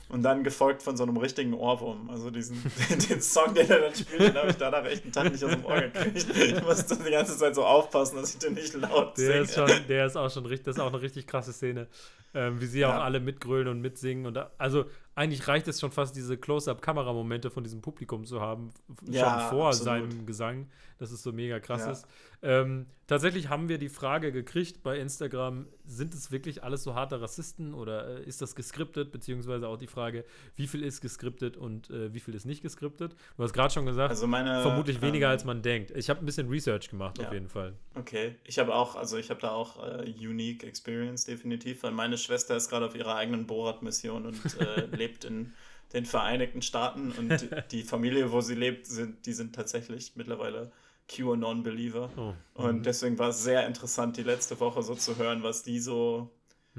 Und 0.08 0.24
dann 0.24 0.44
gefolgt 0.44 0.82
von 0.82 0.98
so 0.98 1.04
einem 1.04 1.18
richtigen 1.18 1.54
Ohrwurm. 1.54 2.10
Also 2.10 2.32
diesen 2.32 2.64
den 3.10 3.22
Song, 3.22 3.54
den 3.54 3.70
er 3.70 3.82
dann 3.82 3.94
spielt, 3.94 4.22
den 4.22 4.34
habe 4.34 4.50
ich 4.50 4.56
danach 4.56 4.84
echt 4.86 5.04
einen 5.04 5.12
Tag 5.12 5.32
nicht 5.32 5.44
aus 5.44 5.52
dem 5.52 5.66
Ohr 5.66 5.82
gekriegt. 5.82 6.36
Ich 6.36 6.64
musste 6.64 6.98
die 6.98 7.12
ganze 7.12 7.38
Zeit 7.38 7.54
so 7.54 7.64
aufpassen, 7.64 8.16
dass 8.16 8.34
ich 8.34 8.40
den 8.40 8.54
nicht 8.54 8.74
laut 8.74 9.18
der 9.18 9.26
singe. 9.26 9.40
Ist 9.42 9.54
schon, 9.54 9.88
der 9.88 10.06
ist 10.08 10.16
auch 10.16 10.32
schon 10.32 10.46
richtig, 10.48 10.66
das 10.66 10.78
ist 10.78 10.82
auch 10.82 10.92
eine 10.94 11.02
richtig 11.02 11.28
krasse 11.28 11.54
Szene. 11.54 11.88
Ähm, 12.34 12.62
wie 12.62 12.66
sie 12.66 12.80
ja. 12.80 12.90
auch 12.96 13.04
alle 13.04 13.20
mitgrölen 13.20 13.68
und 13.68 13.82
mitsingen. 13.82 14.26
Und 14.26 14.36
da, 14.36 14.52
also 14.58 14.86
eigentlich 15.20 15.46
reicht 15.50 15.68
es 15.68 15.82
schon 15.82 15.92
fast, 15.92 16.16
diese 16.16 16.38
Close-Up-Kameramomente 16.38 17.52
von 17.52 17.62
diesem 17.62 17.82
Publikum 17.82 18.24
zu 18.24 18.40
haben, 18.40 18.72
ja, 19.10 19.42
schon 19.42 19.50
vor 19.50 19.68
absolut. 19.68 19.86
seinem 19.86 20.26
Gesang, 20.26 20.70
dass 20.98 21.12
es 21.12 21.22
so 21.22 21.34
mega 21.34 21.60
krass 21.60 21.82
ja. 21.82 21.92
ist. 21.92 22.08
Ähm, 22.42 22.86
tatsächlich 23.06 23.50
haben 23.50 23.68
wir 23.68 23.80
die 23.80 23.90
Frage 23.90 24.32
gekriegt 24.32 24.82
bei 24.82 24.98
Instagram, 24.98 25.68
sind 25.86 26.14
es 26.14 26.32
wirklich 26.32 26.64
alles 26.64 26.84
so 26.84 26.96
harte 26.96 27.20
Rassisten 27.20 27.74
oder 27.74 28.20
äh, 28.20 28.24
ist 28.24 28.42
das 28.42 28.56
geskriptet? 28.56 29.12
Beziehungsweise 29.12 29.68
auch 29.68 29.76
die 29.76 29.88
Frage, 29.88 30.24
wie 30.56 30.68
viel 30.68 30.84
ist 30.84 31.02
geskriptet 31.02 31.58
und 31.58 31.90
äh, 31.90 32.14
wie 32.14 32.22
viel 32.22 32.34
ist 32.34 32.46
nicht 32.46 32.62
geskriptet? 32.62 33.14
Du 33.36 33.44
hast 33.44 33.52
gerade 33.52 33.74
schon 33.74 33.86
gesagt, 33.86 34.12
also 34.12 34.26
meine, 34.26 34.62
vermutlich 34.62 35.02
weniger 35.02 35.26
ähm, 35.26 35.32
als 35.32 35.44
man 35.44 35.62
denkt. 35.62 35.92
Ich 35.92 36.10
habe 36.10 36.22
ein 36.22 36.26
bisschen 36.26 36.48
Research 36.48 36.90
gemacht, 36.90 37.18
ja. 37.18 37.28
auf 37.28 37.34
jeden 37.34 37.50
Fall. 37.50 37.74
Okay, 37.96 38.36
ich 38.46 38.58
habe 38.58 38.74
auch, 38.74 38.96
also 38.96 39.18
ich 39.18 39.30
habe 39.30 39.42
da 39.42 39.52
auch 39.52 39.84
äh, 39.86 40.10
Unique 40.10 40.64
Experience 40.64 41.26
definitiv, 41.26 41.84
weil 41.84 41.92
meine 41.92 42.18
Schwester 42.18 42.56
ist 42.56 42.70
gerade 42.70 42.86
auf 42.86 42.96
ihrer 42.96 43.16
eigenen 43.16 43.48
Borat-Mission 43.48 44.28
und 44.28 44.62
äh, 44.62 44.86
lebt 44.96 45.09
in 45.26 45.54
den 45.94 46.06
Vereinigten 46.06 46.62
Staaten 46.62 47.12
und 47.12 47.50
die 47.72 47.84
Familie, 47.84 48.32
wo 48.32 48.42
sie 48.42 48.56
lebt, 48.56 48.86
sind, 48.86 49.26
die 49.26 49.34
sind 49.34 49.56
tatsächlich 49.56 50.14
mittlerweile 50.16 50.72
QAnon-Believer. 51.08 52.10
Oh. 52.16 52.34
Und 52.54 52.80
mhm. 52.80 52.84
deswegen 52.84 53.18
war 53.18 53.30
es 53.30 53.44
sehr 53.44 53.66
interessant, 53.66 54.18
die 54.18 54.24
letzte 54.24 54.60
Woche 54.60 54.84
so 54.84 54.96
zu 54.96 55.18
hören, 55.18 55.44
was 55.44 55.64
die 55.64 55.80
so 55.80 56.30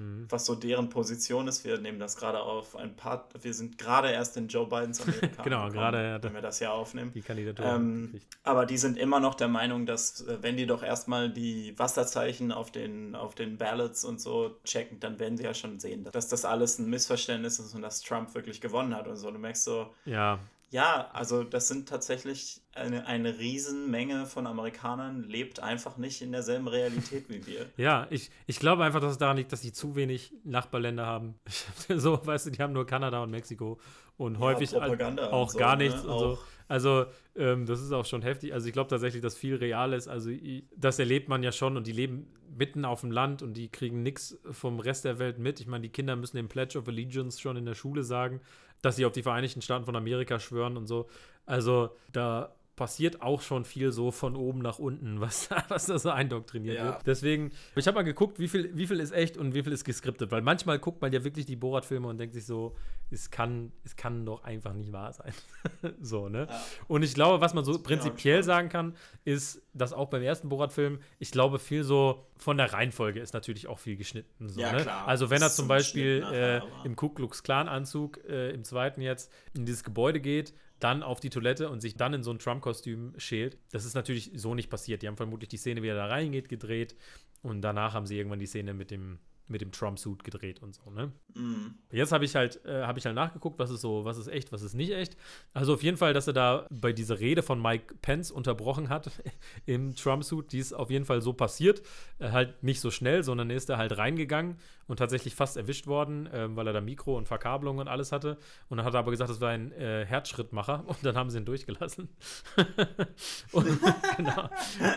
mhm. 0.00 0.26
was 0.28 0.46
so 0.46 0.54
deren 0.54 0.88
Position 0.88 1.48
ist. 1.48 1.64
Wir 1.64 1.78
nehmen 1.78 1.98
das 1.98 2.16
gerade 2.16 2.40
auf 2.40 2.76
ein 2.76 2.96
paar, 2.96 3.28
wir 3.40 3.54
sind 3.54 3.78
gerade 3.78 4.10
erst 4.10 4.36
in 4.36 4.48
Joe 4.48 4.66
Bidens 4.66 5.00
Amerika. 5.06 5.42
genau, 5.42 5.68
gerade, 5.68 6.18
wenn 6.22 6.34
wir 6.34 6.40
das 6.40 6.60
ja 6.60 6.72
aufnehmen. 6.72 7.12
Die 7.12 7.22
Kandidatur. 7.22 7.64
Ähm, 7.64 8.20
aber 8.42 8.66
die 8.66 8.78
sind 8.78 8.98
immer 8.98 9.20
noch 9.20 9.34
der 9.34 9.48
Meinung, 9.48 9.86
dass 9.86 10.22
äh, 10.22 10.38
wenn 10.40 10.56
die 10.56 10.66
doch 10.66 10.82
erstmal 10.82 11.30
die 11.30 11.78
Wasserzeichen 11.78 12.52
auf 12.52 12.70
den, 12.70 13.14
auf 13.14 13.34
den 13.34 13.58
Ballots 13.58 14.04
und 14.04 14.20
so 14.20 14.56
checken, 14.64 15.00
dann 15.00 15.18
werden 15.18 15.36
sie 15.36 15.44
ja 15.44 15.54
schon 15.54 15.78
sehen, 15.78 16.08
dass 16.10 16.28
das 16.28 16.44
alles 16.44 16.78
ein 16.78 16.88
Missverständnis 16.88 17.58
ist 17.58 17.74
und 17.74 17.82
dass 17.82 18.00
Trump 18.00 18.34
wirklich 18.34 18.60
gewonnen 18.60 18.94
hat 18.94 19.06
und 19.08 19.16
so. 19.16 19.30
Du 19.30 19.38
merkst 19.38 19.64
so, 19.64 19.94
ja. 20.04 20.38
Ja, 20.72 21.10
also 21.12 21.42
das 21.42 21.66
sind 21.66 21.88
tatsächlich 21.88 22.62
eine, 22.74 23.04
eine 23.06 23.40
Riesenmenge 23.40 24.26
von 24.26 24.46
Amerikanern 24.46 25.24
lebt 25.24 25.58
einfach 25.60 25.96
nicht 25.96 26.22
in 26.22 26.30
derselben 26.30 26.68
Realität 26.68 27.28
wie 27.28 27.44
wir. 27.44 27.66
Ja, 27.76 28.06
ich, 28.10 28.30
ich 28.46 28.60
glaube 28.60 28.84
einfach, 28.84 29.00
dass 29.00 29.12
es 29.12 29.18
daran 29.18 29.36
liegt, 29.36 29.52
dass 29.52 29.62
sie 29.62 29.72
zu 29.72 29.96
wenig 29.96 30.32
Nachbarländer 30.44 31.06
haben. 31.06 31.34
so, 31.88 32.24
weißt 32.24 32.46
du, 32.46 32.50
die 32.50 32.62
haben 32.62 32.72
nur 32.72 32.86
Kanada 32.86 33.22
und 33.22 33.30
Mexiko 33.30 33.80
und 34.16 34.34
ja, 34.34 34.40
häufig 34.40 34.76
auch 34.76 35.50
so, 35.50 35.58
gar 35.58 35.76
ne? 35.76 35.84
nichts 35.84 36.04
ne? 36.04 36.10
und 36.10 36.18
so. 36.18 36.38
Also, 36.70 37.06
ähm, 37.36 37.66
das 37.66 37.82
ist 37.82 37.92
auch 37.92 38.04
schon 38.04 38.22
heftig. 38.22 38.54
Also, 38.54 38.66
ich 38.66 38.72
glaube 38.72 38.88
tatsächlich, 38.88 39.22
dass 39.22 39.36
viel 39.36 39.56
real 39.56 39.92
ist. 39.92 40.08
Also, 40.08 40.30
das 40.76 40.98
erlebt 40.98 41.28
man 41.28 41.42
ja 41.42 41.52
schon 41.52 41.76
und 41.76 41.86
die 41.86 41.92
leben 41.92 42.26
mitten 42.56 42.84
auf 42.84 43.00
dem 43.00 43.10
Land 43.10 43.42
und 43.42 43.54
die 43.54 43.68
kriegen 43.68 44.02
nichts 44.02 44.38
vom 44.50 44.80
Rest 44.80 45.04
der 45.04 45.18
Welt 45.18 45.38
mit. 45.38 45.60
Ich 45.60 45.66
meine, 45.66 45.82
die 45.82 45.88
Kinder 45.88 46.16
müssen 46.16 46.36
den 46.36 46.48
Pledge 46.48 46.78
of 46.78 46.88
Allegiance 46.88 47.40
schon 47.40 47.56
in 47.56 47.64
der 47.66 47.74
Schule 47.74 48.02
sagen 48.02 48.40
dass 48.82 48.96
sie 48.96 49.04
auf 49.04 49.12
die 49.12 49.22
Vereinigten 49.22 49.62
Staaten 49.62 49.84
von 49.84 49.96
Amerika 49.96 50.38
schwören 50.38 50.76
und 50.76 50.86
so. 50.86 51.08
Also 51.46 51.90
da 52.12 52.54
passiert 52.80 53.20
auch 53.20 53.42
schon 53.42 53.66
viel 53.66 53.92
so 53.92 54.10
von 54.10 54.34
oben 54.34 54.60
nach 54.60 54.78
unten, 54.78 55.20
was, 55.20 55.50
was 55.68 55.84
da 55.84 55.98
so 55.98 56.08
eindoktriniert 56.08 56.78
ja. 56.78 56.84
wird. 56.86 57.06
Deswegen, 57.06 57.50
ich 57.76 57.86
habe 57.86 57.96
mal 57.96 58.04
geguckt, 58.04 58.38
wie 58.38 58.48
viel, 58.48 58.74
wie 58.74 58.86
viel 58.86 59.00
ist 59.00 59.12
echt 59.12 59.36
und 59.36 59.52
wie 59.52 59.62
viel 59.62 59.74
ist 59.74 59.84
geskriptet, 59.84 60.30
weil 60.30 60.40
manchmal 60.40 60.78
guckt 60.78 61.02
man 61.02 61.12
ja 61.12 61.22
wirklich 61.22 61.44
die 61.44 61.56
Borat-Filme 61.56 62.08
und 62.08 62.16
denkt 62.16 62.32
sich 62.32 62.46
so, 62.46 62.74
es 63.10 63.30
kann, 63.30 63.70
es 63.84 63.96
kann 63.96 64.24
doch 64.24 64.44
einfach 64.44 64.72
nicht 64.72 64.92
wahr 64.92 65.12
sein. 65.12 65.34
so, 66.00 66.30
ne? 66.30 66.46
Ja. 66.48 66.60
Und 66.88 67.02
ich 67.02 67.12
glaube, 67.12 67.42
was 67.42 67.52
man 67.52 67.66
so 67.66 67.78
prinzipiell 67.82 68.42
sagen 68.42 68.70
kann, 68.70 68.94
ist, 69.26 69.60
dass 69.74 69.92
auch 69.92 70.08
beim 70.08 70.22
ersten 70.22 70.48
Borat-Film, 70.48 71.00
ich 71.18 71.32
glaube, 71.32 71.58
viel 71.58 71.84
so 71.84 72.24
von 72.38 72.56
der 72.56 72.72
Reihenfolge 72.72 73.20
ist 73.20 73.34
natürlich 73.34 73.66
auch 73.66 73.78
viel 73.78 73.96
geschnitten. 73.96 74.48
So, 74.48 74.58
ja, 74.58 74.72
ne? 74.72 74.90
Also 75.04 75.28
wenn 75.28 75.42
er 75.42 75.50
zum 75.50 75.68
Beispiel 75.68 76.20
nachher, 76.20 76.62
äh, 76.62 76.86
im 76.86 76.96
Ku 76.96 77.10
Klux 77.10 77.42
Klan-Anzug 77.42 78.24
äh, 78.26 78.52
im 78.52 78.64
zweiten 78.64 79.02
jetzt 79.02 79.30
in 79.52 79.66
dieses 79.66 79.84
Gebäude 79.84 80.20
geht, 80.20 80.54
dann 80.80 81.02
auf 81.02 81.20
die 81.20 81.30
Toilette 81.30 81.70
und 81.70 81.80
sich 81.80 81.96
dann 81.96 82.14
in 82.14 82.22
so 82.22 82.32
ein 82.32 82.38
Trump-Kostüm 82.38 83.14
schält. 83.18 83.58
Das 83.70 83.84
ist 83.84 83.94
natürlich 83.94 84.32
so 84.34 84.54
nicht 84.54 84.70
passiert. 84.70 85.02
Die 85.02 85.08
haben 85.08 85.16
vermutlich 85.16 85.48
die 85.48 85.56
Szene, 85.56 85.82
wie 85.82 85.88
er 85.88 85.94
da 85.94 86.06
reingeht, 86.06 86.48
gedreht 86.48 86.96
und 87.42 87.62
danach 87.62 87.94
haben 87.94 88.06
sie 88.06 88.16
irgendwann 88.16 88.38
die 88.38 88.46
Szene 88.46 88.74
mit 88.74 88.90
dem 88.90 89.18
mit 89.50 89.60
dem 89.60 89.72
Trump-Suit 89.72 90.24
gedreht 90.24 90.62
und 90.62 90.74
so, 90.74 90.90
ne? 90.90 91.12
Mm. 91.34 91.74
Jetzt 91.90 92.12
habe 92.12 92.24
ich 92.24 92.34
halt, 92.34 92.64
äh, 92.64 92.82
habe 92.84 92.98
ich 92.98 93.04
halt 93.04 93.14
nachgeguckt, 93.14 93.58
was 93.58 93.70
ist 93.70 93.80
so, 93.80 94.04
was 94.04 94.16
ist 94.16 94.28
echt, 94.28 94.52
was 94.52 94.62
ist 94.62 94.74
nicht 94.74 94.92
echt. 94.92 95.16
Also 95.52 95.74
auf 95.74 95.82
jeden 95.82 95.96
Fall, 95.96 96.14
dass 96.14 96.26
er 96.26 96.32
da 96.32 96.66
bei 96.70 96.92
dieser 96.92 97.20
Rede 97.20 97.42
von 97.42 97.60
Mike 97.60 97.96
Pence 98.00 98.30
unterbrochen 98.30 98.88
hat 98.88 99.10
im 99.66 99.94
Trump-Suit, 99.94 100.52
die 100.52 100.58
ist 100.58 100.72
auf 100.72 100.90
jeden 100.90 101.04
Fall 101.04 101.20
so 101.20 101.32
passiert. 101.32 101.82
Äh, 102.18 102.30
halt 102.30 102.62
nicht 102.62 102.80
so 102.80 102.90
schnell, 102.90 103.22
sondern 103.22 103.50
er 103.50 103.56
ist 103.56 103.68
da 103.68 103.76
halt 103.76 103.96
reingegangen 103.98 104.56
und 104.86 104.98
tatsächlich 104.98 105.34
fast 105.34 105.56
erwischt 105.56 105.86
worden, 105.86 106.26
äh, 106.26 106.54
weil 106.56 106.66
er 106.66 106.72
da 106.72 106.80
Mikro 106.80 107.16
und 107.16 107.28
Verkabelung 107.28 107.78
und 107.78 107.88
alles 107.88 108.12
hatte. 108.12 108.38
Und 108.68 108.78
dann 108.78 108.86
hat 108.86 108.94
er 108.94 109.00
aber 109.00 109.10
gesagt, 109.10 109.30
das 109.30 109.40
war 109.40 109.50
ein 109.50 109.72
äh, 109.72 110.04
Herzschrittmacher 110.04 110.84
und 110.86 110.98
dann 111.02 111.16
haben 111.16 111.30
sie 111.30 111.38
ihn 111.38 111.44
durchgelassen. 111.44 112.08
und, 113.52 113.80
genau. 114.16 114.50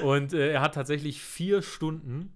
und 0.03 0.33
äh, 0.33 0.51
er 0.51 0.61
hat 0.61 0.75
tatsächlich 0.75 1.21
vier 1.21 1.61
Stunden 1.61 2.33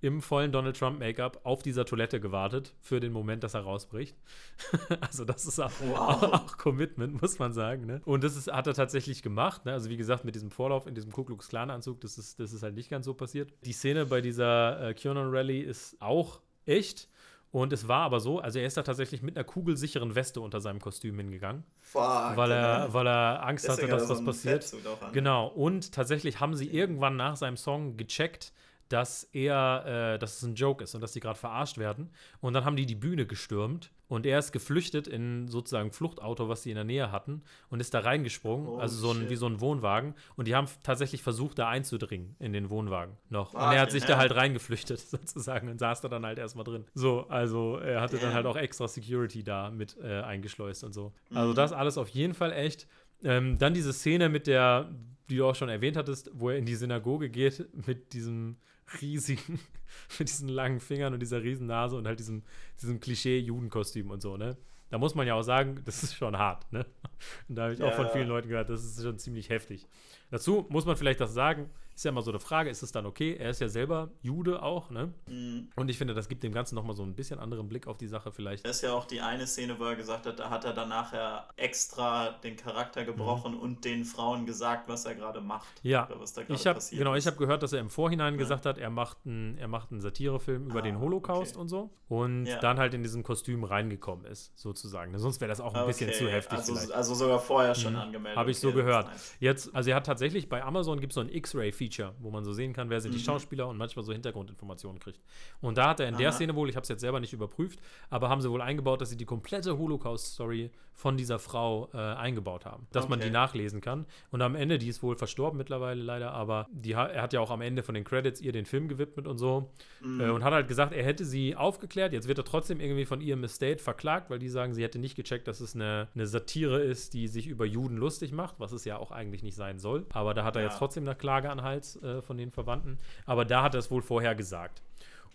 im 0.00 0.22
vollen 0.22 0.52
Donald 0.52 0.78
Trump 0.78 0.98
Make-up 0.98 1.40
auf 1.44 1.62
dieser 1.62 1.84
Toilette 1.84 2.20
gewartet 2.20 2.74
für 2.80 3.00
den 3.00 3.12
Moment, 3.12 3.44
dass 3.44 3.54
er 3.54 3.60
rausbricht. 3.60 4.16
also 5.00 5.24
das 5.24 5.44
ist 5.46 5.60
auch, 5.60 5.72
wow. 5.80 6.22
auch, 6.22 6.56
Commitment, 6.56 7.20
muss 7.20 7.38
man 7.38 7.52
sagen. 7.52 7.86
Ne? 7.86 8.00
Und 8.04 8.24
das 8.24 8.36
ist, 8.36 8.50
hat 8.50 8.66
er 8.66 8.74
tatsächlich 8.74 9.22
gemacht. 9.22 9.66
Ne? 9.66 9.72
Also 9.72 9.90
wie 9.90 9.96
gesagt, 9.96 10.24
mit 10.24 10.34
diesem 10.34 10.50
Vorlauf 10.50 10.86
in 10.86 10.94
diesem 10.94 11.12
Ku 11.12 11.24
Klux 11.24 11.48
Klan 11.48 11.70
Anzug, 11.70 12.00
das 12.00 12.18
ist, 12.18 12.40
das 12.40 12.52
ist 12.52 12.62
halt 12.62 12.74
nicht 12.74 12.90
ganz 12.90 13.04
so 13.04 13.14
passiert. 13.14 13.52
Die 13.64 13.72
Szene 13.72 14.06
bei 14.06 14.20
dieser 14.20 14.88
äh, 14.88 14.94
QAnon 14.94 15.30
Rally 15.30 15.60
ist 15.60 16.00
auch 16.00 16.40
echt. 16.64 17.08
Und 17.52 17.72
es 17.72 17.88
war 17.88 18.02
aber 18.02 18.20
so, 18.20 18.38
also 18.38 18.60
er 18.60 18.66
ist 18.66 18.76
da 18.76 18.82
tatsächlich 18.82 19.22
mit 19.22 19.36
einer 19.36 19.44
kugelsicheren 19.44 20.14
Weste 20.14 20.40
unter 20.40 20.60
seinem 20.60 20.78
Kostüm 20.78 21.18
hingegangen. 21.18 21.64
Fuck, 21.80 22.36
weil 22.36 22.52
er, 22.52 22.94
weil 22.94 23.08
er 23.08 23.44
Angst 23.44 23.68
hatte, 23.68 23.88
dass 23.88 24.06
das 24.06 24.24
passiert. 24.24 24.72
Genau. 25.12 25.48
Und 25.48 25.92
tatsächlich 25.92 26.38
haben 26.38 26.54
sie 26.54 26.70
irgendwann 26.70 27.16
nach 27.16 27.34
seinem 27.34 27.56
Song 27.56 27.96
gecheckt, 27.96 28.52
dass 28.90 29.22
er, 29.32 30.14
äh, 30.14 30.18
dass 30.18 30.36
es 30.36 30.42
ein 30.42 30.56
Joke 30.56 30.82
ist 30.84 30.94
und 30.94 31.00
dass 31.00 31.12
sie 31.12 31.20
gerade 31.20 31.38
verarscht 31.38 31.78
werden. 31.78 32.10
Und 32.40 32.52
dann 32.54 32.64
haben 32.64 32.76
die 32.76 32.86
die 32.86 32.96
Bühne 32.96 33.24
gestürmt 33.24 33.92
und 34.08 34.26
er 34.26 34.40
ist 34.40 34.50
geflüchtet 34.50 35.06
in 35.06 35.46
sozusagen 35.46 35.92
Fluchtauto, 35.92 36.48
was 36.48 36.64
sie 36.64 36.70
in 36.70 36.74
der 36.74 36.84
Nähe 36.84 37.12
hatten 37.12 37.42
und 37.68 37.78
ist 37.78 37.94
da 37.94 38.00
reingesprungen, 38.00 38.66
oh, 38.66 38.78
also 38.78 38.96
so 38.96 39.16
ein, 39.16 39.30
wie 39.30 39.36
so 39.36 39.46
ein 39.46 39.60
Wohnwagen. 39.60 40.14
Und 40.34 40.48
die 40.48 40.56
haben 40.56 40.66
tatsächlich 40.82 41.22
versucht, 41.22 41.60
da 41.60 41.68
einzudringen 41.68 42.34
in 42.40 42.52
den 42.52 42.68
Wohnwagen 42.68 43.16
noch. 43.28 43.54
Ah, 43.54 43.68
und 43.68 43.76
er 43.76 43.82
hat 43.82 43.92
sich 43.92 44.02
ja. 44.02 44.08
da 44.08 44.18
halt 44.18 44.34
reingeflüchtet 44.34 44.98
sozusagen 45.08 45.68
und 45.68 45.78
saß 45.78 46.00
da 46.00 46.08
dann 46.08 46.26
halt 46.26 46.40
erstmal 46.40 46.64
drin. 46.64 46.84
So, 46.94 47.28
also 47.28 47.76
er 47.76 48.00
hatte 48.00 48.16
ja. 48.16 48.22
dann 48.22 48.34
halt 48.34 48.46
auch 48.46 48.56
extra 48.56 48.88
Security 48.88 49.44
da 49.44 49.70
mit 49.70 49.96
äh, 50.02 50.22
eingeschleust 50.22 50.82
und 50.82 50.92
so. 50.92 51.12
Also 51.32 51.52
mhm. 51.52 51.54
das 51.54 51.72
alles 51.72 51.96
auf 51.96 52.08
jeden 52.08 52.34
Fall 52.34 52.50
echt. 52.50 52.88
Ähm, 53.22 53.58
dann 53.58 53.74
diese 53.74 53.92
Szene 53.92 54.28
mit 54.28 54.48
der, 54.48 54.90
die 55.28 55.36
du 55.36 55.46
auch 55.46 55.54
schon 55.54 55.68
erwähnt 55.68 55.96
hattest, 55.96 56.32
wo 56.34 56.50
er 56.50 56.56
in 56.56 56.64
die 56.64 56.74
Synagoge 56.74 57.30
geht 57.30 57.68
mit 57.86 58.12
diesem 58.12 58.56
riesigen, 59.00 59.60
mit 60.18 60.28
diesen 60.28 60.48
langen 60.48 60.80
Fingern 60.80 61.12
und 61.12 61.20
dieser 61.20 61.42
riesen 61.42 61.66
Nase 61.66 61.96
und 61.96 62.06
halt 62.06 62.18
diesem, 62.18 62.42
diesem 62.80 63.00
Klischee-Judenkostüm 63.00 64.10
und 64.10 64.20
so, 64.20 64.36
ne? 64.36 64.56
Da 64.90 64.98
muss 64.98 65.14
man 65.14 65.26
ja 65.26 65.34
auch 65.34 65.42
sagen, 65.42 65.80
das 65.84 66.02
ist 66.02 66.16
schon 66.16 66.36
hart, 66.36 66.70
ne? 66.72 66.84
Und 67.48 67.54
da 67.54 67.62
habe 67.62 67.74
ich 67.74 67.78
ja. 67.78 67.86
auch 67.86 67.94
von 67.94 68.08
vielen 68.08 68.26
Leuten 68.26 68.48
gehört, 68.48 68.70
das 68.70 68.84
ist 68.84 69.00
schon 69.00 69.18
ziemlich 69.18 69.48
heftig. 69.48 69.86
Dazu 70.32 70.66
muss 70.68 70.84
man 70.84 70.96
vielleicht 70.96 71.20
das 71.20 71.32
sagen, 71.32 71.70
ist 72.00 72.04
ja 72.04 72.12
immer 72.12 72.22
so 72.22 72.30
eine 72.30 72.40
Frage, 72.40 72.70
ist 72.70 72.82
es 72.82 72.92
dann 72.92 73.04
okay? 73.04 73.36
Er 73.38 73.50
ist 73.50 73.60
ja 73.60 73.68
selber 73.68 74.08
Jude 74.22 74.62
auch, 74.62 74.88
ne? 74.88 75.12
Mhm. 75.28 75.68
Und 75.76 75.90
ich 75.90 75.98
finde, 75.98 76.14
das 76.14 76.30
gibt 76.30 76.42
dem 76.42 76.54
Ganzen 76.54 76.74
nochmal 76.74 76.96
so 76.96 77.02
ein 77.02 77.14
bisschen 77.14 77.38
anderen 77.38 77.68
Blick 77.68 77.86
auf 77.86 77.98
die 77.98 78.06
Sache 78.06 78.32
vielleicht. 78.32 78.64
Das 78.64 78.76
ist 78.76 78.82
ja 78.82 78.94
auch 78.94 79.04
die 79.04 79.20
eine 79.20 79.46
Szene, 79.46 79.78
wo 79.78 79.84
er 79.84 79.96
gesagt 79.96 80.24
hat, 80.24 80.38
da 80.40 80.48
hat 80.48 80.64
er 80.64 80.72
dann 80.72 80.88
nachher 80.88 81.46
extra 81.56 82.30
den 82.42 82.56
Charakter 82.56 83.04
gebrochen 83.04 83.52
mhm. 83.52 83.60
und 83.60 83.84
den 83.84 84.06
Frauen 84.06 84.46
gesagt, 84.46 84.88
was 84.88 85.04
er 85.04 85.14
gerade 85.14 85.42
macht. 85.42 85.68
Ja, 85.82 86.08
ich 86.48 86.66
habe 86.66 86.80
genau, 86.90 87.14
ich 87.16 87.26
habe 87.26 87.36
gehört, 87.36 87.62
dass 87.62 87.74
er 87.74 87.80
im 87.80 87.90
Vorhinein 87.90 88.32
ja. 88.32 88.38
gesagt 88.38 88.64
hat, 88.64 88.78
er 88.78 88.88
macht 88.88 89.18
einen, 89.26 89.58
er 89.58 89.68
macht 89.68 89.92
einen 89.92 90.00
Satirefilm 90.00 90.70
über 90.70 90.78
ah, 90.78 90.82
den 90.82 91.00
Holocaust 91.00 91.56
okay. 91.56 91.60
und 91.60 91.68
so 91.68 91.90
und 92.08 92.46
ja. 92.46 92.58
dann 92.60 92.78
halt 92.78 92.94
in 92.94 93.02
diesem 93.02 93.22
Kostüm 93.22 93.62
reingekommen 93.62 94.24
ist, 94.24 94.58
sozusagen. 94.58 95.16
Sonst 95.18 95.40
wäre 95.40 95.50
das 95.50 95.60
auch 95.60 95.74
ein 95.74 95.82
okay. 95.82 95.86
bisschen 95.88 96.12
zu 96.14 96.28
heftig. 96.28 96.58
Also, 96.58 96.94
also 96.94 97.14
sogar 97.14 97.38
vorher 97.38 97.74
schon 97.74 97.92
mhm. 97.92 98.00
angemeldet. 98.00 98.38
Habe 98.38 98.50
ich 98.50 98.56
okay, 98.56 98.66
so 98.66 98.72
gehört. 98.72 99.06
Nice. 99.06 99.36
Jetzt, 99.38 99.74
also 99.74 99.90
er 99.90 99.96
hat 99.96 100.06
tatsächlich 100.06 100.48
bei 100.48 100.64
Amazon 100.64 100.98
gibt 100.98 101.12
es 101.12 101.14
so 101.14 101.20
ein 101.20 101.28
X-Ray-Feature 101.28 101.89
Feature, 101.90 102.14
wo 102.20 102.30
man 102.30 102.44
so 102.44 102.52
sehen 102.52 102.72
kann, 102.72 102.90
wer 102.90 103.00
sind 103.00 103.12
mhm. 103.12 103.16
die 103.16 103.22
Schauspieler 103.22 103.68
und 103.68 103.76
manchmal 103.76 104.04
so 104.04 104.12
Hintergrundinformationen 104.12 105.00
kriegt. 105.00 105.20
Und 105.60 105.78
da 105.78 105.90
hat 105.90 106.00
er 106.00 106.08
in 106.08 106.14
Aha. 106.14 106.22
der 106.22 106.32
Szene 106.32 106.54
wohl, 106.54 106.68
ich 106.68 106.76
habe 106.76 106.82
es 106.82 106.88
jetzt 106.88 107.00
selber 107.00 107.20
nicht 107.20 107.32
überprüft, 107.32 107.80
aber 108.08 108.28
haben 108.28 108.40
sie 108.40 108.50
wohl 108.50 108.62
eingebaut, 108.62 109.00
dass 109.00 109.10
sie 109.10 109.16
die 109.16 109.24
komplette 109.24 109.76
Holocaust-Story 109.76 110.70
von 111.00 111.16
dieser 111.16 111.38
Frau 111.38 111.88
äh, 111.94 111.96
eingebaut 111.96 112.66
haben, 112.66 112.86
dass 112.92 113.04
okay. 113.04 113.10
man 113.10 113.20
die 113.20 113.30
nachlesen 113.30 113.80
kann. 113.80 114.04
Und 114.30 114.42
am 114.42 114.54
Ende, 114.54 114.78
die 114.78 114.88
ist 114.88 115.02
wohl 115.02 115.16
verstorben 115.16 115.56
mittlerweile 115.56 116.02
leider, 116.02 116.32
aber 116.32 116.66
die, 116.72 116.92
er 116.92 117.22
hat 117.22 117.32
ja 117.32 117.40
auch 117.40 117.50
am 117.50 117.62
Ende 117.62 117.82
von 117.82 117.94
den 117.94 118.04
Credits 118.04 118.40
ihr 118.40 118.52
den 118.52 118.66
Film 118.66 118.86
gewidmet 118.86 119.26
und 119.26 119.38
so 119.38 119.70
mhm. 120.02 120.20
äh, 120.20 120.28
und 120.28 120.44
hat 120.44 120.52
halt 120.52 120.68
gesagt, 120.68 120.92
er 120.92 121.02
hätte 121.02 121.24
sie 121.24 121.56
aufgeklärt. 121.56 122.12
Jetzt 122.12 122.28
wird 122.28 122.38
er 122.38 122.44
trotzdem 122.44 122.80
irgendwie 122.80 123.06
von 123.06 123.20
ihrem 123.20 123.42
Estate 123.44 123.78
verklagt, 123.78 124.28
weil 124.28 124.38
die 124.38 124.48
sagen, 124.48 124.74
sie 124.74 124.82
hätte 124.82 124.98
nicht 124.98 125.16
gecheckt, 125.16 125.48
dass 125.48 125.60
es 125.60 125.74
eine, 125.74 126.08
eine 126.14 126.26
Satire 126.26 126.80
ist, 126.80 127.14
die 127.14 127.28
sich 127.28 127.46
über 127.46 127.64
Juden 127.64 127.96
lustig 127.96 128.32
macht, 128.32 128.56
was 128.58 128.72
es 128.72 128.84
ja 128.84 128.98
auch 128.98 129.10
eigentlich 129.10 129.42
nicht 129.42 129.56
sein 129.56 129.78
soll. 129.78 130.04
Aber 130.12 130.34
da 130.34 130.44
hat 130.44 130.56
er 130.56 130.62
ja. 130.62 130.68
jetzt 130.68 130.78
trotzdem 130.78 131.04
eine 131.04 131.16
Klage 131.16 131.50
an 131.50 131.62
Hals 131.70 132.02
äh, 132.02 132.20
von 132.22 132.36
den 132.36 132.50
Verwandten. 132.50 132.98
Aber 133.26 133.44
da 133.44 133.62
hat 133.62 133.74
er 133.74 133.80
es 133.80 133.90
wohl 133.90 134.02
vorher 134.02 134.34
gesagt. 134.34 134.82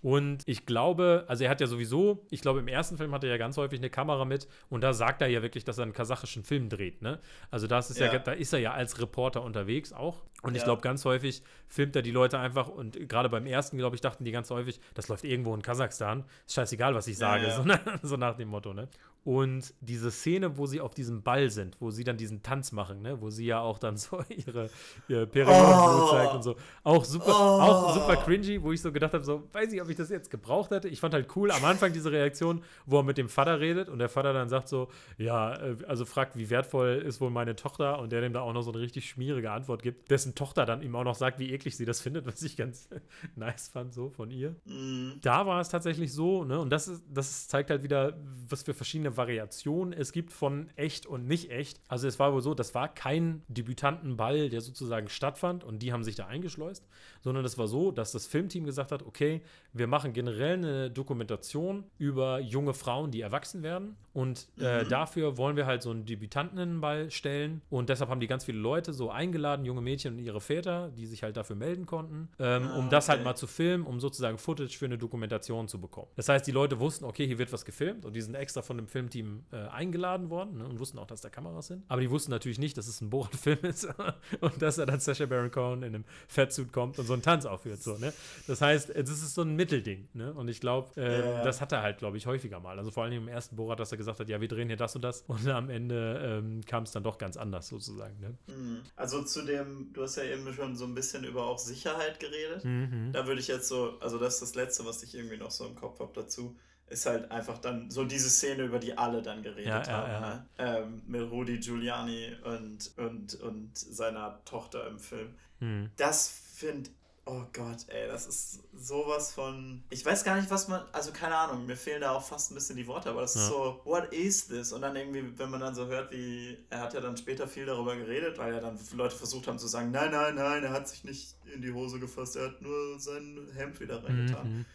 Und 0.02 0.44
ich 0.46 0.68
glaube, 0.68 1.26
also 1.28 1.46
er 1.46 1.50
hat 1.50 1.62
ja 1.62 1.66
sowieso, 1.66 2.28
ich 2.30 2.42
glaube, 2.42 2.60
im 2.60 2.68
ersten 2.68 2.96
Film 2.96 3.12
hat 3.12 3.24
er 3.24 3.32
ja 3.32 3.38
ganz 3.38 3.58
häufig 3.58 3.80
eine 3.80 3.90
Kamera 3.90 4.24
mit 4.24 4.48
und 4.70 4.82
da 4.82 4.94
sagt 4.94 5.24
er 5.24 5.28
ja 5.30 5.42
wirklich, 5.42 5.64
dass 5.64 5.80
er 5.80 5.84
einen 5.84 5.94
kasachischen 5.94 6.44
Film 6.44 6.70
dreht, 6.70 7.02
ne? 7.02 7.20
Also 7.50 7.66
das 7.66 7.90
ist 7.90 8.00
ja, 8.00 8.14
ja 8.14 8.20
da 8.20 8.34
ist 8.34 8.54
er 8.54 8.60
ja 8.60 8.74
als 8.74 9.02
Reporter 9.02 9.42
unterwegs 9.42 9.94
auch. 9.94 10.22
Und 10.44 10.54
ja. 10.54 10.60
ich 10.60 10.64
glaube, 10.64 10.84
ganz 10.84 11.06
häufig 11.06 11.42
filmt 11.68 11.96
er 11.96 12.04
die 12.04 12.12
Leute 12.12 12.38
einfach 12.38 12.68
und 12.68 13.10
gerade 13.10 13.30
beim 13.30 13.48
ersten, 13.48 13.80
glaube 13.80 13.96
ich, 13.96 14.02
dachten 14.02 14.26
die 14.26 14.32
ganz 14.32 14.52
häufig, 14.52 14.80
das 14.94 15.08
läuft 15.08 15.24
irgendwo 15.24 15.56
in 15.56 15.64
Kasachstan. 15.64 16.24
Ist 16.46 16.54
scheißegal, 16.54 16.94
was 16.94 17.08
ich 17.08 17.18
sage, 17.18 17.48
ja, 17.48 17.56
so, 17.56 17.64
ne? 17.64 17.80
so, 18.04 18.16
nach 18.16 18.38
dem 18.38 18.50
Motto, 18.50 18.76
ne? 18.76 18.88
Und 19.26 19.74
diese 19.82 20.12
Szene, 20.12 20.56
wo 20.60 20.68
sie 20.68 20.80
auf 20.80 20.94
diesem 20.94 21.24
Ball 21.24 21.50
sind, 21.50 21.82
wo 21.82 21.90
sie 21.90 22.04
dann 22.04 22.16
diesen 22.16 22.44
Tanz 22.44 22.72
machen, 22.72 23.02
ne? 23.02 23.20
wo 23.22 23.32
sie 23.32 23.48
ja 23.48 23.60
auch 23.60 23.80
dann 23.80 23.98
so 23.98 24.24
ihre, 24.30 24.70
ihre 25.08 25.26
Periodenblut 25.26 26.04
oh. 26.04 26.12
zeigt 26.12 26.34
und 26.36 26.44
so. 26.44 26.56
Auch 26.84 27.04
super, 27.04 27.30
oh. 27.30 27.62
auch 27.62 27.94
super 27.96 28.18
cringy, 28.18 28.62
wo 28.62 28.72
ich 28.72 28.80
so 28.80 28.92
gedacht 28.92 29.16
habe, 29.16 29.24
so, 29.24 29.50
weiß 29.52 29.74
ich, 29.74 29.82
ob 29.82 29.90
ich 29.90 29.96
das 29.96 30.10
jetzt 30.10 30.30
gebraucht 30.30 30.70
hätte. 30.70 30.90
Ich 30.90 31.00
fand 31.00 31.16
halt 31.16 31.36
cool 31.36 31.50
am 31.50 31.66
Anfang 31.66 31.92
diese 31.92 32.12
Reaktion, 32.12 32.64
wo 32.86 33.00
er 33.00 33.04
mit 33.04 33.18
dem 33.18 33.28
Vater 33.28 33.60
redet 33.60 33.90
und 33.90 33.98
der 33.98 34.10
Vater 34.10 34.32
dann 34.32 34.48
sagt 34.48 34.68
so, 34.68 34.90
ja, 35.18 35.56
äh, 35.56 35.76
also 35.88 36.06
fragt, 36.06 36.38
wie 36.38 36.52
wertvoll 36.52 37.04
ist 37.04 37.20
wohl 37.20 37.32
meine 37.32 37.56
Tochter 37.56 37.98
und 37.98 38.12
der 38.12 38.22
dem 38.22 38.32
da 38.32 38.42
auch 38.42 38.54
noch 38.54 38.62
so 38.62 38.72
eine 38.72 38.80
richtig 38.80 39.10
schmierige 39.10 39.50
Antwort 39.50 39.82
gibt, 39.82 40.12
dessen 40.12 40.36
Tochter 40.36 40.68
dann 40.68 40.84
ihm 40.84 40.96
auch 40.96 41.04
noch 41.04 41.16
sagt, 41.16 41.40
wie 41.40 41.52
eklig 41.52 41.76
sie 41.76 41.86
das 41.86 42.00
findet, 42.06 42.28
was 42.28 42.44
ich 42.44 42.58
ganz 42.58 42.90
nice 43.36 43.70
fand, 43.70 43.92
so 43.92 44.12
von 44.12 44.30
ihr. 44.30 44.56
Mhm. 44.66 45.14
Da 45.24 45.48
war 45.48 45.62
es 45.62 45.70
tatsächlich 45.70 46.14
so, 46.14 46.44
ne, 46.44 46.60
und 46.60 46.70
das, 46.70 46.88
ist, 46.88 47.04
das 47.12 47.48
zeigt 47.48 47.72
halt 47.72 47.82
wieder, 47.82 48.16
was 48.48 48.62
für 48.62 48.76
verschiedene 48.76 49.15
Variationen 49.18 49.94
es 49.94 50.12
gibt 50.12 50.32
von 50.32 50.70
echt 50.76 51.06
und 51.06 51.28
nicht 51.28 51.52
echt. 51.52 51.80
Also 51.88 52.08
es 52.08 52.20
war 52.20 52.34
wohl 52.34 52.42
so, 52.42 52.54
das 52.54 52.76
war 52.76 52.94
kein 52.94 53.44
Debütantenball, 53.48 54.50
der 54.50 54.62
sozusagen 54.62 55.10
stattfand 55.10 55.64
und 55.64 55.80
die 55.80 55.94
haben 55.94 56.04
sich 56.04 56.16
da 56.16 56.28
eingeschleust, 56.28 56.86
sondern 57.22 57.46
es 57.46 57.58
war 57.58 57.68
so, 57.68 57.92
dass 57.92 58.12
das 58.12 58.28
Filmteam 58.28 58.66
gesagt 58.66 58.92
hat, 58.92 59.04
okay, 59.04 59.42
wir 59.74 59.88
machen 59.88 60.14
generell 60.14 60.58
eine 60.58 60.92
Dokumentation 60.92 61.84
über 61.98 62.40
junge 62.40 62.74
Frauen, 62.74 63.12
die 63.12 63.22
erwachsen 63.22 63.64
werden 63.64 63.96
und 64.14 64.48
äh, 64.60 64.84
mhm. 64.84 64.90
dafür 64.90 65.38
wollen 65.38 65.56
wir 65.56 65.66
halt 65.66 65.82
so 65.82 65.92
einen 65.92 66.06
Debütantenball 66.06 67.12
stellen 67.12 67.62
und 67.70 67.90
deshalb 67.90 68.10
haben 68.10 68.20
die 68.20 68.28
ganz 68.28 68.46
viele 68.46 68.60
Leute 68.60 68.94
so 68.94 69.10
eingeladen, 69.10 69.66
junge 69.66 69.82
Mädchen 69.82 70.14
und 70.14 70.20
ihre 70.20 70.42
Väter, 70.42 70.90
die 70.90 71.06
sich 71.06 71.24
halt 71.24 71.38
dafür 71.38 71.56
melden 71.56 71.86
konnten, 71.86 72.30
ähm, 72.40 72.68
ah, 72.68 72.78
um 72.78 72.90
das 72.90 73.10
halt 73.10 73.24
mal 73.24 73.36
zu 73.36 73.48
filmen, 73.48 73.86
um 73.86 74.00
sozusagen 74.00 74.38
Footage 74.38 74.78
für 74.78 74.86
eine 74.86 74.98
Dokumentation 74.98 75.68
zu 75.68 75.80
bekommen. 75.80 76.08
Das 76.16 76.30
heißt, 76.30 76.46
die 76.48 76.52
Leute 76.52 76.80
wussten, 76.80 77.06
okay, 77.06 77.26
hier 77.28 77.38
wird 77.38 77.52
was 77.52 77.66
gefilmt 77.66 78.06
und 78.06 78.16
die 78.16 78.22
sind 78.22 78.36
extra 78.36 78.62
von 78.62 78.78
dem 78.78 78.88
Filmteam 79.06 79.44
äh, 79.52 79.68
eingeladen 79.68 80.30
worden 80.30 80.58
ne, 80.58 80.66
und 80.66 80.80
wussten 80.80 80.98
auch, 81.00 81.08
dass 81.08 81.22
da 81.22 81.30
Kameras 81.30 81.68
sind. 81.68 81.84
Aber 81.88 82.02
die 82.02 82.10
wussten 82.10 82.32
natürlich 82.32 82.60
nicht, 82.60 82.78
dass 82.78 82.88
es 82.88 83.02
ein 83.02 83.10
Borat-Film 83.10 83.60
ist 83.64 83.88
und 84.42 84.62
dass 84.62 84.78
er 84.78 84.86
dann 84.86 85.00
Sacha 85.00 85.26
Baron 85.26 85.52
Cohen 85.52 85.84
in 85.84 85.96
einem 85.96 86.06
Fettsuit 86.28 86.72
kommt 86.72 87.00
und 87.00 87.06
so 87.06 87.14
einen 87.14 87.22
Tanz 87.22 87.46
aufführt. 87.46 87.82
So, 87.82 87.98
ne? 87.98 88.14
Das 88.48 88.62
heißt, 88.62 88.90
es 88.90 89.10
ist 89.10 89.34
so 89.34 89.42
ein 89.42 89.56
Mittelding. 89.56 90.08
Ne? 90.14 90.34
Und 90.34 90.48
ich 90.48 90.60
glaube, 90.60 90.90
äh, 91.00 91.20
ja. 91.20 91.44
das 91.44 91.62
hat 91.62 91.72
er 91.72 91.82
halt, 91.82 91.98
glaube 92.00 92.18
ich, 92.18 92.26
häufiger 92.26 92.60
mal. 92.60 92.78
Also 92.78 92.92
vor 92.92 93.04
allem 93.04 93.14
im 93.14 93.28
ersten 93.28 93.56
Borat, 93.56 93.80
dass 93.80 93.92
er 93.92 93.98
gesagt 93.98 94.20
hat, 94.20 94.30
ja, 94.30 94.42
wir 94.42 94.48
drehen 94.48 94.68
hier 94.68 94.78
das 94.78 94.96
und 94.96 95.04
das. 95.04 95.24
Und 95.28 95.48
am 95.48 95.70
Ende 95.70 96.42
ähm, 96.44 96.62
kam 96.66 96.84
es 96.84 96.92
dann 96.92 97.04
doch 97.04 97.18
ganz 97.18 97.38
anders 97.38 97.68
sozusagen. 97.68 98.20
Ne? 98.20 98.38
Mhm. 98.48 98.82
Also 98.96 99.24
zu 99.24 99.44
dem, 99.44 99.92
du 99.94 100.04
hast 100.04 100.16
ja 100.16 100.24
eben 100.24 100.52
schon 100.54 100.76
so 100.76 100.86
ein 100.86 100.96
bisschen 100.96 101.24
über 101.24 101.46
auch 101.46 101.60
Sicherheit 101.60 102.20
geredet. 102.20 102.64
Mhm. 102.64 103.12
Da 103.12 103.28
würde 103.28 103.42
ich 103.42 103.48
jetzt 103.48 103.68
so, 103.68 104.00
also 104.00 104.18
das 104.18 104.36
ist 104.36 104.42
das 104.42 104.56
Letzte, 104.56 104.86
was 104.86 105.04
ich 105.04 105.16
irgendwie 105.16 105.38
noch 105.38 105.52
so 105.52 105.66
im 105.66 105.76
Kopf 105.76 106.00
habe 106.00 106.12
dazu 106.14 106.56
ist 106.88 107.06
halt 107.06 107.32
einfach 107.32 107.58
dann 107.58 107.90
so 107.90 108.06
diese 108.06 108.30
Szene, 108.30 108.64
über 108.64 108.80
die 108.80 108.98
alle 108.98 109.22
dann 109.22 109.42
geredet 109.42 109.88
ja, 109.88 109.88
haben. 109.88 110.12
Ja, 110.12 110.20
Ne? 110.20 110.46
Ähm, 110.58 111.02
mit 111.08 111.22
Rudi 111.32 111.60
Giuliani 111.60 112.36
und, 112.44 112.92
und, 112.98 113.36
und 113.42 113.78
seiner 113.78 114.44
Tochter 114.46 114.88
im 114.88 115.00
Film. 115.00 115.34
Hm. 115.60 115.90
Das 115.98 116.30
finde 116.30 116.90
Oh 117.28 117.42
Gott, 117.54 117.86
ey, 117.88 118.08
das 118.08 118.28
ist 118.28 118.60
sowas 118.72 119.34
von. 119.34 119.84
Ich 119.90 120.06
weiß 120.06 120.24
gar 120.24 120.36
nicht, 120.36 120.52
was 120.52 120.68
man. 120.68 120.84
Also, 120.92 121.12
keine 121.12 121.36
Ahnung, 121.36 121.66
mir 121.66 121.76
fehlen 121.76 122.02
da 122.02 122.12
auch 122.12 122.24
fast 122.24 122.52
ein 122.52 122.54
bisschen 122.54 122.76
die 122.76 122.86
Worte, 122.86 123.10
aber 123.10 123.22
das 123.22 123.36
ist 123.36 123.48
so, 123.48 123.82
what 123.84 124.14
is 124.14 124.48
this? 124.48 124.72
Und 124.72 124.84
dann 124.84 124.96
irgendwie, 124.96 125.36
wenn 125.36 125.50
man 125.50 125.60
dann 125.60 125.74
so 125.74 125.88
hört, 125.88 126.12
wie. 126.12 126.56
Er 126.70 126.82
hat 126.82 126.94
ja 126.94 127.02
dann 127.02 127.18
später 127.18 127.48
viel 127.48 127.66
darüber 127.66 127.96
geredet, 127.96 128.38
weil 128.38 128.54
ja 128.54 128.60
dann 128.60 128.78
Leute 128.94 129.16
versucht 129.16 129.48
haben 129.48 129.58
zu 129.58 129.66
sagen: 129.66 129.90
Nein, 129.90 130.12
nein, 130.12 130.36
nein, 130.36 130.64
er 130.64 130.70
hat 130.70 130.88
sich 130.88 131.04
nicht 131.04 131.36
in 131.52 131.64
die 131.64 131.74
Hose 131.74 132.00
gefasst, 132.00 132.36
er 132.36 132.50
hat 132.50 132.62
nur 132.62 133.00
sein 133.00 133.40
Hemd 133.56 133.80
wieder 133.80 134.04
reingetan. 134.04 134.58
Mhm. 134.58 134.66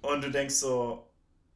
Und 0.00 0.22
du 0.22 0.30
denkst 0.30 0.54
so, 0.54 1.07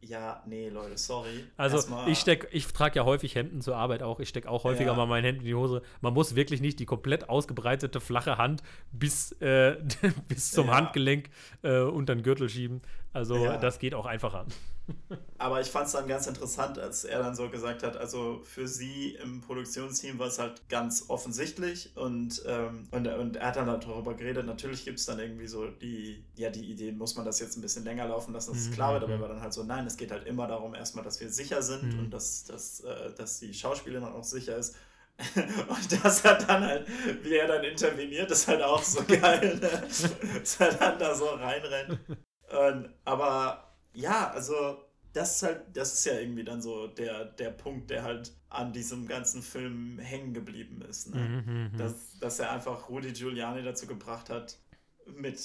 ja, 0.05 0.43
nee, 0.47 0.69
Leute, 0.69 0.99
sorry. 0.99 1.45
Also 1.57 1.77
Erstmal 1.77 2.09
ich 2.09 2.19
steck, 2.19 2.49
ich 2.51 2.67
trage 2.67 2.97
ja 2.97 3.05
häufig 3.05 3.37
Hemden 3.37 3.61
zur 3.61 3.77
Arbeit 3.77 4.03
auch. 4.03 4.19
Ich 4.19 4.29
stecke 4.29 4.51
auch 4.51 4.65
häufiger 4.65 4.91
ja. 4.91 4.97
mal 4.97 5.07
meine 5.07 5.29
Hände 5.29 5.43
in 5.43 5.47
die 5.47 5.55
Hose. 5.55 5.81
Man 6.01 6.13
muss 6.13 6.35
wirklich 6.35 6.61
nicht 6.61 6.81
die 6.81 6.87
komplett 6.87 7.29
ausgebreitete 7.29 8.01
flache 8.01 8.37
Hand 8.37 8.65
bis, 8.91 9.31
äh, 9.41 9.77
bis 10.29 10.51
zum 10.51 10.67
ja. 10.67 10.75
Handgelenk 10.75 11.31
äh, 11.63 11.83
unter 11.83 12.17
den 12.17 12.25
Gürtel 12.25 12.49
schieben. 12.49 12.83
Also 13.13 13.37
ja. 13.37 13.59
das 13.59 13.79
geht 13.79 13.95
auch 13.95 14.07
einfacher. 14.07 14.47
Aber 15.39 15.61
ich 15.61 15.69
fand 15.69 15.87
es 15.87 15.93
dann 15.93 16.09
ganz 16.09 16.27
interessant, 16.27 16.79
als 16.79 17.05
er 17.05 17.23
dann 17.23 17.35
so 17.35 17.49
gesagt 17.51 17.83
hat, 17.83 17.97
also 17.97 18.41
für 18.43 18.67
sie 18.67 19.15
im 19.23 19.41
Produktionsteam 19.41 20.19
war 20.19 20.29
es 20.29 20.39
halt 20.39 20.69
ganz 20.69 21.07
offensichtlich 21.09 21.95
und, 21.97 22.43
ähm, 22.47 22.89
und, 22.91 23.07
und 23.07 23.37
er 23.37 23.49
hat 23.49 23.57
dann 23.57 23.67
darüber 23.67 24.15
geredet, 24.15 24.47
natürlich 24.47 24.85
gibt 24.85 24.99
es 24.99 25.07
dann 25.07 25.19
irgendwie 25.19 25.47
so 25.47 25.67
die, 25.67 26.25
ja, 26.37 26.51
die 26.51 26.71
Idee, 26.71 26.93
muss 26.93 27.17
man 27.17 27.25
das 27.25 27.39
jetzt 27.41 27.57
ein 27.57 27.61
bisschen 27.61 27.85
länger 27.85 28.09
laufen 28.09 28.33
lassen, 28.33 28.53
dass 28.53 28.63
es 28.63 28.71
klar 28.71 28.95
wird, 28.95 29.05
aber 29.05 29.13
er 29.13 29.19
mhm. 29.19 29.23
war 29.23 29.29
dann 29.29 29.41
halt 29.41 29.53
so, 29.53 29.63
nein, 29.63 29.87
es 29.87 29.97
geht 29.97 30.11
halt 30.11 30.27
immer 30.27 30.47
darum 30.47 30.75
erstmal, 30.75 31.05
dass 31.05 31.21
wir 31.21 31.29
sicher 31.29 31.63
sind 31.63 31.95
mhm. 31.95 31.99
und 32.01 32.11
dass, 32.11 32.45
dass, 32.45 32.81
äh, 32.81 33.13
dass 33.17 33.41
die 33.41 33.53
Schauspielerin 33.53 34.05
auch 34.05 34.25
sicher 34.25 34.57
ist. 34.57 34.77
Und 35.69 36.05
das 36.05 36.25
hat 36.25 36.49
dann 36.49 36.65
halt, 36.65 36.89
wie 37.23 37.35
er 37.35 37.47
dann 37.47 37.63
interveniert, 37.63 38.31
ist 38.31 38.49
halt 38.49 38.63
auch 38.63 38.83
so 38.83 39.05
geil, 39.07 39.59
ne? 39.61 39.83
dass 40.39 40.57
er 40.59 40.73
dann 40.73 40.99
da 40.99 41.15
so 41.15 41.27
reinrennt. 41.27 42.01
Und, 42.53 42.91
aber 43.05 43.73
ja, 43.95 44.31
also 44.31 44.79
das 45.13 45.37
ist 45.37 45.43
halt, 45.43 45.61
das 45.75 45.95
ist 45.95 46.05
ja 46.07 46.19
irgendwie 46.19 46.45
dann 46.45 46.63
so 46.63 46.87
der, 46.87 47.25
der 47.25 47.51
Punkt, 47.51 47.91
der 47.91 48.03
halt 48.03 48.33
an 48.49 48.73
diesem 48.73 49.07
ganzen 49.07 49.43
Film 49.43 49.99
hängen 49.99 50.33
geblieben 50.35 50.83
ist. 50.89 51.15
Ne? 51.15 51.21
Mhm, 51.21 51.71
mhm, 51.73 51.79
dass, 51.79 52.19
dass 52.19 52.39
er 52.39 52.53
einfach 52.53 52.89
Rudy 52.89 53.13
Giuliani 53.13 53.63
dazu 53.63 53.87
gebracht 53.87 54.31
hat, 54.31 54.59
mit 55.07 55.39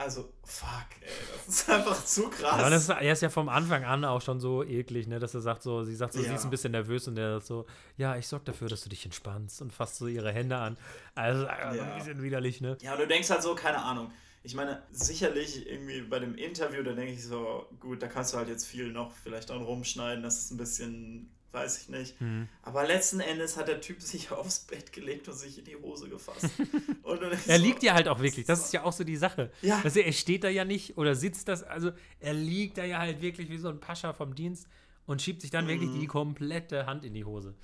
also, 0.00 0.32
fuck, 0.44 0.86
ey, 1.02 1.10
das 1.46 1.46
ist 1.46 1.68
einfach 1.68 2.02
zu 2.02 2.30
krass. 2.30 2.58
Ja, 2.58 2.68
ist, 2.68 2.88
er 2.88 3.12
ist 3.12 3.20
ja 3.20 3.28
vom 3.28 3.50
Anfang 3.50 3.84
an 3.84 4.02
auch 4.06 4.22
schon 4.22 4.40
so 4.40 4.64
eklig, 4.64 5.06
ne, 5.06 5.18
dass 5.18 5.34
er 5.34 5.42
sagt 5.42 5.62
so, 5.62 5.84
sie 5.84 5.94
sagt 5.94 6.14
so, 6.14 6.20
ja. 6.20 6.30
sie 6.30 6.34
ist 6.36 6.44
ein 6.44 6.50
bisschen 6.50 6.72
nervös 6.72 7.06
und 7.06 7.18
er 7.18 7.42
so, 7.42 7.66
ja, 7.98 8.16
ich 8.16 8.26
sorg 8.26 8.46
dafür, 8.46 8.68
dass 8.68 8.82
du 8.82 8.88
dich 8.88 9.04
entspannst 9.04 9.60
und 9.60 9.74
fasst 9.74 9.96
so 9.96 10.06
ihre 10.06 10.32
Hände 10.32 10.56
an. 10.56 10.78
Also, 11.14 11.46
also 11.46 11.78
ja. 11.78 11.84
ein 11.84 11.98
bisschen 11.98 12.22
widerlich, 12.22 12.62
ne? 12.62 12.78
Ja, 12.80 12.94
und 12.94 13.00
du 13.00 13.08
denkst 13.08 13.28
halt 13.28 13.42
so, 13.42 13.54
keine 13.54 13.82
Ahnung, 13.82 14.10
ich 14.42 14.54
meine, 14.54 14.82
sicherlich 14.90 15.66
irgendwie 15.66 16.00
bei 16.02 16.18
dem 16.18 16.34
Interview, 16.34 16.82
da 16.82 16.92
denke 16.92 17.12
ich 17.12 17.24
so, 17.24 17.66
gut, 17.78 18.02
da 18.02 18.06
kannst 18.06 18.32
du 18.32 18.38
halt 18.38 18.48
jetzt 18.48 18.66
viel 18.66 18.90
noch 18.90 19.12
vielleicht 19.12 19.50
auch 19.50 19.60
rumschneiden, 19.60 20.22
das 20.22 20.38
ist 20.38 20.50
ein 20.52 20.56
bisschen, 20.56 21.30
weiß 21.52 21.82
ich 21.82 21.88
nicht. 21.90 22.18
Mhm. 22.20 22.48
Aber 22.62 22.86
letzten 22.86 23.20
Endes 23.20 23.58
hat 23.58 23.68
der 23.68 23.82
Typ 23.82 24.00
sich 24.00 24.30
aufs 24.32 24.60
Bett 24.60 24.92
gelegt 24.92 25.28
und 25.28 25.34
sich 25.34 25.58
in 25.58 25.66
die 25.66 25.76
Hose 25.76 26.08
gefasst. 26.08 26.48
er 27.04 27.58
so, 27.58 27.62
liegt 27.62 27.82
ja 27.82 27.92
halt 27.94 28.08
auch 28.08 28.20
wirklich, 28.20 28.46
das 28.46 28.64
ist 28.64 28.72
ja 28.72 28.84
auch 28.84 28.92
so 28.92 29.04
die 29.04 29.16
Sache. 29.16 29.50
Ja. 29.60 29.80
Also 29.84 30.00
er 30.00 30.12
steht 30.12 30.44
da 30.44 30.48
ja 30.48 30.64
nicht 30.64 30.96
oder 30.96 31.14
sitzt 31.14 31.48
das, 31.48 31.62
also 31.62 31.92
er 32.18 32.32
liegt 32.32 32.78
da 32.78 32.84
ja 32.84 32.98
halt 32.98 33.20
wirklich 33.20 33.50
wie 33.50 33.58
so 33.58 33.68
ein 33.68 33.78
Pascha 33.78 34.14
vom 34.14 34.34
Dienst 34.34 34.66
und 35.04 35.20
schiebt 35.20 35.42
sich 35.42 35.50
dann 35.50 35.66
mhm. 35.66 35.70
wirklich 35.70 35.90
die 36.00 36.06
komplette 36.06 36.86
Hand 36.86 37.04
in 37.04 37.12
die 37.12 37.26
Hose. 37.26 37.54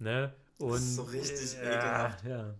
Ne? 0.00 0.34
Und, 0.58 0.72
das 0.72 0.82
ist 0.82 0.96
so 0.96 1.02
richtig 1.02 1.58
äh, 1.58 1.76
ekelhaft. 1.76 2.24
Ja. 2.24 2.54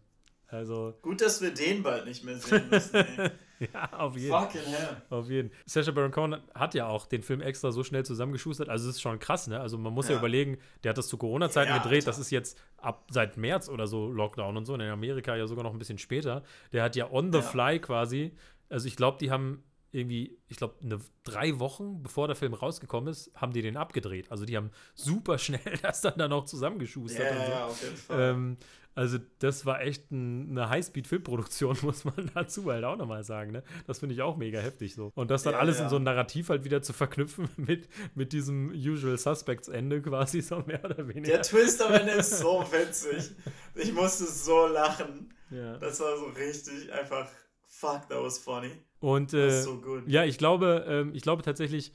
Also. 0.46 0.96
Gut, 1.02 1.20
dass 1.20 1.40
wir 1.40 1.52
den 1.52 1.82
bald 1.82 2.06
nicht 2.06 2.22
mehr 2.22 2.38
sehen 2.38 2.68
müssen. 2.70 2.94
Ey. 2.94 3.30
ja, 3.72 3.92
auf 3.92 4.16
jeden. 4.16 4.30
Fucking 4.32 4.62
hell. 4.62 5.02
Auf 5.10 5.28
jeden. 5.28 5.50
Sacha 5.66 5.90
Baron 5.90 6.10
Cohen 6.10 6.36
hat 6.54 6.74
ja 6.74 6.86
auch 6.88 7.06
den 7.06 7.22
Film 7.22 7.40
extra 7.40 7.72
so 7.72 7.84
schnell 7.84 8.04
zusammengeschustert. 8.04 8.68
Also, 8.68 8.88
es 8.88 8.96
ist 8.96 9.02
schon 9.02 9.18
krass, 9.18 9.46
ne? 9.46 9.60
Also, 9.60 9.78
man 9.78 9.92
muss 9.92 10.08
ja, 10.08 10.12
ja 10.12 10.18
überlegen, 10.18 10.58
der 10.82 10.90
hat 10.90 10.98
das 10.98 11.08
zu 11.08 11.16
Corona-Zeiten 11.16 11.70
ja, 11.70 11.78
gedreht. 11.78 12.02
Alter. 12.02 12.06
Das 12.06 12.18
ist 12.18 12.30
jetzt 12.30 12.58
ab 12.78 13.06
seit 13.10 13.36
März 13.36 13.68
oder 13.68 13.86
so 13.86 14.10
Lockdown 14.10 14.56
und 14.56 14.64
so. 14.66 14.74
in 14.74 14.82
Amerika 14.82 15.36
ja 15.36 15.46
sogar 15.46 15.64
noch 15.64 15.72
ein 15.72 15.78
bisschen 15.78 15.98
später. 15.98 16.42
Der 16.72 16.82
hat 16.82 16.96
ja 16.96 17.10
on 17.10 17.32
the 17.32 17.42
fly 17.42 17.78
quasi. 17.78 18.32
Also, 18.68 18.88
ich 18.88 18.96
glaube, 18.96 19.18
die 19.18 19.30
haben 19.30 19.62
irgendwie, 19.94 20.36
ich 20.48 20.56
glaube, 20.56 20.74
drei 21.22 21.58
Wochen 21.60 22.02
bevor 22.02 22.26
der 22.26 22.34
Film 22.36 22.52
rausgekommen 22.52 23.08
ist, 23.08 23.30
haben 23.36 23.52
die 23.52 23.62
den 23.62 23.76
abgedreht. 23.76 24.30
Also 24.30 24.44
die 24.44 24.56
haben 24.56 24.70
super 24.94 25.38
schnell 25.38 25.60
das 25.82 26.00
dann 26.00 26.14
da 26.16 26.26
noch 26.26 26.46
zusammengeschustert. 26.46 27.32
Ja, 27.32 27.46
so. 27.46 27.52
ja, 27.52 27.66
auf 27.66 27.82
jeden 27.82 27.96
Fall. 27.96 28.20
Ähm, 28.20 28.56
also 28.94 29.18
das 29.40 29.66
war 29.66 29.80
echt 29.80 30.10
ein, 30.10 30.50
eine 30.50 30.68
Highspeed-Filmproduktion, 30.68 31.78
muss 31.82 32.04
man 32.04 32.30
dazu 32.34 32.70
halt 32.70 32.84
auch 32.84 32.96
nochmal 32.96 33.24
sagen. 33.24 33.52
Ne? 33.52 33.62
Das 33.86 33.98
finde 33.98 34.14
ich 34.14 34.22
auch 34.22 34.36
mega 34.36 34.60
heftig 34.60 34.94
so. 34.94 35.10
Und 35.14 35.30
das 35.30 35.42
dann 35.42 35.54
ja, 35.54 35.58
alles 35.58 35.78
ja. 35.78 35.84
in 35.84 35.90
so 35.90 35.96
ein 35.96 36.04
Narrativ 36.04 36.48
halt 36.48 36.64
wieder 36.64 36.82
zu 36.82 36.92
verknüpfen 36.92 37.48
mit, 37.56 37.88
mit 38.14 38.32
diesem 38.32 38.70
Usual 38.70 39.18
Suspects-Ende 39.18 40.02
quasi 40.02 40.40
so 40.42 40.62
mehr 40.66 40.84
oder 40.84 41.08
weniger. 41.08 41.32
Der 41.32 41.42
Twist 41.42 41.82
am 41.82 41.92
Ende 41.92 42.12
ist 42.12 42.38
so 42.38 42.64
witzig. 42.70 43.32
Ich 43.74 43.92
musste 43.92 44.24
so 44.24 44.66
lachen. 44.66 45.34
Ja. 45.50 45.76
Das 45.78 46.00
war 46.00 46.16
so 46.16 46.26
richtig 46.26 46.92
einfach, 46.92 47.28
fuck, 47.66 48.08
that 48.08 48.22
was 48.22 48.38
funny. 48.38 48.70
Und 49.00 49.34
äh, 49.34 49.60
so 49.60 49.82
ja, 50.06 50.24
ich 50.24 50.38
glaube, 50.38 50.84
ähm, 50.88 51.14
ich 51.14 51.22
glaube 51.22 51.42
tatsächlich, 51.42 51.92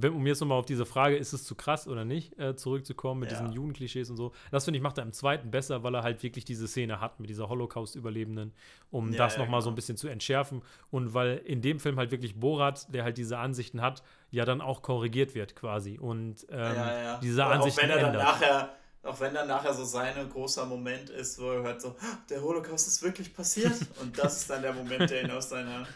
wenn, 0.00 0.12
um 0.12 0.26
jetzt 0.26 0.40
nochmal 0.40 0.58
auf 0.58 0.66
diese 0.66 0.86
Frage, 0.86 1.16
ist 1.16 1.32
es 1.32 1.44
zu 1.44 1.54
krass 1.54 1.88
oder 1.88 2.04
nicht, 2.04 2.38
äh, 2.38 2.54
zurückzukommen 2.56 3.20
mit 3.20 3.32
ja. 3.32 3.38
diesen 3.38 3.52
Jugendklischees 3.52 4.10
und 4.10 4.16
so, 4.16 4.32
das 4.50 4.64
finde 4.64 4.78
ich 4.78 4.82
macht 4.82 4.98
er 4.98 5.04
im 5.04 5.12
zweiten 5.12 5.50
besser, 5.50 5.82
weil 5.82 5.94
er 5.94 6.02
halt 6.02 6.22
wirklich 6.22 6.44
diese 6.44 6.68
Szene 6.68 7.00
hat 7.00 7.20
mit 7.20 7.30
dieser 7.30 7.48
Holocaust-Überlebenden, 7.48 8.52
um 8.90 9.10
ja, 9.12 9.18
das 9.18 9.34
ja, 9.34 9.40
nochmal 9.40 9.60
genau. 9.60 9.64
so 9.64 9.70
ein 9.70 9.74
bisschen 9.74 9.96
zu 9.96 10.08
entschärfen 10.08 10.62
und 10.90 11.14
weil 11.14 11.38
in 11.38 11.62
dem 11.62 11.80
Film 11.80 11.98
halt 11.98 12.10
wirklich 12.10 12.38
Borat, 12.38 12.92
der 12.94 13.04
halt 13.04 13.18
diese 13.18 13.38
Ansichten 13.38 13.80
hat, 13.80 14.02
ja 14.30 14.44
dann 14.44 14.60
auch 14.60 14.82
korrigiert 14.82 15.34
wird 15.34 15.56
quasi 15.56 15.98
und 15.98 16.46
ähm, 16.50 16.76
diese 17.22 17.44
Ansichten 17.46 17.80
auch 17.80 17.84
wenn 17.84 17.90
er 17.90 18.00
dann 18.00 18.12
nachher 18.12 18.70
auch 19.04 19.20
wenn 19.20 19.32
dann 19.32 19.46
nachher 19.46 19.72
so 19.72 19.84
sein 19.84 20.14
großer 20.28 20.66
Moment 20.66 21.08
ist, 21.10 21.40
wo 21.40 21.50
er 21.50 21.62
hört 21.62 21.80
so, 21.80 21.94
der 22.28 22.42
Holocaust 22.42 22.88
ist 22.88 23.02
wirklich 23.02 23.32
passiert. 23.32 23.72
Und 24.00 24.18
das 24.18 24.38
ist 24.38 24.50
dann 24.50 24.62
der 24.62 24.72
Moment, 24.72 25.08
der 25.08 25.22
ihn 25.22 25.30
aus 25.30 25.48
seiner, 25.48 25.86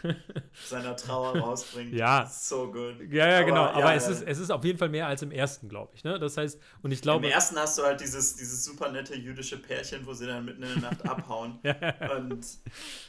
seiner 0.69 0.95
Trauer 0.95 1.37
rausbringt. 1.37 1.93
Ja. 1.93 2.25
So 2.31 2.71
gut. 2.71 2.95
Ja, 3.11 3.27
ja, 3.27 3.41
genau. 3.43 3.63
Aber, 3.63 3.83
Aber 3.83 3.93
es, 3.93 4.07
Ist, 4.07 4.23
es 4.25 4.39
ist 4.39 4.51
auf 4.51 4.63
jeden 4.63 4.79
Fall 4.79 4.89
mehr 4.89 5.07
als 5.07 5.21
im 5.21 5.31
ersten, 5.31 5.67
glaube 5.67 5.91
ich. 5.95 6.03
Ne? 6.03 6.17
Das 6.17 6.37
heißt, 6.37 6.59
und 6.81 6.91
ich 6.91 7.01
glaube. 7.01 7.25
Im 7.25 7.31
ersten 7.31 7.57
hast 7.57 7.77
du 7.77 7.83
halt 7.83 7.99
dieses, 7.99 8.35
dieses 8.37 8.63
super 8.63 8.89
nette 8.89 9.15
jüdische 9.15 9.61
Pärchen, 9.61 10.05
wo 10.05 10.13
sie 10.13 10.25
dann 10.25 10.45
mitten 10.45 10.63
in 10.63 10.81
der 10.81 10.91
Nacht 10.91 11.05
abhauen. 11.09 11.59
ja. 11.63 11.75
Und 12.15 12.45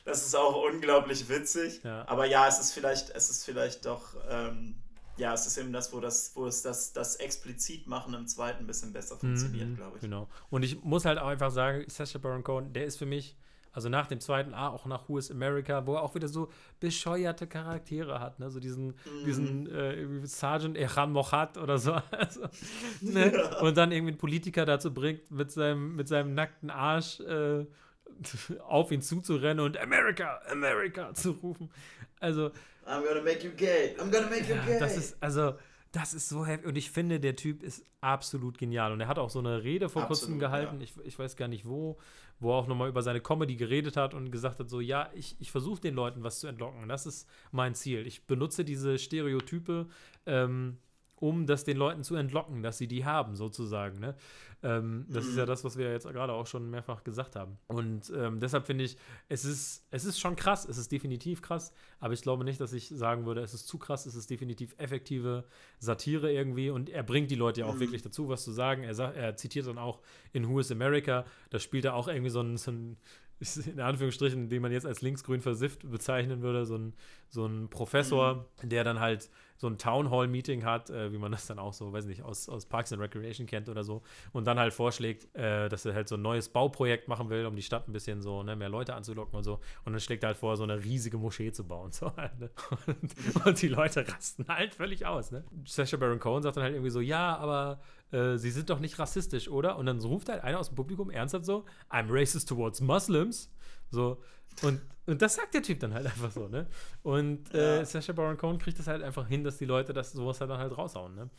das 0.05 0.27
ist 0.27 0.35
auch 0.35 0.65
unglaublich 0.71 1.29
witzig. 1.29 1.83
Ja. 1.85 2.07
Aber 2.09 2.27
ja, 2.27 2.49
es 2.49 2.59
ist 2.59 2.73
vielleicht, 2.73 3.11
es 3.11 3.31
ist 3.31 3.45
vielleicht 3.45 3.87
doch. 3.87 4.17
Ähm, 4.29 4.75
ja, 5.17 5.33
es 5.33 5.47
ist 5.47 5.57
eben 5.59 5.73
das, 5.73 5.93
wo 5.93 6.01
das, 6.01 6.33
wo 6.35 6.47
es 6.47 6.63
das, 6.63 6.93
das 6.93 7.17
explizit 7.17 7.87
machen 7.87 8.15
im 8.15 8.27
zweiten 8.27 8.65
ein 8.65 8.67
bisschen 8.67 8.93
besser 8.93 9.17
funktioniert, 9.17 9.69
mhm, 9.69 9.77
glaube 9.77 9.97
ich. 9.97 10.03
Genau. 10.03 10.29
Und 10.51 10.65
ich 10.65 10.83
muss 10.83 11.05
halt 11.05 11.19
auch 11.19 11.29
einfach 11.29 11.51
sagen, 11.51 11.85
Sacha 11.89 12.19
Baron 12.19 12.43
Cohen, 12.43 12.73
der 12.73 12.85
ist 12.85 12.97
für 12.97 13.07
mich, 13.07 13.37
also 13.73 13.89
nach 13.89 14.09
dem 14.09 14.21
zweiten 14.21 14.55
A, 14.55 14.69
auch 14.69 14.87
nach 14.87 15.09
Who 15.09 15.19
is 15.19 15.31
America, 15.31 15.87
wo 15.87 15.95
er 15.95 16.03
auch 16.03 16.15
wieder 16.15 16.27
so 16.27 16.51
bescheuerte 16.81 17.47
Charaktere 17.47 18.19
hat, 18.21 18.41
ne? 18.41 18.51
So 18.51 18.59
diesen, 18.59 18.87
mhm. 18.87 19.25
diesen 19.25 19.67
äh, 19.71 20.27
Sergeant 20.27 20.77
Eran 20.77 21.13
Mochat 21.13 21.59
oder 21.59 21.79
so. 21.79 21.93
Also, 22.11 22.49
ne? 23.01 23.33
ja. 23.33 23.61
Und 23.61 23.77
dann 23.77 23.93
irgendwie 23.93 24.13
einen 24.13 24.19
Politiker 24.19 24.65
dazu 24.65 24.93
bringt, 24.93 25.31
mit 25.31 25.51
seinem, 25.53 25.95
mit 25.95 26.09
seinem 26.09 26.35
nackten 26.35 26.71
Arsch 26.71 27.21
äh, 27.21 27.67
auf 28.67 28.91
ihn 28.91 29.03
zuzurennen 29.03 29.65
und 29.65 29.79
America, 29.79 30.41
America 30.51 31.15
zu 31.15 31.33
rufen. 31.33 31.71
Also, 32.19 32.51
I'm 32.87 33.03
gonna 33.05 33.23
make 33.23 33.45
you 33.45 33.53
gay. 33.53 33.97
I'm 33.99 34.11
gonna 34.11 34.29
make 34.29 34.49
you 34.49 34.57
gay. 34.67 34.79
Das 34.79 34.97
ist, 34.97 35.17
also, 35.21 35.55
das 35.93 36.13
ist 36.13 36.29
so 36.29 36.45
heftig. 36.45 36.67
Und 36.67 36.77
ich 36.77 36.91
finde, 36.91 37.21
der 37.21 37.37
Typ 37.37 37.63
ist 37.63 37.85
absolut 38.01 38.59
genial. 38.59 38.93
Und 38.93 39.01
er 39.01 39.09
hat 39.09 39.19
auch 39.19 39.31
so 39.31 39.39
eine 39.39 39.63
Rede 39.63 39.89
vor 39.89 40.03
absolut, 40.03 40.21
kurzem 40.21 40.39
gehalten. 40.39 40.81
Ja. 40.81 40.85
Ich, 40.85 40.93
ich 41.05 41.19
weiß 41.19 41.37
gar 41.37 41.49
nicht 41.49 41.67
wo, 41.67 41.99
wo 42.41 42.53
er 42.53 42.57
auch 42.57 42.67
nochmal 42.67 42.89
über 42.89 43.03
seine 43.03 43.21
Comedy 43.21 43.57
geredet 43.57 43.97
hat 43.97 44.13
und 44.13 44.31
gesagt 44.31 44.59
hat: 44.59 44.69
so, 44.69 44.81
ja, 44.81 45.11
ich, 45.15 45.37
ich 45.39 45.51
versuche 45.51 45.81
den 45.81 45.95
Leuten 45.95 46.23
was 46.25 46.41
zu 46.41 46.47
entlocken. 46.47 46.89
Das 46.89 47.07
ist 47.07 47.29
mein 47.53 47.75
Ziel. 47.75 48.07
Ich 48.07 48.27
benutze 48.27 48.65
diese 48.65 48.99
Stereotype. 48.99 49.87
Ähm, 50.27 50.79
um 51.25 51.47
das 51.47 51.65
den 51.65 51.79
Leuten 51.79 52.05
zu 52.05 52.17
entlocken, 52.17 52.63
dass 52.63 52.77
sie 52.77 52.87
die 52.87 53.07
haben, 53.07 53.35
sozusagen. 53.35 53.99
Ne? 53.99 54.15
Ähm, 54.63 55.07
das 55.09 55.25
mhm. 55.25 55.31
ist 55.31 55.37
ja 55.39 55.45
mhm. 55.45 55.49
das, 55.49 55.65
was 55.65 55.79
wir 55.79 55.91
jetzt 55.91 56.07
gerade 56.07 56.35
auch 56.35 56.47
schon 56.47 56.69
mehrfach 56.69 57.03
gesagt 57.03 57.35
haben. 57.35 57.57
Und 57.67 58.13
ähm, 58.15 58.41
deshalb 58.41 58.67
finde 58.67 58.85
ich, 58.85 58.99
es 59.31 59.47
ist, 59.47 59.87
es 59.91 60.05
ist 60.05 60.21
schon 60.21 60.37
krass, 60.37 60.69
es 60.69 60.77
ist 60.77 60.93
definitiv 60.93 61.41
krass, 61.41 61.73
aber 61.99 62.13
ich 62.13 62.21
glaube 62.21 62.45
nicht, 62.45 62.61
dass 62.61 62.75
ich 62.75 62.91
sagen 62.91 63.25
würde, 63.25 63.41
es 63.41 63.55
ist 63.55 63.67
zu 63.67 63.79
krass, 63.79 64.05
es 64.05 64.15
ist 64.15 64.29
definitiv 64.29 64.75
effektive 64.77 65.45
Satire 65.79 66.31
irgendwie 66.31 66.69
und 66.69 66.91
er 66.91 67.03
bringt 67.03 67.31
die 67.31 67.37
Leute 67.37 67.63
ja 67.63 67.67
auch 67.69 67.77
mhm. 67.77 67.81
wirklich 67.81 68.03
dazu, 68.03 68.29
was 68.29 68.45
zu 68.45 68.53
sagen. 68.53 68.83
Er, 68.83 68.95
sagt, 68.95 69.17
er 69.17 69.35
zitiert 69.35 69.67
dann 69.67 69.79
auch 69.79 70.03
in 70.35 70.47
Who 70.47 70.61
is 70.61 70.71
America, 70.71 71.25
da 71.49 71.59
spielt 71.59 71.87
er 71.87 71.95
auch 71.95 72.09
irgendwie 72.09 72.31
so 72.31 72.43
ein, 72.43 72.59
so 72.59 72.71
ein 72.71 72.99
in 73.67 73.81
Anführungsstrichen, 73.81 74.49
den 74.49 74.63
man 74.63 74.73
jetzt 74.73 74.87
als 74.87 75.01
linksgrün 75.01 75.41
versifft 75.41 75.91
bezeichnen 75.91 76.43
würde, 76.43 76.67
so 76.67 76.77
ein, 76.77 76.93
so 77.29 77.47
ein 77.47 77.69
Professor, 77.69 78.47
mhm. 78.63 78.69
der 78.69 78.85
dann 78.85 79.01
halt 79.01 79.31
so 79.65 79.71
ein 79.71 79.79
Town 79.79 80.11
Hall 80.11 80.29
Meeting 80.29 80.63
hat, 80.63 80.91
äh, 80.91 81.11
wie 81.11 81.17
man 81.17 81.33
das 81.33 81.47
dann 81.47 81.59
auch 81.59 81.73
so, 81.73 81.91
weiß 81.91 82.05
nicht, 82.05 82.23
aus, 82.23 82.51
aus 82.51 82.67
Parks 82.67 82.93
and 82.93 83.01
Recreation 83.01 83.47
kennt 83.47 83.71
oder 83.71 83.83
so, 83.83 84.03
und 84.33 84.47
dann 84.47 84.59
halt 84.59 84.75
vorschlägt, 84.75 85.35
äh, 85.35 85.71
dass 85.71 85.87
er 85.87 85.95
halt 85.95 86.07
so 86.07 86.17
ein 86.17 86.23
neues 86.23 86.51
Bauprojekt 86.51 87.09
machen 87.09 87.31
will, 87.31 87.47
um 87.47 87.57
die 87.57 87.63
Stadt 87.63 87.89
ein 87.89 87.93
bisschen 87.93 88.21
so, 88.21 88.43
ne, 88.43 88.57
mehr 88.57 88.69
Leute 88.69 88.95
anzulocken 88.95 89.35
und 89.35 89.43
so. 89.43 89.55
Und 89.85 89.95
dann 89.95 90.01
schlägt 90.01 90.23
er 90.23 90.29
halt 90.29 90.37
vor, 90.37 90.59
so 90.59 90.65
eine 90.65 90.85
riesige 90.85 91.17
Moschee 91.17 91.51
zu 91.51 91.65
bauen. 91.67 91.91
So, 92.05 92.15
halt, 92.17 92.39
ne? 92.41 92.51
und, 92.87 93.47
und, 93.47 93.63
die 93.63 93.69
Leute 93.69 94.07
rasten 94.09 94.47
halt 94.49 94.75
völlig 94.75 95.07
aus, 95.07 95.31
ne? 95.31 95.45
Sacha 95.65 95.97
Baron 95.97 96.19
Cohen 96.19 96.43
sagt 96.43 96.57
dann 96.57 96.65
halt 96.65 96.75
irgendwie 96.75 96.91
so, 96.91 97.01
ja, 97.01 97.37
aber 97.37 97.81
äh, 98.11 98.37
sie 98.37 98.51
sind 98.51 98.69
doch 98.69 98.81
nicht 98.81 98.99
rassistisch, 98.99 99.49
oder? 99.49 99.79
Und 99.79 99.87
dann 99.87 100.01
ruft 100.01 100.29
halt 100.29 100.43
einer 100.43 100.59
aus 100.59 100.71
dem 100.71 100.75
Publikum 100.75 101.09
ernsthaft 101.09 101.45
so, 101.45 101.65
I'm 101.89 102.07
racist 102.09 102.49
towards 102.49 102.81
Muslims. 102.81 103.49
So, 103.91 104.21
und, 104.63 104.81
und 105.07 105.23
das 105.23 105.35
sagt 105.35 105.55
der 105.55 105.63
Typ 105.63 105.81
dann 105.81 105.95
halt 105.95 106.07
einfach 106.07 106.31
so, 106.31 106.49
ne? 106.49 106.67
Und 107.03 107.53
äh, 107.55 107.79
ja. 107.79 107.85
Sacha 107.85 108.13
Baron 108.13 108.37
Cohen 108.37 108.59
kriegt 108.59 108.79
das 108.79 108.87
halt 108.87 109.03
einfach 109.03 109.29
hin, 109.29 109.45
dass 109.45 109.59
die 109.59 109.67
Leute 109.67 109.93
das 109.93 110.13
sowas 110.13 110.41
halt 110.41 110.51
dann 110.51 110.59
halt 110.59 110.77
raushauen, 110.77 111.15
ne? 111.15 111.31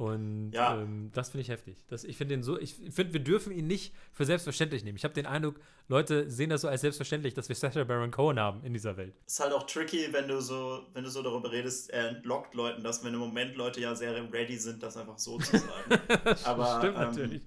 Und 0.00 0.52
ja. 0.52 0.80
ähm, 0.80 1.10
das 1.12 1.28
finde 1.28 1.42
ich 1.42 1.50
heftig. 1.50 1.76
Das, 1.88 2.04
ich 2.04 2.16
finde 2.16 2.34
den 2.34 2.42
so, 2.42 2.58
ich 2.58 2.72
finde, 2.74 3.12
wir 3.12 3.20
dürfen 3.20 3.52
ihn 3.52 3.66
nicht 3.66 3.94
für 4.14 4.24
selbstverständlich 4.24 4.82
nehmen. 4.82 4.96
Ich 4.96 5.04
habe 5.04 5.12
den 5.12 5.26
Eindruck, 5.26 5.60
Leute 5.88 6.30
sehen 6.30 6.48
das 6.48 6.62
so 6.62 6.68
als 6.68 6.80
selbstverständlich, 6.80 7.34
dass 7.34 7.50
wir 7.50 7.54
Sacha 7.56 7.84
Baron 7.84 8.10
Cohen 8.10 8.40
haben 8.40 8.64
in 8.64 8.72
dieser 8.72 8.96
Welt. 8.96 9.14
Ist 9.26 9.40
halt 9.40 9.52
auch 9.52 9.64
tricky, 9.64 10.08
wenn 10.10 10.26
du 10.26 10.40
so, 10.40 10.86
wenn 10.94 11.04
du 11.04 11.10
so 11.10 11.22
darüber 11.22 11.52
redest, 11.52 11.90
er 11.90 12.08
entlockt 12.08 12.54
Leuten 12.54 12.82
das, 12.82 13.04
wenn 13.04 13.12
im 13.12 13.20
Moment 13.20 13.56
Leute 13.56 13.82
ja 13.82 13.94
sehr 13.94 14.14
ready 14.32 14.56
sind, 14.56 14.82
das 14.82 14.96
einfach 14.96 15.18
so 15.18 15.36
zu 15.36 15.58
sagen. 15.58 16.00
aber, 16.44 16.78
Stimmt 16.78 16.96
ähm, 16.96 17.02
natürlich. 17.02 17.42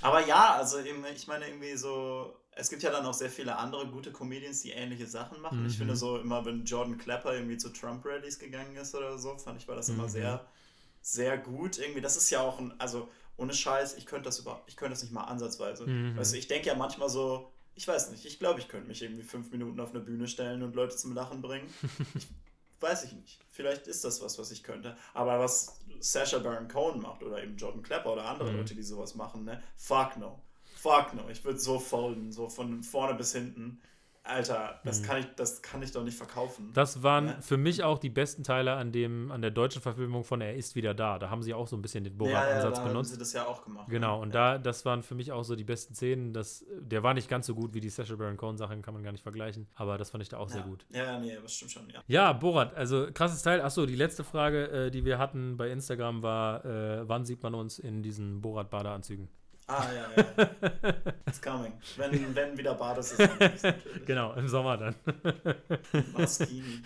aber 0.00 0.26
ja, 0.26 0.54
also 0.54 0.78
ich 0.78 1.26
meine 1.26 1.48
irgendwie 1.48 1.76
so, 1.76 2.34
es 2.58 2.68
gibt 2.68 2.82
ja 2.82 2.90
dann 2.90 3.06
auch 3.06 3.14
sehr 3.14 3.30
viele 3.30 3.56
andere 3.56 3.86
gute 3.86 4.12
Comedians, 4.12 4.62
die 4.62 4.70
ähnliche 4.70 5.06
Sachen 5.06 5.40
machen. 5.40 5.60
Mhm. 5.60 5.66
Ich 5.68 5.78
finde 5.78 5.96
so 5.96 6.18
immer, 6.18 6.44
wenn 6.44 6.64
Jordan 6.64 6.98
Clapper 6.98 7.34
irgendwie 7.34 7.56
zu 7.56 7.70
Trump-Rallies 7.70 8.38
gegangen 8.38 8.76
ist 8.76 8.94
oder 8.94 9.16
so, 9.18 9.36
fand 9.38 9.60
ich, 9.60 9.68
war 9.68 9.76
das 9.76 9.88
mhm. 9.88 9.94
immer 9.94 10.08
sehr 10.08 10.44
sehr 11.02 11.38
gut. 11.38 11.78
Irgendwie, 11.78 12.00
das 12.00 12.16
ist 12.16 12.30
ja 12.30 12.40
auch 12.40 12.58
ein, 12.58 12.78
also 12.78 13.08
ohne 13.36 13.54
Scheiß, 13.54 13.96
ich 13.96 14.06
könnte 14.06 14.24
das 14.24 14.38
über, 14.40 14.62
ich 14.66 14.76
könnte 14.76 14.92
das 14.92 15.02
nicht 15.02 15.12
mal 15.12 15.24
ansatzweise. 15.24 15.86
Mhm. 15.86 16.16
Weißt 16.16 16.32
du, 16.32 16.38
ich 16.38 16.48
denke 16.48 16.68
ja 16.68 16.74
manchmal 16.74 17.08
so, 17.08 17.52
ich 17.74 17.86
weiß 17.86 18.10
nicht, 18.10 18.24
ich 18.24 18.38
glaube, 18.38 18.60
ich 18.60 18.68
könnte 18.68 18.88
mich 18.88 19.02
irgendwie 19.02 19.22
fünf 19.22 19.50
Minuten 19.50 19.80
auf 19.80 19.90
eine 19.90 20.00
Bühne 20.00 20.28
stellen 20.28 20.62
und 20.62 20.74
Leute 20.74 20.96
zum 20.96 21.14
Lachen 21.14 21.40
bringen. 21.40 21.72
ich, 22.14 22.26
weiß 22.80 23.04
ich 23.04 23.12
nicht. 23.12 23.40
Vielleicht 23.50 23.86
ist 23.86 24.04
das 24.04 24.20
was, 24.20 24.38
was 24.38 24.50
ich 24.50 24.62
könnte. 24.62 24.96
Aber 25.14 25.38
was 25.38 25.78
Sasha 26.00 26.38
Baron 26.38 26.68
Cohen 26.68 27.00
macht 27.00 27.22
oder 27.22 27.42
eben 27.42 27.56
Jordan 27.56 27.82
Klepper 27.82 28.12
oder 28.12 28.24
andere 28.24 28.50
mhm. 28.50 28.58
Leute, 28.58 28.74
die 28.74 28.82
sowas 28.82 29.14
machen, 29.14 29.44
ne? 29.44 29.62
Fuck 29.76 30.16
no. 30.16 30.42
Fuck 30.88 31.14
no. 31.14 31.28
Ich 31.30 31.44
würde 31.44 31.58
so 31.58 31.78
folden, 31.78 32.32
so 32.32 32.48
von 32.48 32.82
vorne 32.82 33.14
bis 33.14 33.32
hinten. 33.32 33.80
Alter, 34.28 34.80
das, 34.84 35.00
mhm. 35.00 35.04
kann 35.04 35.18
ich, 35.20 35.26
das 35.36 35.62
kann 35.62 35.82
ich 35.82 35.92
doch 35.92 36.04
nicht 36.04 36.16
verkaufen. 36.16 36.70
Das 36.74 37.02
waren 37.02 37.28
ja? 37.28 37.40
für 37.40 37.56
mich 37.56 37.82
auch 37.82 37.98
die 37.98 38.10
besten 38.10 38.42
Teile 38.42 38.74
an, 38.74 38.92
dem, 38.92 39.30
an 39.30 39.40
der 39.40 39.50
deutschen 39.50 39.80
Verfilmung 39.80 40.22
von 40.22 40.42
Er 40.42 40.54
ist 40.54 40.74
wieder 40.74 40.92
da. 40.92 41.18
Da 41.18 41.30
haben 41.30 41.42
sie 41.42 41.54
auch 41.54 41.66
so 41.66 41.76
ein 41.76 41.82
bisschen 41.82 42.04
den 42.04 42.16
Borat-Ansatz 42.18 42.76
ja, 42.76 42.82
ja, 42.82 42.88
benutzt. 42.88 43.10
haben 43.10 43.14
sie 43.14 43.18
das 43.18 43.32
ja 43.32 43.46
auch 43.46 43.64
gemacht. 43.64 43.88
Genau, 43.88 44.20
und 44.20 44.34
da, 44.34 44.58
das 44.58 44.84
waren 44.84 45.02
für 45.02 45.14
mich 45.14 45.32
auch 45.32 45.44
so 45.44 45.56
die 45.56 45.64
besten 45.64 45.94
Szenen. 45.94 46.34
Das, 46.34 46.64
der 46.78 47.02
war 47.02 47.14
nicht 47.14 47.28
ganz 47.28 47.46
so 47.46 47.54
gut 47.54 47.72
wie 47.72 47.80
die 47.80 47.88
Sacha 47.88 48.16
Baron 48.16 48.36
Cohen-Sachen, 48.36 48.82
kann 48.82 48.92
man 48.92 49.02
gar 49.02 49.12
nicht 49.12 49.22
vergleichen. 49.22 49.66
Aber 49.74 49.96
das 49.96 50.10
fand 50.10 50.22
ich 50.22 50.28
da 50.28 50.36
auch 50.36 50.50
sehr 50.50 50.62
gut. 50.62 50.84
Ja, 50.90 51.18
nee, 51.18 51.34
das 51.40 51.54
stimmt 51.54 51.70
schon, 51.72 51.88
ja. 51.88 52.02
Ja, 52.06 52.32
Borat, 52.34 52.74
also 52.74 53.08
krasses 53.12 53.42
Teil. 53.42 53.62
Achso, 53.62 53.86
die 53.86 53.96
letzte 53.96 54.24
Frage, 54.24 54.68
äh, 54.68 54.90
die 54.90 55.06
wir 55.06 55.18
hatten 55.18 55.56
bei 55.56 55.70
Instagram 55.70 56.22
war, 56.22 56.64
äh, 56.66 57.08
wann 57.08 57.24
sieht 57.24 57.42
man 57.42 57.54
uns 57.54 57.78
in 57.78 58.02
diesen 58.02 58.42
Borat-Badeanzügen? 58.42 59.28
Ah, 59.68 59.86
ja, 59.92 60.08
ja. 60.16 60.94
It's 61.26 61.42
coming. 61.42 61.74
Wenn, 61.96 62.34
wenn 62.34 62.56
wieder 62.56 62.74
Badesaison 62.74 63.38
ist, 63.54 63.62
natürlich. 63.62 64.06
Genau, 64.06 64.32
im 64.32 64.48
Sommer 64.48 64.78
dann. 64.78 64.94
Maskini. 66.16 66.82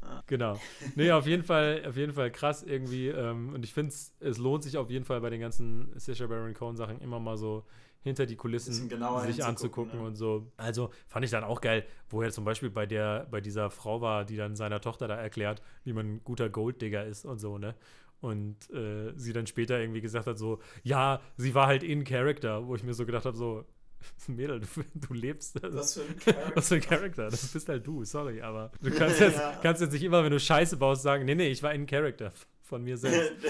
Ah. 0.00 0.22
Genau. 0.28 0.60
Nee, 0.94 1.10
auf 1.10 1.26
jeden 1.26 1.42
Fall, 1.42 1.82
auf 1.86 1.96
jeden 1.96 2.12
Fall 2.12 2.30
krass 2.30 2.62
irgendwie. 2.62 3.08
Ähm, 3.08 3.52
und 3.52 3.64
ich 3.64 3.74
finde, 3.74 3.92
es 4.20 4.38
lohnt 4.38 4.62
sich 4.62 4.76
auf 4.76 4.90
jeden 4.90 5.04
Fall 5.04 5.20
bei 5.20 5.30
den 5.30 5.40
ganzen 5.40 5.92
Sacha 5.98 6.26
Baron 6.28 6.54
Cohen 6.54 6.76
Sachen 6.76 7.00
immer 7.00 7.18
mal 7.18 7.36
so 7.36 7.64
hinter 8.02 8.26
die 8.26 8.36
Kulissen 8.36 8.88
sich 9.26 9.44
anzugucken 9.44 9.98
ne? 9.98 10.06
und 10.06 10.14
so. 10.14 10.52
Also 10.56 10.90
fand 11.08 11.24
ich 11.24 11.32
dann 11.32 11.42
auch 11.42 11.60
geil, 11.60 11.84
wo 12.08 12.22
er 12.22 12.30
zum 12.30 12.44
Beispiel 12.44 12.70
bei 12.70 12.86
der, 12.86 13.26
bei 13.30 13.40
dieser 13.40 13.70
Frau 13.70 14.00
war, 14.00 14.24
die 14.24 14.36
dann 14.36 14.54
seiner 14.54 14.80
Tochter 14.80 15.08
da 15.08 15.16
erklärt, 15.16 15.62
wie 15.84 15.92
man 15.92 16.06
ein 16.06 16.20
guter 16.24 16.48
Golddigger 16.48 17.04
ist 17.04 17.24
und 17.24 17.38
so, 17.38 17.58
ne? 17.58 17.74
Und 18.20 18.68
äh, 18.70 19.12
sie 19.16 19.32
dann 19.32 19.46
später 19.46 19.78
irgendwie 19.78 20.00
gesagt 20.00 20.26
hat, 20.26 20.38
so, 20.38 20.58
ja, 20.82 21.20
sie 21.36 21.54
war 21.54 21.68
halt 21.68 21.82
in 21.84 22.04
Character, 22.04 22.66
wo 22.66 22.74
ich 22.74 22.82
mir 22.82 22.94
so 22.94 23.06
gedacht 23.06 23.24
habe, 23.24 23.36
so, 23.36 23.64
Mädel, 24.26 24.60
du, 24.60 24.66
du 24.94 25.14
lebst. 25.14 25.60
Was 25.62 25.94
für 25.94 26.02
ein 26.02 26.16
Charakter. 26.24 26.56
Was 26.56 26.68
für 26.68 26.74
ein 26.76 26.80
Charakter. 26.80 27.30
Das 27.30 27.46
bist 27.48 27.68
halt 27.68 27.86
du, 27.86 28.04
sorry, 28.04 28.42
aber 28.42 28.72
du 28.80 28.90
kannst 28.94 29.20
jetzt, 29.20 29.38
ja. 29.38 29.58
kannst 29.62 29.80
jetzt 29.82 29.92
nicht 29.92 30.02
immer, 30.02 30.24
wenn 30.24 30.32
du 30.32 30.40
Scheiße 30.40 30.76
baust, 30.76 31.02
sagen, 31.02 31.24
nee, 31.24 31.34
nee, 31.34 31.48
ich 31.48 31.62
war 31.62 31.72
in 31.72 31.86
Character 31.86 32.32
von 32.62 32.84
mir 32.84 32.98
selbst. 32.98 33.46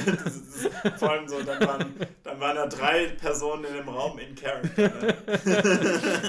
vor 0.97 1.11
allem 1.11 1.27
so, 1.27 1.43
dann 1.43 1.61
waren, 1.67 1.95
dann 2.23 2.39
waren 2.39 2.55
da 2.55 2.67
drei 2.69 3.07
Personen 3.09 3.65
in 3.65 3.75
dem 3.75 3.89
Raum 3.89 4.17
in 4.21 4.35
Character. 4.37 4.83
Ne? 4.83 5.17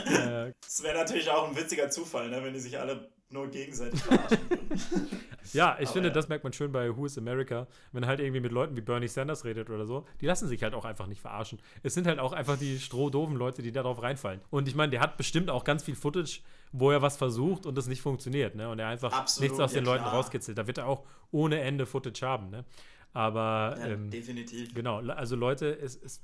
ja. 0.08 0.52
Das 0.60 0.82
wäre 0.82 0.98
natürlich 0.98 1.30
auch 1.30 1.48
ein 1.48 1.56
witziger 1.56 1.92
Zufall, 1.92 2.30
ne, 2.32 2.44
wenn 2.44 2.54
die 2.54 2.60
sich 2.60 2.80
alle 2.80 3.12
nur 3.32 3.48
gegenseitig 3.50 4.02
verarschen 4.02 4.40
Ja, 5.54 5.78
ich 5.80 5.88
Aber 5.88 5.94
finde, 5.94 6.10
ja. 6.10 6.14
das 6.14 6.30
merkt 6.30 6.44
man 6.44 6.54
schön 6.54 6.72
bei 6.72 6.96
Who 6.96 7.06
is 7.06 7.18
America, 7.18 7.68
wenn 7.92 8.06
halt 8.06 8.20
irgendwie 8.20 8.40
mit 8.40 8.52
Leuten 8.52 8.76
wie 8.76 8.82
Bernie 8.82 9.08
Sanders 9.08 9.46
redet 9.46 9.70
oder 9.70 9.86
so. 9.86 10.06
Die 10.22 10.26
lassen 10.26 10.48
sich 10.48 10.62
halt 10.62 10.74
auch 10.74 10.86
einfach 10.86 11.08
nicht 11.08 11.22
verarschen. 11.22 11.60
Es 11.82 11.94
sind 11.94 12.08
halt 12.08 12.20
auch 12.20 12.34
einfach 12.34 12.58
die 12.58 12.80
strohdoven 12.80 13.36
Leute, 13.36 13.62
die 13.62 13.72
darauf 13.72 14.02
reinfallen. 14.02 14.42
Und 14.50 14.68
ich 14.68 14.76
meine, 14.76 14.92
der 14.92 15.00
hat 15.00 15.18
bestimmt 15.18 15.50
auch 15.50 15.64
ganz 15.64 15.84
viel 15.84 15.96
Footage, 15.96 16.42
wo 16.72 16.92
er 16.92 17.02
was 17.02 17.18
versucht 17.18 17.66
und 17.66 17.76
das 17.78 17.88
nicht 17.88 18.02
funktioniert, 18.02 18.56
ne? 18.56 18.70
Und 18.70 18.80
er 18.80 18.88
einfach 18.88 19.12
Absolut, 19.12 19.50
nichts 19.50 19.60
aus 19.60 19.74
ja, 19.74 19.80
den 19.80 19.86
Leuten 19.86 20.04
rauskitzelt. 20.04 20.58
Da 20.58 20.68
wird 20.68 20.78
er 20.78 20.88
auch 20.88 21.04
ohne 21.32 21.60
Ende 21.62 21.86
Footage 21.86 22.22
haben, 22.22 22.50
ne? 22.50 22.66
Aber 23.14 23.76
ja, 23.80 23.88
ähm, 23.88 24.12
definitiv. 24.12 24.74
Genau, 24.76 25.00
also 25.00 25.36
Leute, 25.36 25.80
es, 25.80 25.96
es 25.96 26.22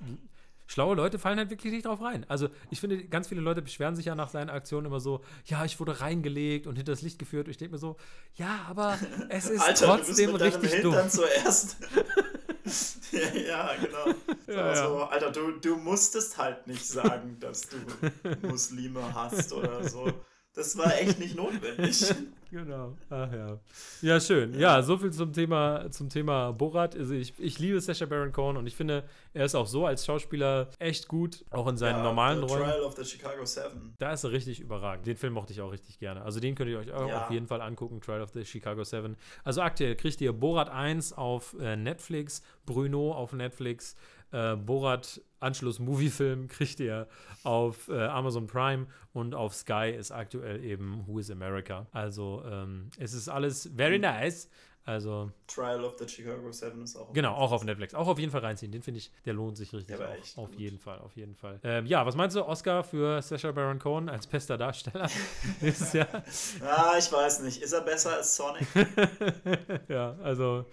schlaue 0.67 0.95
Leute 0.95 1.19
fallen 1.19 1.37
halt 1.37 1.49
wirklich 1.49 1.73
nicht 1.73 1.85
drauf 1.85 2.01
rein. 2.01 2.25
Also 2.27 2.49
ich 2.69 2.79
finde, 2.79 3.03
ganz 3.05 3.27
viele 3.27 3.41
Leute 3.41 3.61
beschweren 3.61 3.95
sich 3.95 4.05
ja 4.05 4.15
nach 4.15 4.29
seinen 4.29 4.49
Aktionen 4.49 4.87
immer 4.87 4.99
so, 4.99 5.21
ja, 5.45 5.65
ich 5.65 5.79
wurde 5.79 6.01
reingelegt 6.01 6.67
und 6.67 6.75
hinter 6.75 6.91
das 6.91 7.01
Licht 7.01 7.19
geführt. 7.19 7.47
Und 7.47 7.51
ich 7.51 7.57
denke 7.57 7.73
mir 7.73 7.79
so, 7.79 7.97
ja, 8.35 8.65
aber 8.69 8.97
es 9.29 9.49
ist 9.49 9.61
Alter, 9.67 9.85
trotzdem 9.85 10.31
du 10.31 10.39
bist 10.39 10.61
mit 10.61 10.63
richtig 10.63 10.81
dumm. 10.81 11.09
zuerst 11.09 11.77
ja, 13.47 13.71
genau. 13.75 14.15
ja, 14.47 14.65
also, 14.65 14.99
ja. 14.99 15.07
Alter, 15.09 15.31
du, 15.31 15.51
du 15.51 15.75
musstest 15.77 16.37
halt 16.37 16.67
nicht 16.67 16.85
sagen, 16.85 17.37
dass 17.39 17.61
du 17.61 17.77
Muslime 18.47 19.13
hast 19.13 19.53
oder 19.53 19.87
so. 19.87 20.11
Das 20.55 20.77
war 20.77 20.97
echt 20.97 21.19
nicht 21.19 21.35
notwendig. 21.35 22.15
genau. 22.51 22.95
Ach 23.09 23.31
ja. 23.31 23.59
Ja, 24.01 24.19
schön. 24.21 24.57
Ja, 24.57 24.81
so 24.81 24.97
viel 24.97 25.11
zum 25.11 25.33
Thema, 25.33 25.91
zum 25.91 26.07
Thema 26.07 26.53
Borat. 26.53 26.95
Also 26.95 27.13
ich, 27.13 27.33
ich 27.37 27.59
liebe 27.59 27.81
Sacha 27.81 28.05
Baron 28.05 28.31
Cohen 28.31 28.55
und 28.55 28.65
ich 28.65 28.75
finde, 28.75 29.03
er 29.33 29.45
ist 29.45 29.53
auch 29.53 29.67
so 29.67 29.85
als 29.85 30.05
Schauspieler 30.05 30.69
echt 30.79 31.09
gut, 31.09 31.43
auch 31.51 31.67
in 31.67 31.75
seinen 31.75 31.97
ja, 31.97 32.03
normalen 32.03 32.39
the 32.39 32.53
Rollen. 32.53 32.69
Trial 32.69 32.83
of 32.83 32.95
the 32.95 33.03
Chicago 33.03 33.43
Seven. 33.43 33.95
Da 33.99 34.13
ist 34.13 34.23
er 34.23 34.31
richtig 34.31 34.61
überragend. 34.61 35.05
Den 35.05 35.17
Film 35.17 35.33
mochte 35.33 35.51
ich 35.51 35.59
auch 35.59 35.73
richtig 35.73 35.99
gerne. 35.99 36.21
Also 36.21 36.39
den 36.39 36.55
könnt 36.55 36.69
ihr 36.69 36.79
euch 36.79 36.93
auch 36.93 37.09
ja. 37.09 37.25
auf 37.25 37.31
jeden 37.31 37.47
Fall 37.47 37.61
angucken, 37.61 37.99
Trial 37.99 38.21
of 38.21 38.31
the 38.31 38.45
Chicago 38.45 38.85
Seven. 38.85 39.17
Also 39.43 39.61
aktuell 39.61 39.95
kriegt 39.95 40.21
ihr 40.21 40.31
Borat 40.31 40.69
1 40.69 41.13
auf 41.13 41.53
äh, 41.59 41.75
Netflix, 41.75 42.41
Bruno 42.65 43.11
auf 43.11 43.33
Netflix, 43.33 43.97
äh, 44.35 44.55
Borat 44.57 45.21
Anschluss-Movie-Film 45.39 46.47
kriegt 46.47 46.79
ihr 46.79 47.07
auf 47.43 47.87
äh, 47.87 48.05
Amazon 48.05 48.47
Prime 48.47 48.87
und 49.13 49.33
auf 49.33 49.53
Sky 49.53 49.93
ist 49.97 50.11
aktuell 50.11 50.63
eben 50.63 51.05
Who 51.07 51.19
is 51.19 51.31
America. 51.31 51.87
Also 51.91 52.43
ähm, 52.45 52.89
es 52.97 53.13
ist 53.13 53.29
alles 53.29 53.69
very 53.75 53.99
nice. 53.99 54.49
Also 54.87 55.31
Trial 55.47 55.83
of 55.83 55.97
the 55.97 56.07
Chicago 56.07 56.51
7 56.51 56.83
ist 56.83 56.95
auch. 56.95 57.11
Genau, 57.11 57.33
auch 57.33 57.51
auf 57.51 57.63
Netflix. 57.63 57.95
Auch 57.95 58.07
auf 58.07 58.19
jeden 58.19 58.31
Fall 58.31 58.41
reinziehen. 58.41 58.71
Den 58.71 58.83
finde 58.83 58.99
ich, 58.99 59.11
der 59.25 59.33
lohnt 59.33 59.57
sich 59.57 59.73
richtig. 59.73 59.97
Der 59.97 60.09
auch, 60.09 60.43
auf 60.43 60.51
gut. 60.51 60.59
jeden 60.59 60.77
Fall, 60.77 60.99
auf 60.99 61.15
jeden 61.15 61.33
Fall. 61.33 61.59
Ähm, 61.63 61.87
ja, 61.87 62.05
was 62.05 62.15
meinst 62.15 62.35
du, 62.35 62.45
Oscar 62.45 62.83
für 62.83 63.19
Sacha 63.23 63.51
Baron 63.51 63.79
Cohen 63.79 64.09
als 64.09 64.27
bester 64.27 64.59
Darsteller 64.59 65.09
nächstes 65.61 65.93
Jahr? 65.93 66.23
Ah, 66.61 66.93
ich 66.99 67.11
weiß 67.11 67.41
nicht. 67.41 67.63
Ist 67.63 67.73
er 67.73 67.81
besser 67.81 68.13
als 68.13 68.35
Sonic? 68.35 68.67
ja, 69.87 70.15
also 70.21 70.65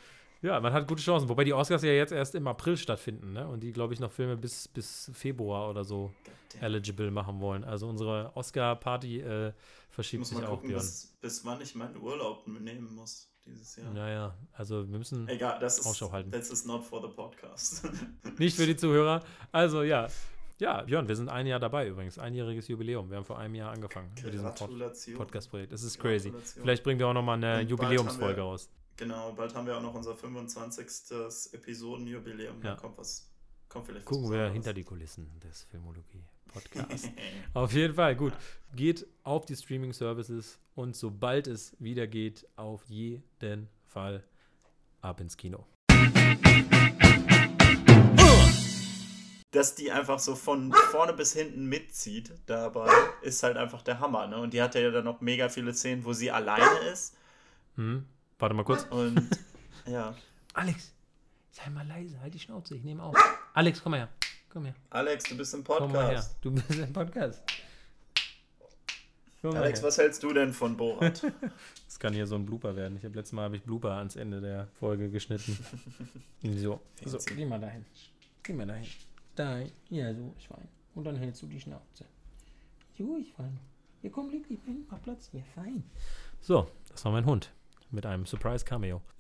ja, 0.43 0.59
man 0.61 0.73
hat 0.73 0.89
gute 0.89 1.01
Chancen. 1.01 1.29
Wobei 1.29 1.45
die 1.45 1.53
Oscars 1.53 1.83
ja 1.83 1.93
jetzt 1.93 2.13
erst 2.13 2.35
im 2.35 2.47
April 2.49 2.77
stattfinden, 2.77 3.33
ne? 3.33 3.47
Und 3.47 3.61
die, 3.61 3.73
glaube 3.73 3.95
ich, 3.95 4.01
noch 4.01 4.11
Filme 4.11 4.37
bis, 4.37 4.67
bis 4.69 5.11
Februar 5.15 5.71
oder 5.71 5.85
so 5.85 6.13
eligible 6.61 7.11
machen 7.11 7.41
wollen. 7.41 7.65
Also 7.65 7.89
unsere 7.89 8.33
Oscar-Party 8.35 9.21
äh, 9.21 9.53
verschiebt 9.91 10.27
sich 10.27 10.39
auch, 10.39 10.61
gucken, 10.61 10.73
bis, 10.73 11.17
bis, 11.21 11.45
wann 11.45 11.61
ich 11.61 11.75
meinen 11.75 11.97
Urlaub 11.97 12.47
nehmen 12.47 12.95
muss 12.95 13.31
dieses 13.47 13.77
Jahr. 13.77 13.93
Naja, 13.93 14.35
also 14.53 14.89
wir 14.91 14.99
müssen 14.99 15.29
Egal, 15.29 15.59
das 15.61 15.79
ist, 15.79 15.87
Ausschau 15.87 16.11
halten. 16.11 16.31
Das 16.31 16.51
ist 16.51 16.67
not 16.67 16.85
for 16.85 17.01
the 17.01 17.15
podcast. 17.15 17.89
Nicht 18.39 18.57
für 18.57 18.67
die 18.67 18.77
Zuhörer. 18.77 19.23
Also 19.53 19.83
ja. 19.83 20.09
Ja, 20.59 20.83
Björn, 20.83 21.09
wir 21.09 21.17
sind 21.17 21.29
ein 21.29 21.47
Jahr 21.47 21.59
dabei 21.59 21.89
übrigens. 21.89 22.19
Einjähriges 22.19 22.69
Jubiläum. 22.69 23.11
Wir 23.11 23.17
haben 23.17 23.25
vor 23.25 23.39
einem 23.39 23.55
Jahr 23.55 23.73
angefangen 23.73 24.13
mit 24.23 24.33
diesem 24.33 24.55
Pod 24.55 24.71
Podcast-Projekt. 25.17 25.73
Das 25.73 25.83
ist 25.83 25.99
crazy. 25.99 26.33
Vielleicht 26.61 26.85
bringen 26.85 27.01
wir 27.01 27.09
auch 27.09 27.15
nochmal 27.15 27.43
eine 27.43 27.63
Jubiläumsfolge 27.63 28.41
raus. 28.41 28.71
Genau, 28.97 29.33
bald 29.33 29.55
haben 29.55 29.67
wir 29.67 29.77
auch 29.77 29.83
noch 29.83 29.95
unser 29.95 30.15
25. 30.15 30.87
Episodenjubiläum. 31.53 32.63
Ja. 32.63 32.75
Da 32.75 32.81
kommt 32.81 32.99
was. 32.99 33.29
Kommt 33.69 33.87
vielleicht 33.87 34.05
Gucken 34.05 34.31
wir 34.31 34.51
hinter 34.51 34.75
die 34.75 34.85
Kulissen 34.85 35.41
des 35.41 35.63
Filmologie 35.65 36.23
Podcasts. 36.53 37.09
auf 37.55 37.73
jeden 37.73 37.95
Fall, 37.95 38.15
gut. 38.17 38.35
Geht 38.75 39.07
auf 39.23 39.47
die 39.47 39.57
Streaming-Services 39.57 40.59
und 40.75 40.95
sobald 40.95 41.47
es 41.47 41.75
wieder 41.79 42.07
geht, 42.07 42.47
auf 42.57 42.85
jeden 42.85 43.69
Fall 43.87 44.23
ab 45.01 45.21
ins 45.21 45.37
Kino. 45.37 45.67
Dass 49.51 49.75
die 49.75 49.91
einfach 49.91 50.19
so 50.19 50.35
von 50.35 50.73
vorne 50.91 51.13
bis 51.13 51.35
hinten 51.35 51.67
mitzieht, 51.67 52.33
dabei 52.47 52.91
ist 53.23 53.43
halt 53.43 53.57
einfach 53.57 53.83
der 53.83 54.01
Hammer. 54.01 54.27
Ne? 54.27 54.39
Und 54.39 54.55
die 54.55 54.63
hat 54.63 54.75
ja 54.75 54.91
dann 54.91 55.05
noch 55.05 55.21
mega 55.21 55.49
viele 55.49 55.75
Szenen, 55.75 56.05
wo 56.05 56.13
sie 56.13 56.31
alleine 56.31 56.79
ist. 56.91 57.17
Mhm. 57.77 58.07
Warte 58.43 58.57
mal 58.57 58.65
kurz. 58.65 58.83
Und 58.91 59.23
ja. 59.87 60.17
Alex, 60.55 60.93
sei 61.53 61.71
mal 61.71 61.87
leise, 61.87 62.21
halt 62.21 62.35
die 62.35 62.41
Schnauze, 62.41 62.75
ich 62.75 62.83
nehme 62.83 63.01
auf. 63.01 63.15
Alex, 63.55 63.81
komm 63.81 63.93
mal 63.93 63.99
her. 63.99 64.09
Komm 64.49 64.65
her. 64.65 64.75
Alex, 64.91 65.23
du 65.29 65.37
bist 65.37 65.55
im 65.55 65.63
Podcast. 65.63 65.85
Komm 65.85 65.93
mal 65.93 66.11
her. 66.11 66.27
Du 66.41 66.51
bist 66.51 66.71
im 66.73 66.93
Podcast. 66.93 67.41
Komm 69.41 69.55
Alex, 69.55 69.81
was 69.85 69.97
hältst 69.97 70.25
du 70.25 70.33
denn 70.33 70.53
von 70.53 70.77
Borat? 70.77 71.23
das 71.87 72.01
kann 72.01 72.15
hier 72.15 72.27
so 72.27 72.35
ein 72.35 72.45
Blooper 72.45 72.75
werden. 72.75 72.97
Ich 72.97 73.05
habe 73.05 73.15
letztes 73.15 73.33
Mal 73.33 73.45
habe 73.45 73.55
ich 73.55 73.63
Blooper 73.63 73.93
ans 73.93 74.17
Ende 74.17 74.41
der 74.41 74.67
Folge 74.81 75.09
geschnitten. 75.09 75.57
so, 76.43 76.81
so, 77.05 77.19
geh 77.37 77.47
mal 77.47 77.61
dahin. 77.61 77.87
Geh 78.43 78.55
mal 78.55 78.67
dahin. 78.67 78.89
Da, 79.37 79.61
ja, 79.89 80.13
so, 80.13 80.35
Schwein. 80.45 80.67
Und 80.97 81.05
dann 81.05 81.15
hältst 81.15 81.43
du 81.43 81.47
die 81.47 81.61
Schnauze. 81.61 82.07
So, 82.99 83.23
Schwein. 83.37 83.61
Hier 84.01 84.11
komm, 84.11 84.31
leg 84.31 84.49
dich 84.49 84.59
hin, 84.65 84.85
mach 84.91 85.01
Platz 85.01 85.29
hier, 85.31 85.45
fein. 85.55 85.85
So, 86.41 86.69
das 86.89 87.05
war 87.05 87.13
mein 87.13 87.25
Hund 87.25 87.53
mit 87.93 88.07
einem 88.07 88.27
Surprise 88.27 88.65
Cameo. 88.65 89.03